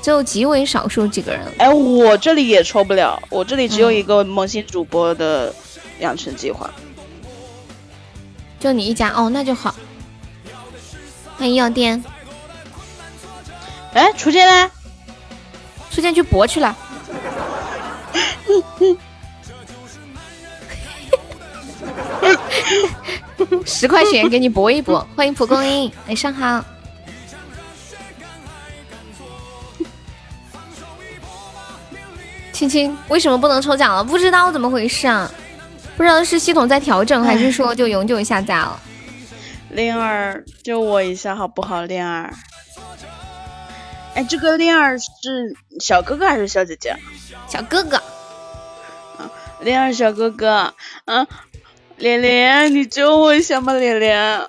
[0.01, 1.41] 只有极为少数几个人。
[1.57, 5.53] 哎，我这里也抽不了，我这里只有一个萌新主播的
[5.99, 6.69] 养成计划。
[8.59, 9.75] 就你一家哦，那就好。
[11.37, 12.03] 欢迎药店。
[13.93, 14.71] 哎，初见呢？
[15.91, 16.75] 初见去博去了。
[23.65, 26.63] 十块钱给你搏一搏， 欢迎蒲公英，晚上好。
[32.51, 34.03] 亲亲，为什么不能抽奖了？
[34.03, 35.29] 不知道怎么回事啊？
[35.97, 38.79] 不知道是系统在调整，还是说就永久下架了？
[39.69, 41.83] 灵儿，救我一下好不好？
[41.85, 42.31] 灵儿，
[44.13, 46.95] 哎，这个灵儿是小哥哥还是小姐姐？
[47.47, 48.01] 小哥哥。
[49.61, 50.73] 莲儿小哥哥，
[51.05, 51.25] 嗯，
[51.97, 54.41] 连连，你救我一下嘛，连连。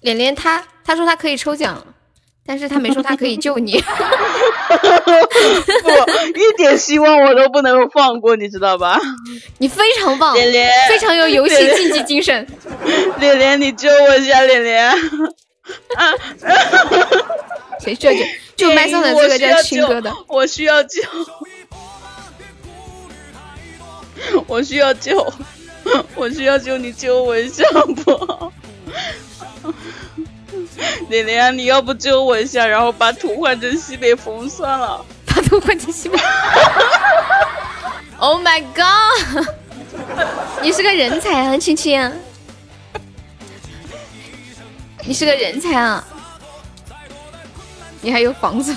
[0.00, 1.86] 连连他他说他可以抽奖，
[2.44, 3.80] 但是他没说他可以救你。
[5.82, 5.90] 不，
[6.38, 9.00] 一点希望我都不能放过，你知道吧？
[9.58, 12.44] 你非常棒，连连，非常有游戏竞技精神。
[13.20, 14.92] 连连，你救我一下，连连。
[17.78, 18.18] 谁需要救？
[18.56, 21.00] 就麦上的这个叫青哥的，我需要救。
[24.46, 25.32] 我需要救，
[26.14, 27.64] 我需要救，你救我一下
[28.04, 28.52] 不？
[31.08, 35.04] 连连，你要不救我一下，然后把图换成西北风算了。
[35.26, 36.18] 把图换成西北。
[38.18, 39.46] Oh my god！
[40.62, 42.12] 你是个人才啊，青青。
[45.04, 46.04] 你是个人才啊！
[48.00, 48.74] 你还有房子，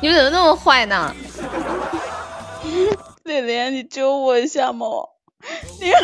[0.00, 1.14] 你们怎么那么坏呢？
[3.30, 4.86] 连连，你救我一下嘛！
[5.78, 6.02] 莲儿，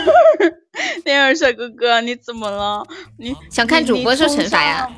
[1.04, 2.86] 莲儿小哥哥，你怎么了？
[3.18, 4.88] 你想看主播受惩罚呀？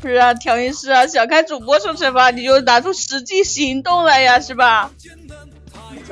[0.00, 4.90] 不是啊，调音师啊，想看主播受惩罚，你就拿出实际行动来呀，是吧？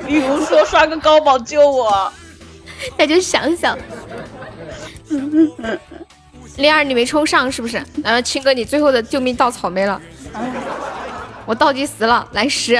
[0.05, 2.13] 比如说刷个高保救我，
[2.97, 3.75] 那就想想。
[6.57, 7.83] 莲儿，你没冲上是不是？
[8.03, 9.99] 然后青哥，你最后的救命稻草没了。
[11.45, 12.75] 我倒计时了，来十、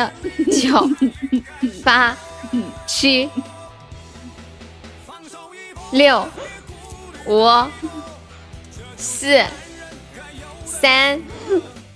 [0.51, 0.89] 九、
[1.85, 2.17] 八、
[2.87, 3.29] 七、
[5.91, 6.27] 六、
[7.27, 7.47] 五、
[8.97, 9.39] 四、
[10.65, 11.21] 三、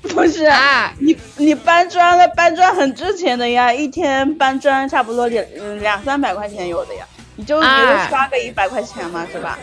[0.03, 7.03] 不是二，你你搬砖了，搬砖很值钱的呀，一天搬砖差不多两嗯两三百块钱有的呀，
[7.35, 9.57] 你就刷个一百块钱嘛，是吧？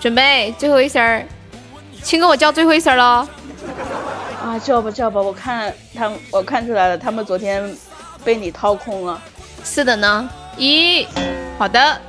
[0.00, 1.24] 准备最后一声儿，
[2.02, 3.28] 亲哥，我叫最后一声儿喽。
[4.42, 7.72] 啊，叫吧叫吧，我看他们，我看出来了，他们昨天
[8.24, 9.22] 被你掏空了。
[9.64, 11.06] 是的呢，一，
[11.58, 12.00] 好的，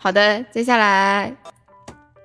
[0.00, 1.32] 好的，接下来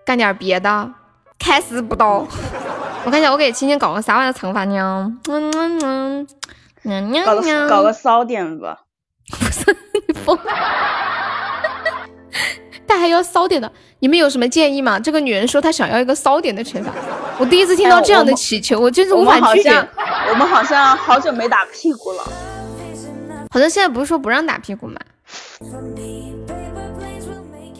[0.06, 0.90] 干点别的，
[1.38, 2.26] 开始不到。
[3.04, 5.12] 我看一下，我给青青搞个啥玩意儿惩罚呢？
[5.28, 6.28] 嗯嗯嗯，
[6.84, 8.80] 娘娘搞个娘，搞个骚点吧。
[12.88, 15.00] 但还要骚点的，你们有什么建议吗？
[15.00, 16.92] 这个女人说她想要一个骚点的惩罚，
[17.38, 19.70] 我第一次听到这样的祈求，我真是无我们法拒绝。
[19.72, 19.88] 好像
[20.30, 22.24] 我们好像好久没打屁股了。
[23.54, 24.98] 好像现在不是说不让打屁股吗？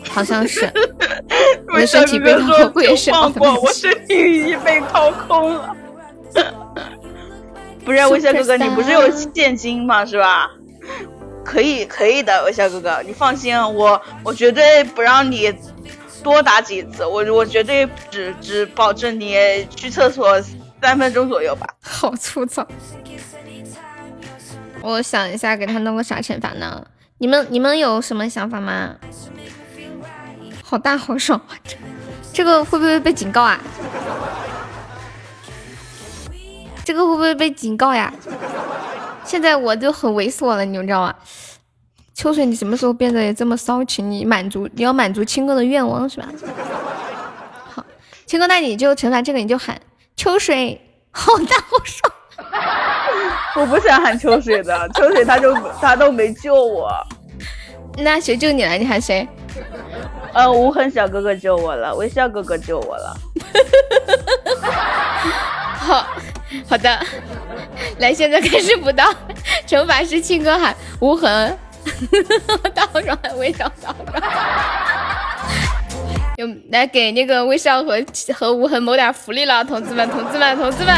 [0.10, 0.70] 好像是。
[1.74, 3.10] 我的身体被掏空，我也是。
[3.10, 5.74] 放过我身体已经被掏空了。
[7.86, 10.06] 不是，微笑哥哥，你不是有现金吗？
[10.06, 10.52] 是吧？
[11.46, 15.56] 可以，可以的，微笑哥哥，你放心，我我绝对不让你
[16.22, 20.38] 多打几次，我我绝对只只保证你去厕所
[20.82, 21.66] 三分钟左右吧。
[21.80, 22.68] 好粗糙。
[24.82, 26.86] 我想一下，给他弄个啥惩罚呢？
[27.20, 28.96] 你们你们有什么想法吗？
[30.64, 31.40] 好大好爽！
[32.34, 33.60] 这个会不会被警告啊？
[36.84, 38.12] 这个会不会被警告呀？
[39.24, 41.14] 现在我就很猥琐了，你们知道吗？
[42.16, 44.10] 秋水，你什么时候变得这么骚情？
[44.10, 46.28] 你满足你要满足青哥的愿望是吧？
[47.70, 47.86] 好，
[48.26, 49.80] 青哥，那你就惩罚这个，你就喊
[50.16, 50.82] 秋水，
[51.12, 52.12] 好大好爽。
[53.60, 56.92] 我不想喊秋水的，秋水他就他都没救我。
[57.98, 58.74] 那谁救你了？
[58.74, 59.28] 你喊谁？
[60.34, 63.18] 呃，无痕小哥哥救我了，微笑哥哥救我了。
[65.78, 66.08] 好
[66.70, 67.00] 好的，
[68.00, 69.14] 来，现在开始补刀，
[69.68, 71.58] 惩罚是庆哥喊无痕，
[72.74, 74.24] 大好爽，微笑大好爽。
[76.38, 78.02] 有来给那个微笑和
[78.34, 80.96] 和无痕谋点福利了，同志们，同志们，同志们，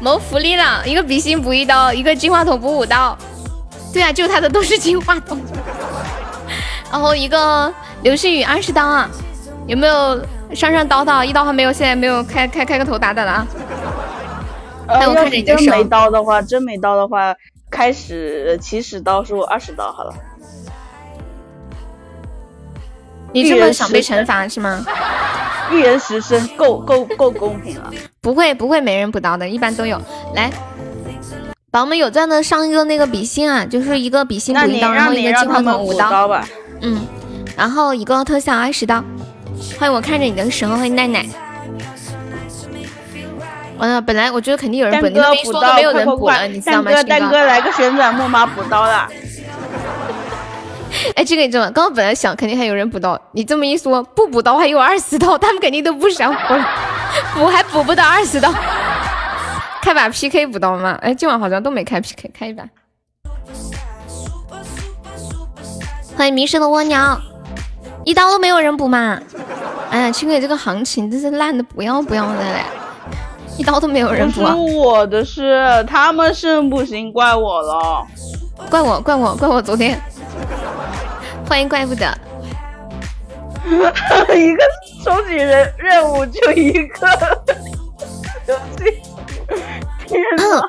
[0.00, 0.82] 谋福利了！
[0.86, 3.16] 一个比心补一刀，一个金话筒补五刀。
[3.92, 5.38] 对啊，就他的都是金话筒。
[6.90, 7.72] 然后一个
[8.02, 9.08] 流星雨二十刀啊，
[9.66, 10.18] 有没有
[10.54, 11.22] 上上刀刀？
[11.22, 13.46] 一刀还没有，现在没有开开开个头打打的啊。
[14.86, 17.34] 呃，我要看着你的手真没刀的话，真没刀的话，
[17.70, 20.14] 开始起始刀数二十刀好了。
[23.32, 24.84] 你这么想被惩罚是吗？
[25.72, 27.90] 一人十声，够够够公平了。
[28.20, 30.00] 不会不会没人补刀的，一般都有。
[30.34, 30.50] 来，
[31.70, 36.10] 宝宝们有钻的上一个那个比心啊，就是一个比心补一刀，然后一个金话他们补筒五刀。
[36.10, 36.48] 刀吧。
[36.80, 37.06] 嗯，
[37.56, 39.02] 然后一个特效二十刀。
[39.78, 41.24] 欢迎我看着你的时候，欢迎奈奈。
[43.78, 46.90] 完了，本来我觉得肯定有人补，你蛋哥都没说补刀，都没有人补了，你知道吗？
[47.04, 49.08] 蛋哥，哥来个旋转木马补刀了。
[51.14, 51.70] 哎，这个你知道吗？
[51.74, 56.64] 刚刚本来想肯定还有人补刀，你这么一说，不补刀还有二十刀，他们肯定都不想补了，
[57.34, 58.52] 补还补不到二十刀。
[59.82, 60.98] 开把 PK 补刀吗？
[61.02, 62.64] 哎，今晚好像都没开 PK，开一把。
[66.16, 66.98] 欢迎迷失的蜗牛，
[68.04, 69.18] 一刀都没有人补吗？
[69.90, 72.62] 哎呀，青哥，这个行情真是烂的不要不要的嘞，
[73.56, 78.06] 一刀都没有人补啊，我的事，他们是不行，怪我了。
[78.68, 80.00] 怪我怪我怪我昨天。
[81.50, 82.06] 欢迎怪不得。
[83.66, 84.62] 一个
[85.04, 87.08] 收集任任务就一个，
[90.06, 90.62] 天哪！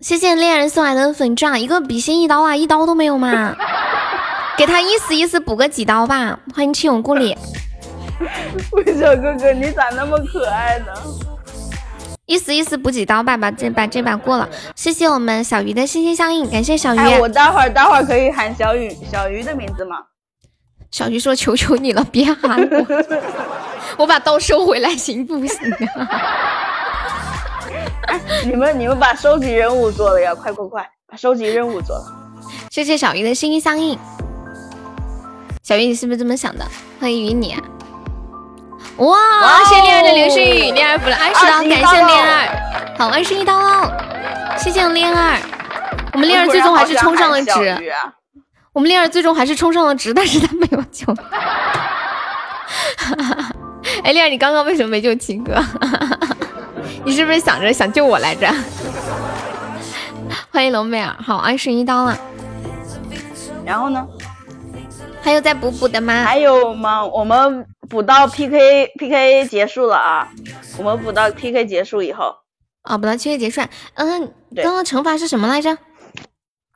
[0.00, 3.56] 谢谢恋人送来的粉钻，一个比心一刀啊，一刀都没有嘛，
[4.58, 6.38] 给他意思意思补个几刀吧。
[6.54, 7.34] 欢迎亲友故里，
[8.72, 10.92] 微笑哥哥，你咋那么可爱呢？
[12.30, 14.48] 意思意思补几刀吧，把这把这把过了。
[14.76, 16.98] 谢谢我们小鱼的心心相印，感谢小鱼。
[16.98, 19.96] 哎，我待会儿待会儿可以喊小雨小鱼的名字吗？
[20.92, 22.86] 小鱼说：“求求你了，别喊我，
[23.98, 26.08] 我把刀收回来行不行啊？”
[28.46, 30.32] 你们你们把收集任务做了呀！
[30.32, 32.04] 快快快，把收集任务做了。
[32.70, 33.98] 谢谢小鱼的心心相印。
[35.64, 36.64] 小鱼，你是不是这么想的？
[37.00, 37.60] 欢迎与你、啊。
[38.98, 39.16] 哇！
[39.64, 42.48] 谢谢恋儿的流星雨，恋儿补了二十刀，感谢恋爱。
[42.98, 43.90] 好，二十一刀喽！
[44.58, 45.40] 谢谢恋爱。
[46.12, 47.94] 我们恋儿最终还是冲上了值。
[48.72, 51.06] 我们恋儿最终还是冲上了值，但是他没有救。
[54.04, 55.54] 哎，恋儿，你刚刚为什么没救七哥？
[57.04, 58.46] 你是不是想着想救我来着？
[60.52, 62.18] 欢迎龙妹儿，好，二十一刀了。
[63.64, 64.06] 然后呢？
[65.22, 66.24] 还有再补补的吗？
[66.24, 67.04] 还有吗？
[67.04, 70.28] 我们补到 PK PK 结束了啊！
[70.78, 72.34] 我们补到 PK 结束以后，
[72.84, 73.60] 哦，补到 PK 结束。
[73.94, 75.76] 嗯，刚刚惩罚是什么来着？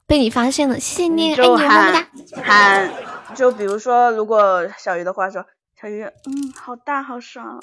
[0.07, 2.07] 被你发现了，谢谢你，爱你么么哒。
[2.43, 2.91] 喊，
[3.35, 5.45] 就比如说，如果小鱼的话说，
[5.81, 7.59] 小鱼，嗯，好大，好爽。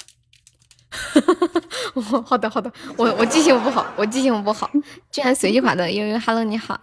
[2.26, 4.68] 好的好的，我我记性不好，我记性不好，
[5.10, 6.78] 居然随机划的悠悠，Hello 你好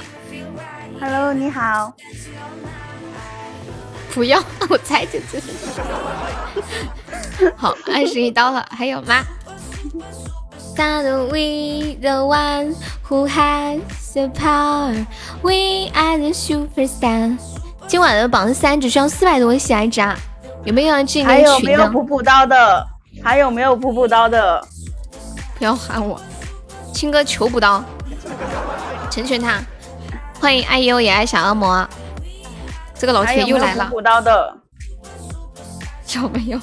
[0.99, 1.93] ，Hello 你好，
[4.19, 4.37] 不要，
[4.67, 5.39] 我猜就这。
[7.55, 9.23] 好，二十一刀了，还有吗
[10.75, 12.75] ？That we the one
[13.07, 13.79] who has
[14.11, 15.05] the power,
[15.41, 17.37] we are the superstar。
[17.87, 20.13] 今晚的榜三只需要四百多个喜爱值啊，
[20.65, 22.85] 有没有要进还有没有补补刀的？
[23.23, 24.61] 还有没有补补刀的？
[25.57, 26.19] 不要喊我，
[26.93, 27.81] 青哥求补刀，
[29.09, 29.61] 成全他。
[30.41, 31.87] 欢迎爱优也爱小恶魔，
[32.99, 33.85] 这个老铁又来了。
[33.85, 34.53] 补补刀的
[36.15, 36.59] 有没有？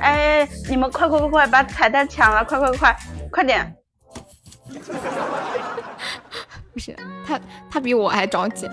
[0.00, 2.44] 哎，你们快快快快把彩蛋抢了！
[2.44, 2.96] 快快快
[3.30, 3.74] 快点！
[6.72, 6.94] 不是
[7.26, 7.40] 他，
[7.70, 8.70] 他比我还着急。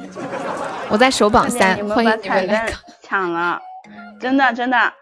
[0.90, 2.72] 我在守榜三，欢迎你们来
[3.02, 3.60] 抢了，
[4.20, 4.94] 真的真的。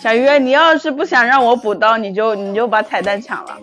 [0.00, 3.56] 小鱼，你要是不想让我补刀，你就你就把彩蛋抢了；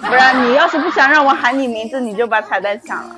[0.00, 3.16] 不然你要是不想让我喊你名字，你就把彩蛋抢了。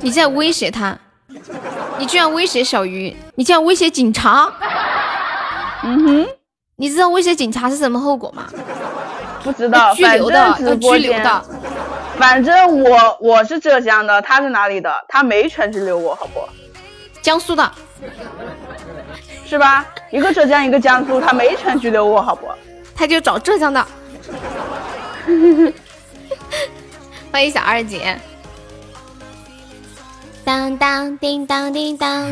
[0.00, 0.98] 你在威胁他？
[1.98, 3.14] 你居然威胁小鱼？
[3.34, 4.52] 你竟然威胁警察？
[5.82, 6.26] 嗯哼，
[6.76, 8.46] 你知道威胁警察是什么后果吗？
[9.42, 11.44] 不知道，拘留的，要拘留的。
[12.16, 14.92] 反正我我是浙江的，他是哪里的？
[15.08, 16.40] 他没权拘留我，好不？
[17.20, 17.70] 江苏的。
[19.46, 19.84] 是吧？
[20.10, 22.46] 一个浙江，一个江苏，他没权拘留我，好不？
[22.94, 23.86] 他就找浙江的。
[27.30, 28.18] 欢迎小二姐。
[30.44, 32.26] 当当叮当叮当。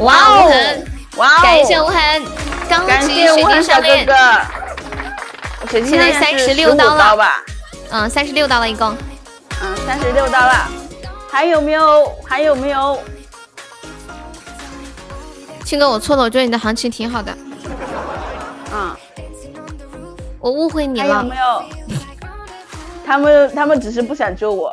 [0.00, 0.84] 哇哦！
[1.16, 1.42] 哇哦！
[1.42, 2.22] 感谢无痕，
[2.86, 4.12] 感谢无痕小哥哥。
[5.70, 7.16] 现在三十六刀了。
[7.90, 8.94] 嗯，三十六刀了，一共。
[9.62, 10.68] 嗯，三十六刀了。
[11.30, 12.14] 还有没有？
[12.26, 12.98] 还有没有？
[15.64, 17.36] 青哥，我错了，我觉得你的行情挺好的。
[18.72, 18.94] 嗯，
[20.38, 21.22] 我误会你了。
[21.22, 21.62] 有没有？
[23.06, 24.72] 他们他们只是不想救我，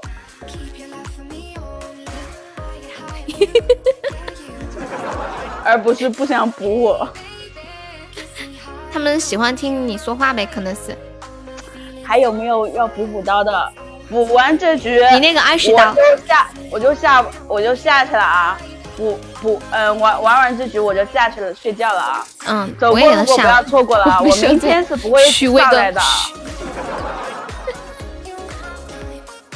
[5.63, 7.07] 而不是不想补我。
[8.91, 10.95] 他们喜欢听你说话呗，可能是。
[12.03, 13.71] 还有没有要补补刀的？
[14.09, 18.57] 补完这局，你那个二十刀，我就下，我就下，我就下去了啊。
[18.95, 22.27] 补补，嗯，玩玩完这局我就下去了，睡觉了啊。
[22.45, 24.19] 嗯，走过路过不要错过了啊！
[24.21, 25.99] 我明天是不会上来的。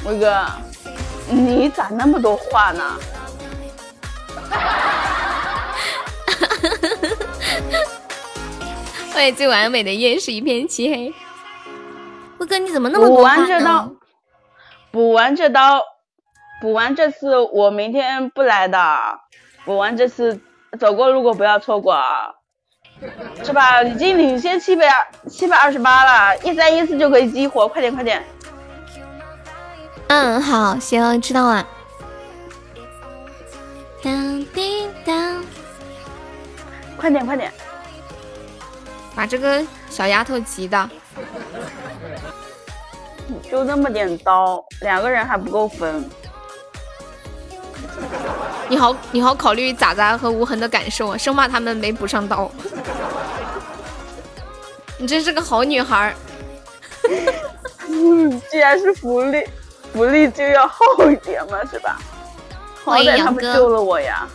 [0.05, 0.43] 威哥，
[1.29, 2.83] 你咋那么多话呢？
[9.13, 11.13] 欢迎最完美的夜是一片漆黑。
[12.37, 13.41] 威哥，你怎么那么多话呢？
[13.41, 13.95] 补完这刀，
[14.91, 15.81] 补完这刀，
[16.61, 19.19] 补完这次我明天不来的。
[19.65, 20.39] 补完这次
[20.79, 22.35] 走过路过不要错过啊，
[23.43, 23.83] 是吧？
[23.83, 24.87] 已经领先七百
[25.27, 28.23] 七百二十八了，一三一四就可以激活，快点快点。
[30.07, 31.67] 嗯，好，行，知道了。
[34.07, 35.43] 当叮当，
[36.95, 37.51] 快点快点，
[39.13, 40.89] 把这个小丫头急的。
[43.51, 46.09] 就那么点刀，两个人还不够分。
[48.69, 52.49] 你好，你好，考虑咋咋和无痕的感受啊，生怕他们没补上刀。
[54.97, 56.15] 你真是个好女孩。
[57.89, 59.43] 嗯，既然是福利，
[59.91, 61.99] 福利就要厚一点嘛，是吧？
[62.87, 64.25] 欢迎他们救了我呀。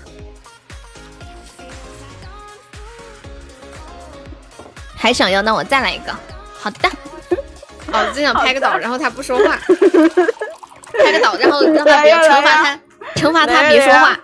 [4.94, 5.40] 还想要？
[5.40, 6.14] 那我再来一个。
[6.52, 6.90] 好的。
[7.92, 9.58] 哦，真想拍个岛，然后他不说话。
[11.02, 12.78] 拍个岛，然后让他别惩罚他。
[13.14, 14.18] 惩罚他别说话，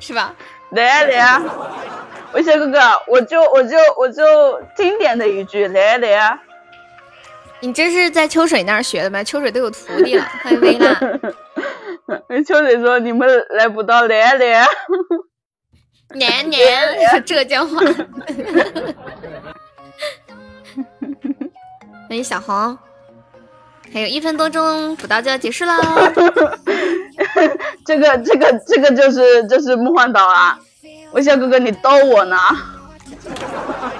[0.00, 0.34] 是吧？
[0.70, 1.42] 来呀来呀！
[2.32, 6.40] 微笑哥哥，我就我就我就经典的一句来呀来呀！
[7.60, 9.22] 你这是在秋水那儿学的吗？
[9.22, 10.88] 秋水都有徒弟了，欢迎薇娜。
[12.46, 14.66] 秋水说：“你们来不到，来呀来呀！”
[16.14, 17.80] 年年浙江话。
[22.08, 22.76] 欢迎小红。
[23.92, 25.74] 还有一分多钟，补刀就要结束了。
[27.84, 30.58] 这个这个这个就是就是梦幻岛啊！
[31.12, 32.36] 微笑哥哥，你逗我呢？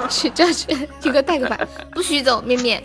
[0.08, 2.82] 去这去，听哥带个板，不许走，面面。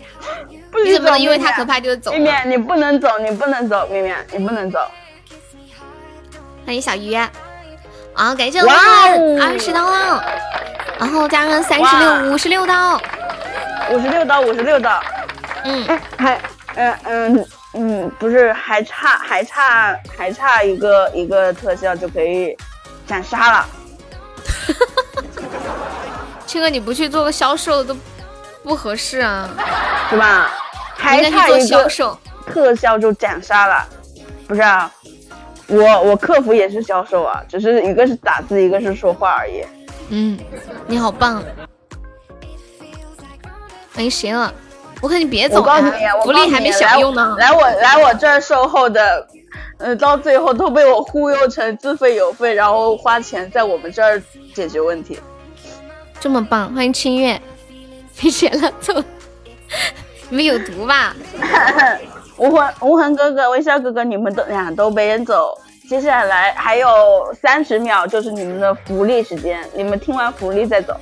[0.70, 2.18] 不许你怎么能因为他可怕就走呢？
[2.18, 4.78] 绵绵，你不能走，你不能走，面面，你不能走。
[6.66, 7.30] 欢迎小鱼啊！
[8.34, 8.74] 感谢我哇
[9.06, 10.24] 们哦二十刀了，
[10.98, 13.00] 然后加上三十六、五十六刀。
[13.88, 15.00] 五十六刀，五十六刀。
[15.62, 15.86] 嗯，
[16.18, 16.40] 还，
[16.74, 22.56] 嗯嗯嗯，不是，还差还差还差一个一个特效就可以
[23.06, 23.68] 斩杀了。
[26.48, 27.96] 青哥，你不去做个销售都
[28.64, 29.48] 不合适啊！
[30.10, 30.50] 是吧？
[30.96, 32.18] 还差一个销售。
[32.52, 33.86] 特效就斩杀了，
[34.48, 34.90] 不是啊？
[35.68, 39.64] 我我客服也是销售啊，只是一个是打字，一个是说话而已。
[40.10, 40.38] 嗯，
[40.86, 41.42] 你好棒！
[43.92, 44.52] 欢迎谁了？
[45.00, 47.36] 我看你别走我告诉你，啊，我告诉福利还没享用呢。
[47.38, 49.26] 来我来我这儿售后的，
[49.78, 54.22] 呃，到最后都被我忽悠成自费邮费，然后花钱在我们这儿
[54.54, 55.18] 解决问题。
[56.20, 57.40] 这么棒，欢迎清月。
[58.22, 58.94] 没钱了，走。
[60.30, 61.14] 你们有毒吧？
[62.38, 65.58] 无痕无痕哥哥、微笑哥哥，你们都俩都被人走。
[65.88, 66.88] 接下来还有
[67.40, 70.98] 三十秒，就是你们的福利时间，你们听完福利再走。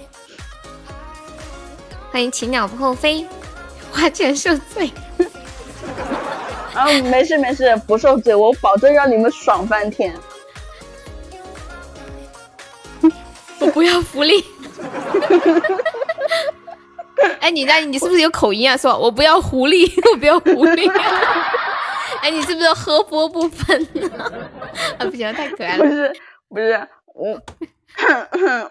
[2.13, 3.27] 欢迎禽鸟不后飞，
[3.91, 4.93] 花钱受罪。
[6.75, 10.15] 啊，没事没事，不受罪，我保证让你们爽翻天。
[13.59, 14.45] 我不要福利。
[17.41, 18.77] 哎，你那，你是不是有口音啊？
[18.77, 20.91] 说我不要狐狸，我不要狐狸。
[22.23, 24.09] 哎，你是不是喝波不分呢？
[24.99, 25.85] 啊，不行，太可爱了。
[25.85, 26.13] 不是
[26.49, 27.41] 不是，我，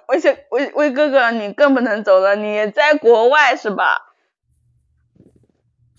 [0.07, 4.09] 魏小魏魏哥哥，你更不能走了，你在国外是吧？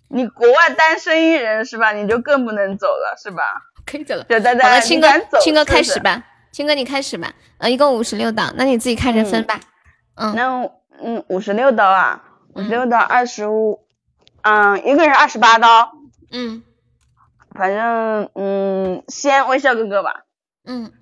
[0.08, 1.92] 你国外单身一人是吧？
[1.92, 3.42] 你就更不能走了是吧？
[3.86, 4.24] 可以走了。
[4.24, 5.08] 就大好了，家青哥，
[5.40, 6.16] 青哥开始吧。
[6.16, 6.24] 吧。
[6.52, 7.32] 青哥你开始吧。
[7.58, 9.58] 呃，一共五十六刀，那你自己看着分吧。
[10.16, 10.70] 嗯，那
[11.02, 12.22] 嗯，五十六刀啊，
[12.54, 13.84] 五十六刀二十五，
[14.42, 15.92] 嗯，一个人二十八刀。
[16.30, 16.62] 嗯，
[17.50, 20.24] 反正嗯，先微笑哥哥吧。
[20.64, 20.92] 嗯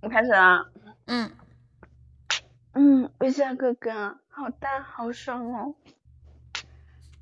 [0.00, 0.66] 我开始啦。
[1.06, 1.30] 嗯，
[2.72, 5.74] 嗯，微笑哥哥，好大好爽哦。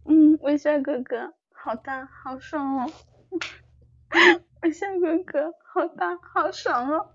[0.05, 2.91] 嗯，微笑哥哥，好大好爽哦。
[4.63, 7.11] 微笑哥哥，好大好爽哦。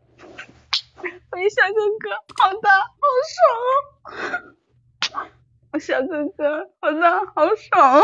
[1.31, 5.29] 微笑哥哥，好大好爽哦。
[5.71, 8.03] 微笑哥哥，好大好爽哦。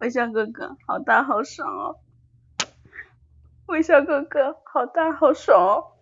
[0.00, 2.00] 微笑哥哥，好大好爽哦。
[3.66, 5.92] 微笑哥哥，好大好爽哦！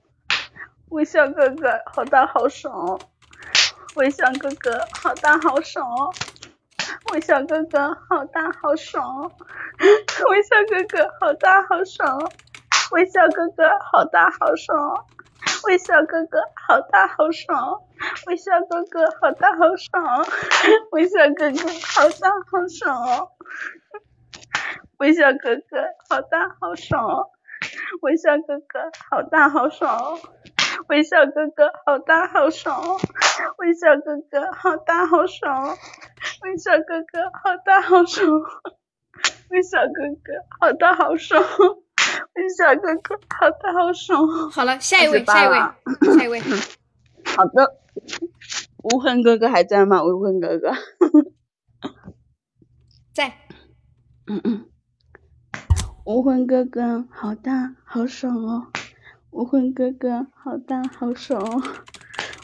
[0.88, 2.98] 微笑哥哥，好大好爽哦！
[3.96, 6.14] 微笑哥哥，好大好爽哦！
[7.12, 9.30] 微笑哥哥，好大好爽哦！
[10.30, 12.32] 微笑哥哥，好大好爽哦！
[12.92, 15.04] 微笑哥哥，好大好爽哦！
[15.64, 17.80] 微笑哥哥，好大好爽！
[18.26, 20.24] 微笑哥哥，好大好爽！
[20.92, 21.68] 微笑哥哥，
[21.98, 23.28] 好大好爽！
[24.98, 27.28] 微笑哥哥，好大好爽！
[28.02, 30.18] 微笑哥哥，好大好爽！
[30.88, 32.98] 微笑哥哥，好大好爽！
[33.58, 35.76] 微笑哥哥，好大好爽！
[36.42, 38.26] 微笑哥哥，好大好爽！
[39.50, 41.42] 微笑哥哥，好大好爽
[42.38, 42.42] 哦！
[42.42, 44.48] 微笑 哥哥，好大好爽哦！
[44.48, 45.54] 好了，下一位，下一位，
[46.16, 46.40] 下一位。
[46.40, 47.78] 好的，
[48.82, 50.02] 无痕哥哥还在吗？
[50.04, 50.72] 无痕哥哥，
[53.12, 53.34] 在。
[54.26, 54.66] 嗯嗯。
[56.04, 58.68] 无痕哥哥，好大好爽哦！
[59.30, 61.62] 无痕哥哥，好大好爽哦！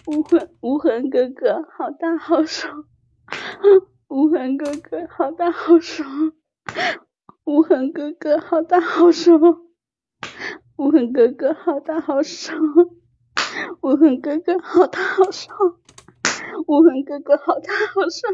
[0.06, 2.84] 无痕无痕哥哥，好大好爽！
[4.08, 6.32] 无痕哥哥，好大好爽！
[7.44, 9.63] 无痕哥哥，好大好爽！
[10.76, 12.52] 无痕哥哥，好大好瘦！
[13.80, 15.52] 无痕哥哥，好大好瘦！
[16.66, 18.26] 无痕哥哥，好大好瘦！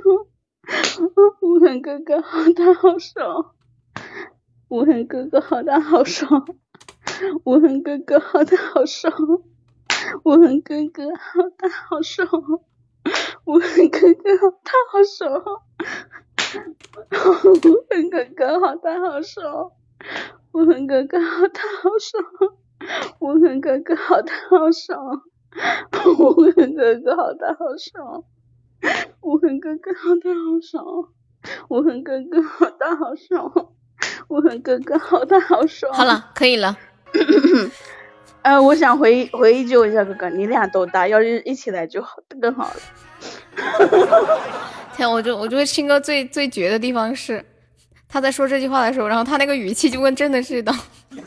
[1.43, 3.55] 无痕哥哥，好大好瘦！
[4.71, 6.27] 无痕哥哥好大好瘦，
[7.45, 9.11] 无痕哥哥好大好瘦，
[10.25, 12.25] 无痕哥哥好大好瘦，
[13.45, 15.27] 无痕哥哥好大好瘦，
[17.69, 19.73] 无痕哥哥好大好瘦，
[20.53, 22.23] 无痕哥哥好大好爽，
[23.21, 25.23] 无痕哥哥好大好爽，
[26.19, 28.25] 无痕哥哥好大好爽，
[29.23, 31.09] 无痕哥哥好大好爽，
[31.69, 33.73] 无痕哥哥好大好爽。
[34.29, 35.93] 我很哥哥，好大好爽。
[35.93, 36.77] 好了，可以了。
[38.43, 42.81] 呃，我想回回救一下哥哥，你俩都大，要是一起来就好更好了。
[44.97, 47.45] 天，我就我觉得青哥最最绝的地方是，
[48.11, 50.75] 他在说这句话的时候，然后他那个语气就跟真的似的，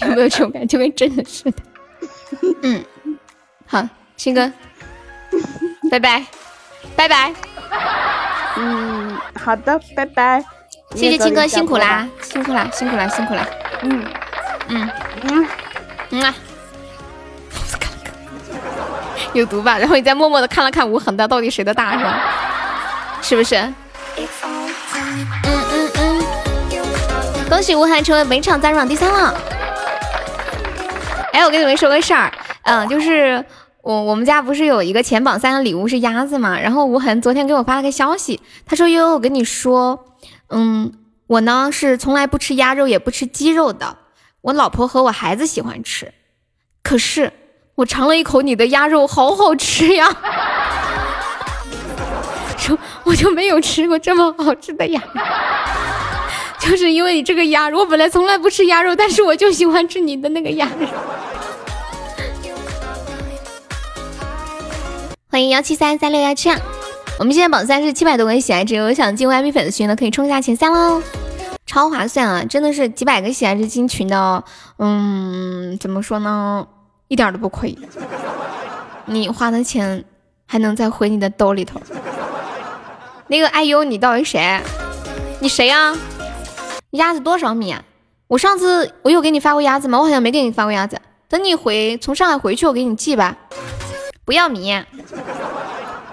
[0.00, 0.76] 有没有这种感觉？
[0.76, 1.52] 就跟真的似的。
[2.62, 2.84] 嗯，
[3.66, 3.86] 好，
[4.16, 4.50] 新哥，
[5.90, 6.24] 拜拜，
[6.96, 7.32] 拜拜，
[8.56, 10.44] 嗯，好的，拜拜。
[10.94, 13.46] 谢谢青哥辛苦啦，辛苦啦，辛苦啦，辛苦啦。
[13.82, 14.04] 嗯
[14.68, 14.90] 嗯
[15.22, 15.46] 嗯
[16.10, 16.34] 嗯啊，
[19.32, 19.78] 有毒吧？
[19.78, 22.20] 然后你再默默的看了看无痕的，到底谁的大是吧？
[23.22, 23.72] 是不是？
[27.48, 29.34] 恭喜吴涵成为本场赞助榜第三了。
[31.32, 33.44] 哎，我跟你们说个事儿，嗯，就是
[33.82, 36.58] 我我们家不是有一个前榜三的礼物是鸭子嘛？
[36.58, 40.06] 然后吴涵昨天给我发了个消息，他说悠悠，我跟你说，
[40.48, 40.92] 嗯，
[41.26, 43.98] 我呢是从来不吃鸭肉也不吃鸡肉的，
[44.40, 46.12] 我老婆和我孩子喜欢吃，
[46.82, 47.32] 可是
[47.76, 50.08] 我尝了一口你的鸭肉，好好吃呀！
[52.56, 55.02] 说我就没有吃过这么好吃的鸭，
[56.64, 60.88] 就是因为你这个鸭肉，我本来从来不吃鸭肉，但是我就喜欢吃你的那个鸭肉。
[65.30, 66.48] 欢迎幺七三三六幺七，
[67.18, 71.02] 我们现在榜三是七百多个喜爱值，有想进 VIP 粉丝群的可以冲一下前三喽，
[71.66, 72.42] 超划算啊！
[72.44, 74.42] 真的是几百个喜爱值进群的，
[74.78, 76.66] 嗯，怎么说呢，
[77.08, 77.76] 一点都不亏，
[79.04, 80.02] 你花的钱
[80.46, 81.78] 还能再回你的兜里头。
[83.26, 84.62] 那个爱优，你到底谁？
[85.40, 85.94] 你谁呀？
[86.94, 87.84] 鸭子多少米啊？
[88.28, 89.98] 我上次我有给你发过鸭子吗？
[89.98, 91.00] 我好像没给你发过鸭子。
[91.28, 93.36] 等你回从上海回去，我给你寄吧。
[94.24, 94.80] 不要米，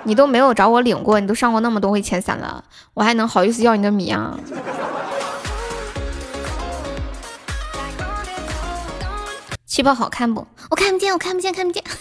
[0.03, 2.64] 你都没有找我领过，你都上过那么多回前三了，
[2.95, 4.40] 我还能好意思要你的米啊？
[9.68, 10.48] 气泡好看不？
[10.72, 11.84] 我看不见，我看不见，看不见。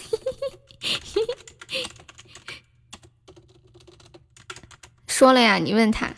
[5.06, 6.08] 说了呀，你问他，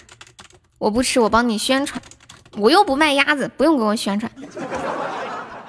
[0.78, 2.01] 我不吃，我帮你宣传，
[2.58, 4.30] 我又不卖鸭子，不用给我宣传，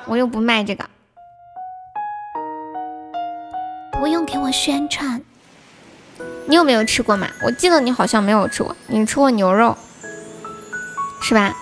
[0.06, 0.84] 我又不卖这个，
[3.94, 5.22] 不用给我宣传。
[6.46, 7.28] 你有没有吃过嘛？
[7.46, 9.78] 我记得你好像没有吃过，你吃过牛肉
[11.22, 11.54] 是吧？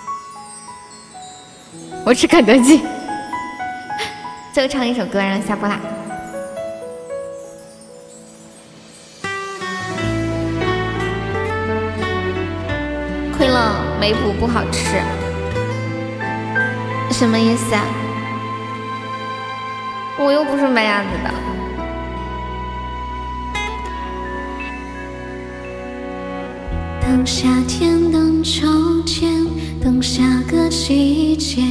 [2.03, 2.81] 我吃肯德基。
[4.51, 5.79] 最后唱一首歌，然后下播啦。
[14.01, 14.97] 了没补不好吃，
[17.11, 17.85] 什么意思啊？
[20.17, 21.31] 我又不是卖鸭子的。
[26.99, 28.65] 等夏天，等秋
[29.05, 29.45] 天，
[29.79, 31.61] 等下个季节，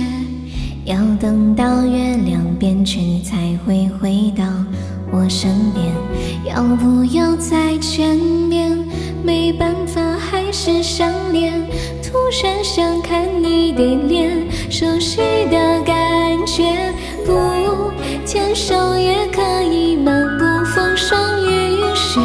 [0.84, 4.44] 要等到月亮变圆，才会回到
[5.10, 5.92] 我身边。
[6.44, 8.78] 要不要再见面？
[9.24, 11.60] 没办法，还是想念。
[12.10, 14.28] 突然想看你的脸，
[14.68, 15.18] 熟悉
[15.48, 15.94] 的感
[16.44, 16.64] 觉。
[17.24, 17.92] 不
[18.26, 22.20] 牵手也可以漫步风霜雨雪，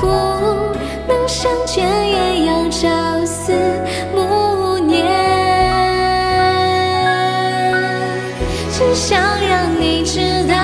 [0.00, 0.06] 不
[1.08, 2.86] 能相见也要朝
[3.24, 3.52] 思
[4.14, 5.04] 暮念。
[8.70, 10.54] 只想让你知道，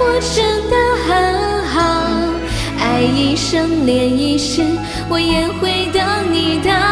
[0.00, 0.76] 我真的
[1.06, 1.76] 很好。
[2.80, 4.64] 爱一生，恋一世，
[5.08, 6.02] 我也会等
[6.32, 6.87] 你到。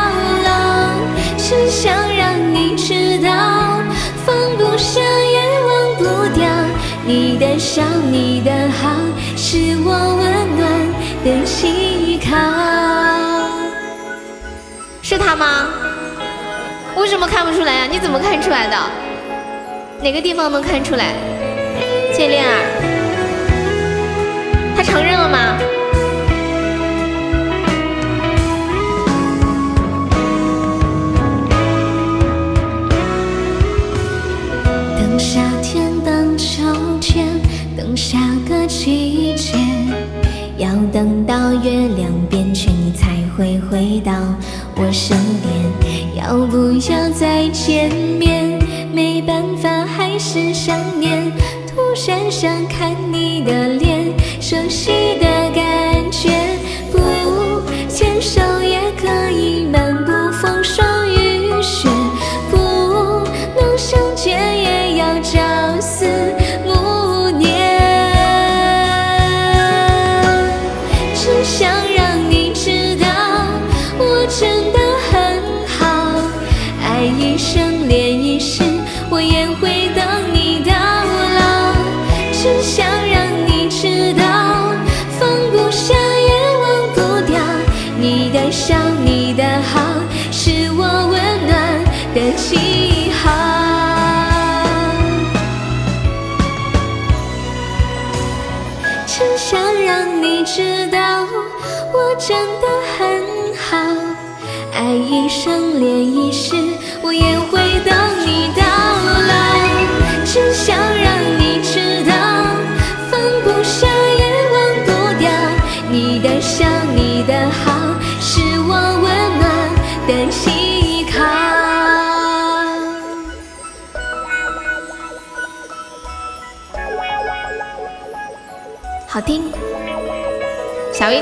[1.48, 3.31] 只想让你知道，
[4.24, 6.05] 放不下也忘不
[6.35, 6.44] 掉。
[7.05, 8.90] 你的笑，你的好，
[9.36, 10.68] 是我温暖
[11.23, 11.31] 的
[11.62, 12.35] 依靠。
[15.02, 15.68] 是他吗？
[16.97, 18.77] 为什么看不出来呀、你怎么看出来的？
[20.02, 21.14] 哪个地方能看出来？
[22.12, 22.75] 谢恋儿，
[38.66, 39.56] 季节，
[40.59, 44.12] 要等到月亮变圆，你才会回到
[44.76, 46.16] 我身边。
[46.16, 48.59] 要不要再见面？
[48.93, 51.30] 没办法，还是想念。
[51.68, 54.90] 突然想看你的脸，熟悉
[55.20, 56.45] 的感觉。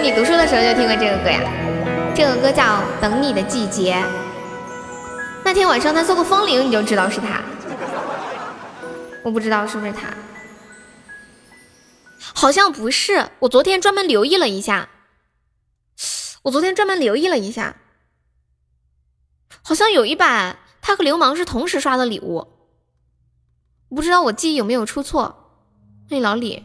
[0.04, 1.40] 你读书的时候就听过这个歌呀？
[2.14, 2.62] 这个歌叫
[3.00, 3.94] 《等你的季节》。
[5.42, 7.40] 那天晚上他做过风铃，你就知道是他。
[9.22, 10.12] 我不知道是不是他，
[12.18, 13.30] 好像不是。
[13.38, 14.90] 我昨天专门留意了一下，
[16.42, 17.76] 我昨天专门留意了一下，
[19.62, 22.46] 好像有一版他和流氓是同时刷的礼物，
[23.88, 25.64] 不知道我记忆有没有出错。
[26.10, 26.62] 欢迎老李。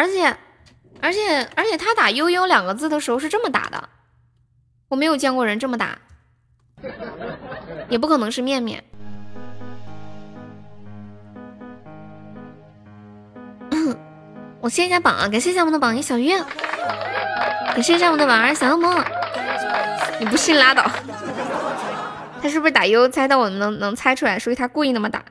[0.00, 0.34] 而且，
[1.02, 3.90] 而且，而且，他打悠悠两个字的时候是这么打的，
[4.88, 5.98] 我没有见过人这么打，
[7.90, 8.82] 也不可能是面面。
[14.62, 16.42] 我谢一下榜啊，感谢一下我们的榜一小月，
[17.74, 19.04] 感谢一下我们的榜二小恶魔。
[20.18, 20.90] 你不信拉倒，
[22.40, 25.22] 他是不是打悠悠猜到我能能猜出来，所以他故意那么打。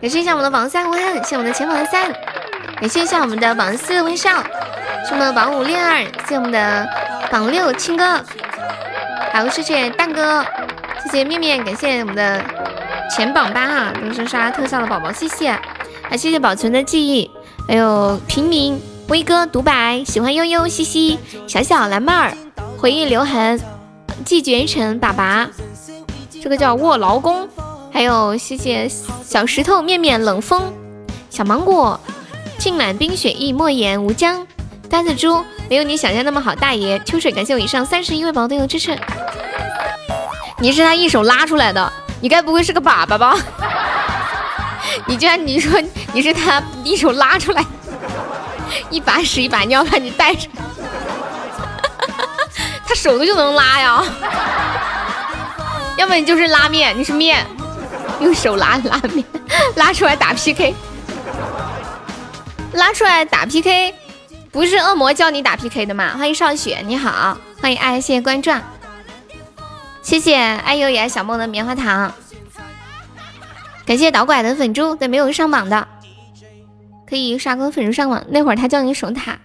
[0.00, 2.10] 感谢一下我们的榜三温，谢谢我们的前榜三。
[2.84, 4.28] 感谢一下我们的榜四微笑，
[5.08, 6.86] 谢我们的榜五恋儿，谢谢我们的
[7.30, 8.22] 榜六青哥，
[9.32, 10.44] 还有谢谢蛋哥，
[11.02, 12.44] 谢谢面面，感谢我们的
[13.10, 15.58] 前榜八哈，都是刷特效的宝宝，谢谢，
[16.02, 17.30] 还谢谢保存的记忆，
[17.66, 18.78] 还有平民
[19.08, 22.36] 威哥独白，喜欢悠悠西西小小蓝妹儿，
[22.76, 23.58] 回忆留痕，
[24.26, 25.48] 季绝尘爸爸，
[26.42, 27.48] 这个叫卧劳宫，
[27.90, 28.86] 还有谢谢
[29.24, 30.70] 小石头面面冷风
[31.30, 31.98] 小芒果。
[32.64, 34.46] 浸满冰雪意，莫言无疆。
[34.88, 36.54] 呆子猪没有你想象那么好。
[36.54, 38.98] 大爷秋水，感谢我以上三十一位宝队友支持。
[40.60, 41.92] 你是他一手拉出来的，
[42.22, 43.36] 你该不会是个粑粑吧？
[45.04, 45.78] 你居然你说
[46.14, 47.62] 你是他一手拉出来，
[48.88, 50.48] 一把屎一把尿把你带着，
[52.88, 54.02] 他手都就能拉呀？
[55.98, 57.46] 要么你就是拉面，你是面，
[58.20, 59.22] 用手拉拉面，
[59.76, 60.74] 拉出来打 PK。
[62.74, 63.94] 拉出来打 PK，
[64.50, 66.16] 不是恶魔教你打 PK 的吗？
[66.16, 68.50] 欢迎少雪，你好，欢迎爱，谢谢关注，
[70.02, 72.12] 谢谢爱优也小梦的棉花糖，
[73.86, 75.86] 感谢导拐的粉猪，对没有上榜的
[77.06, 78.24] 可以刷个粉猪上榜。
[78.28, 79.38] 那会儿他叫你守塔，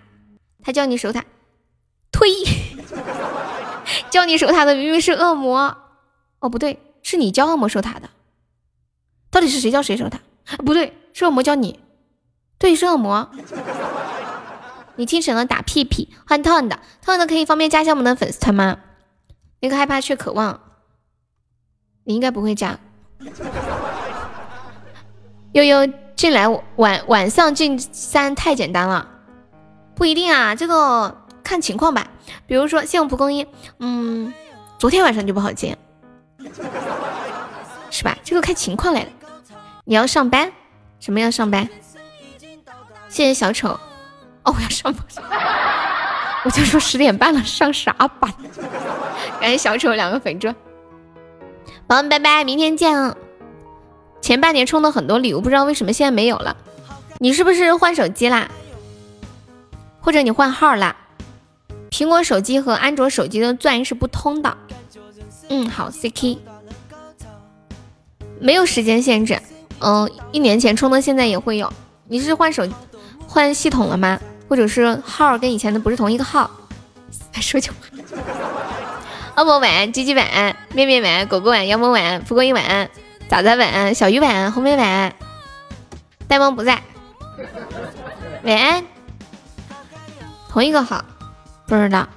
[0.64, 1.24] 他叫你守塔，
[2.12, 2.28] 推，
[4.10, 5.78] 叫你守塔的明明是恶魔，
[6.40, 8.10] 哦不对，是你教恶魔守塔的，
[9.30, 10.20] 到底是谁叫谁守塔？
[10.66, 11.80] 不对，是恶魔教你。
[12.60, 13.32] 对，是恶魔。
[14.96, 18.78] 你听成了打屁屁，换烫的，烫的可以方便加一下我们的粉丝团吗？
[19.62, 20.60] 那个害怕却渴望，
[22.04, 22.78] 你应该不会加。
[25.54, 29.08] 悠悠进来晚晚上进三太简单了，
[29.96, 32.08] 不一定啊，这个看情况吧。
[32.46, 33.48] 比如说谢我蒲公英，
[33.80, 34.34] 嗯，
[34.78, 35.76] 昨天晚上就不好进，
[37.90, 38.18] 是吧？
[38.22, 39.10] 这个看情况来的。
[39.86, 40.52] 你要上班？
[41.00, 41.68] 什么要上班？
[43.10, 43.70] 谢谢小丑，
[44.44, 45.04] 哦，我要上班，
[46.46, 48.32] 我就说十点半了，上啥班？
[49.42, 50.56] 感谢小丑两个粉钻，
[51.88, 53.16] 宝宝们拜拜，明天见啊！
[54.22, 56.56] 前半年充的很多礼物，不知道为什么现在没有了。
[57.18, 58.50] 你是不是换手机啦？
[60.00, 60.96] 或者你换号啦？
[61.90, 64.58] 苹果手机和安卓手机的钻是不通的。
[65.50, 66.38] 嗯，好，CK，
[68.40, 69.40] 没有时间限制。
[69.80, 71.74] 嗯，一年前充的，现在也会有。
[72.08, 72.68] 你是换手？
[73.30, 74.20] 换系统了吗？
[74.50, 76.50] 或者是号跟以前的不是同一个号？
[77.40, 77.76] 说句话。
[79.36, 82.90] 恶魔晚，鸡鸡晚，面面晚，狗狗晚，妖魔晚，蒲公英晚，
[83.30, 85.14] 早早晚，小鱼晚，红梅晚，
[86.28, 86.82] 呆萌不在。
[88.44, 88.84] 晚安。
[90.50, 91.06] 同一个号，
[91.68, 92.10] 不知道。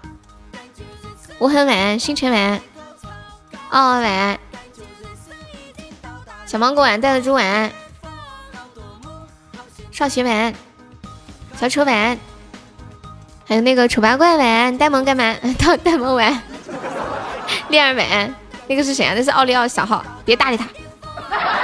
[1.39, 2.63] 我很晚安，星辰晚，安，
[3.69, 4.41] 奥奥晚安，
[6.47, 7.71] 小芒果晚安，带子猪晚安，
[9.91, 10.55] 少雪晚安。
[11.57, 12.19] 小丑晚，
[13.47, 15.35] 还有那个丑八怪晚，呆萌干嘛？
[15.59, 16.43] 呆呆萌晚，
[17.69, 18.35] 恋儿晚，
[18.67, 19.13] 那个是谁啊？
[19.15, 20.67] 那是奥利奥小号，别搭理他。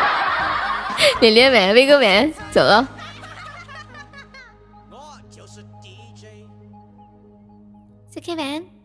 [1.20, 2.86] 脸脸晚，威哥晚，走了。
[8.14, 8.77] CK 晚。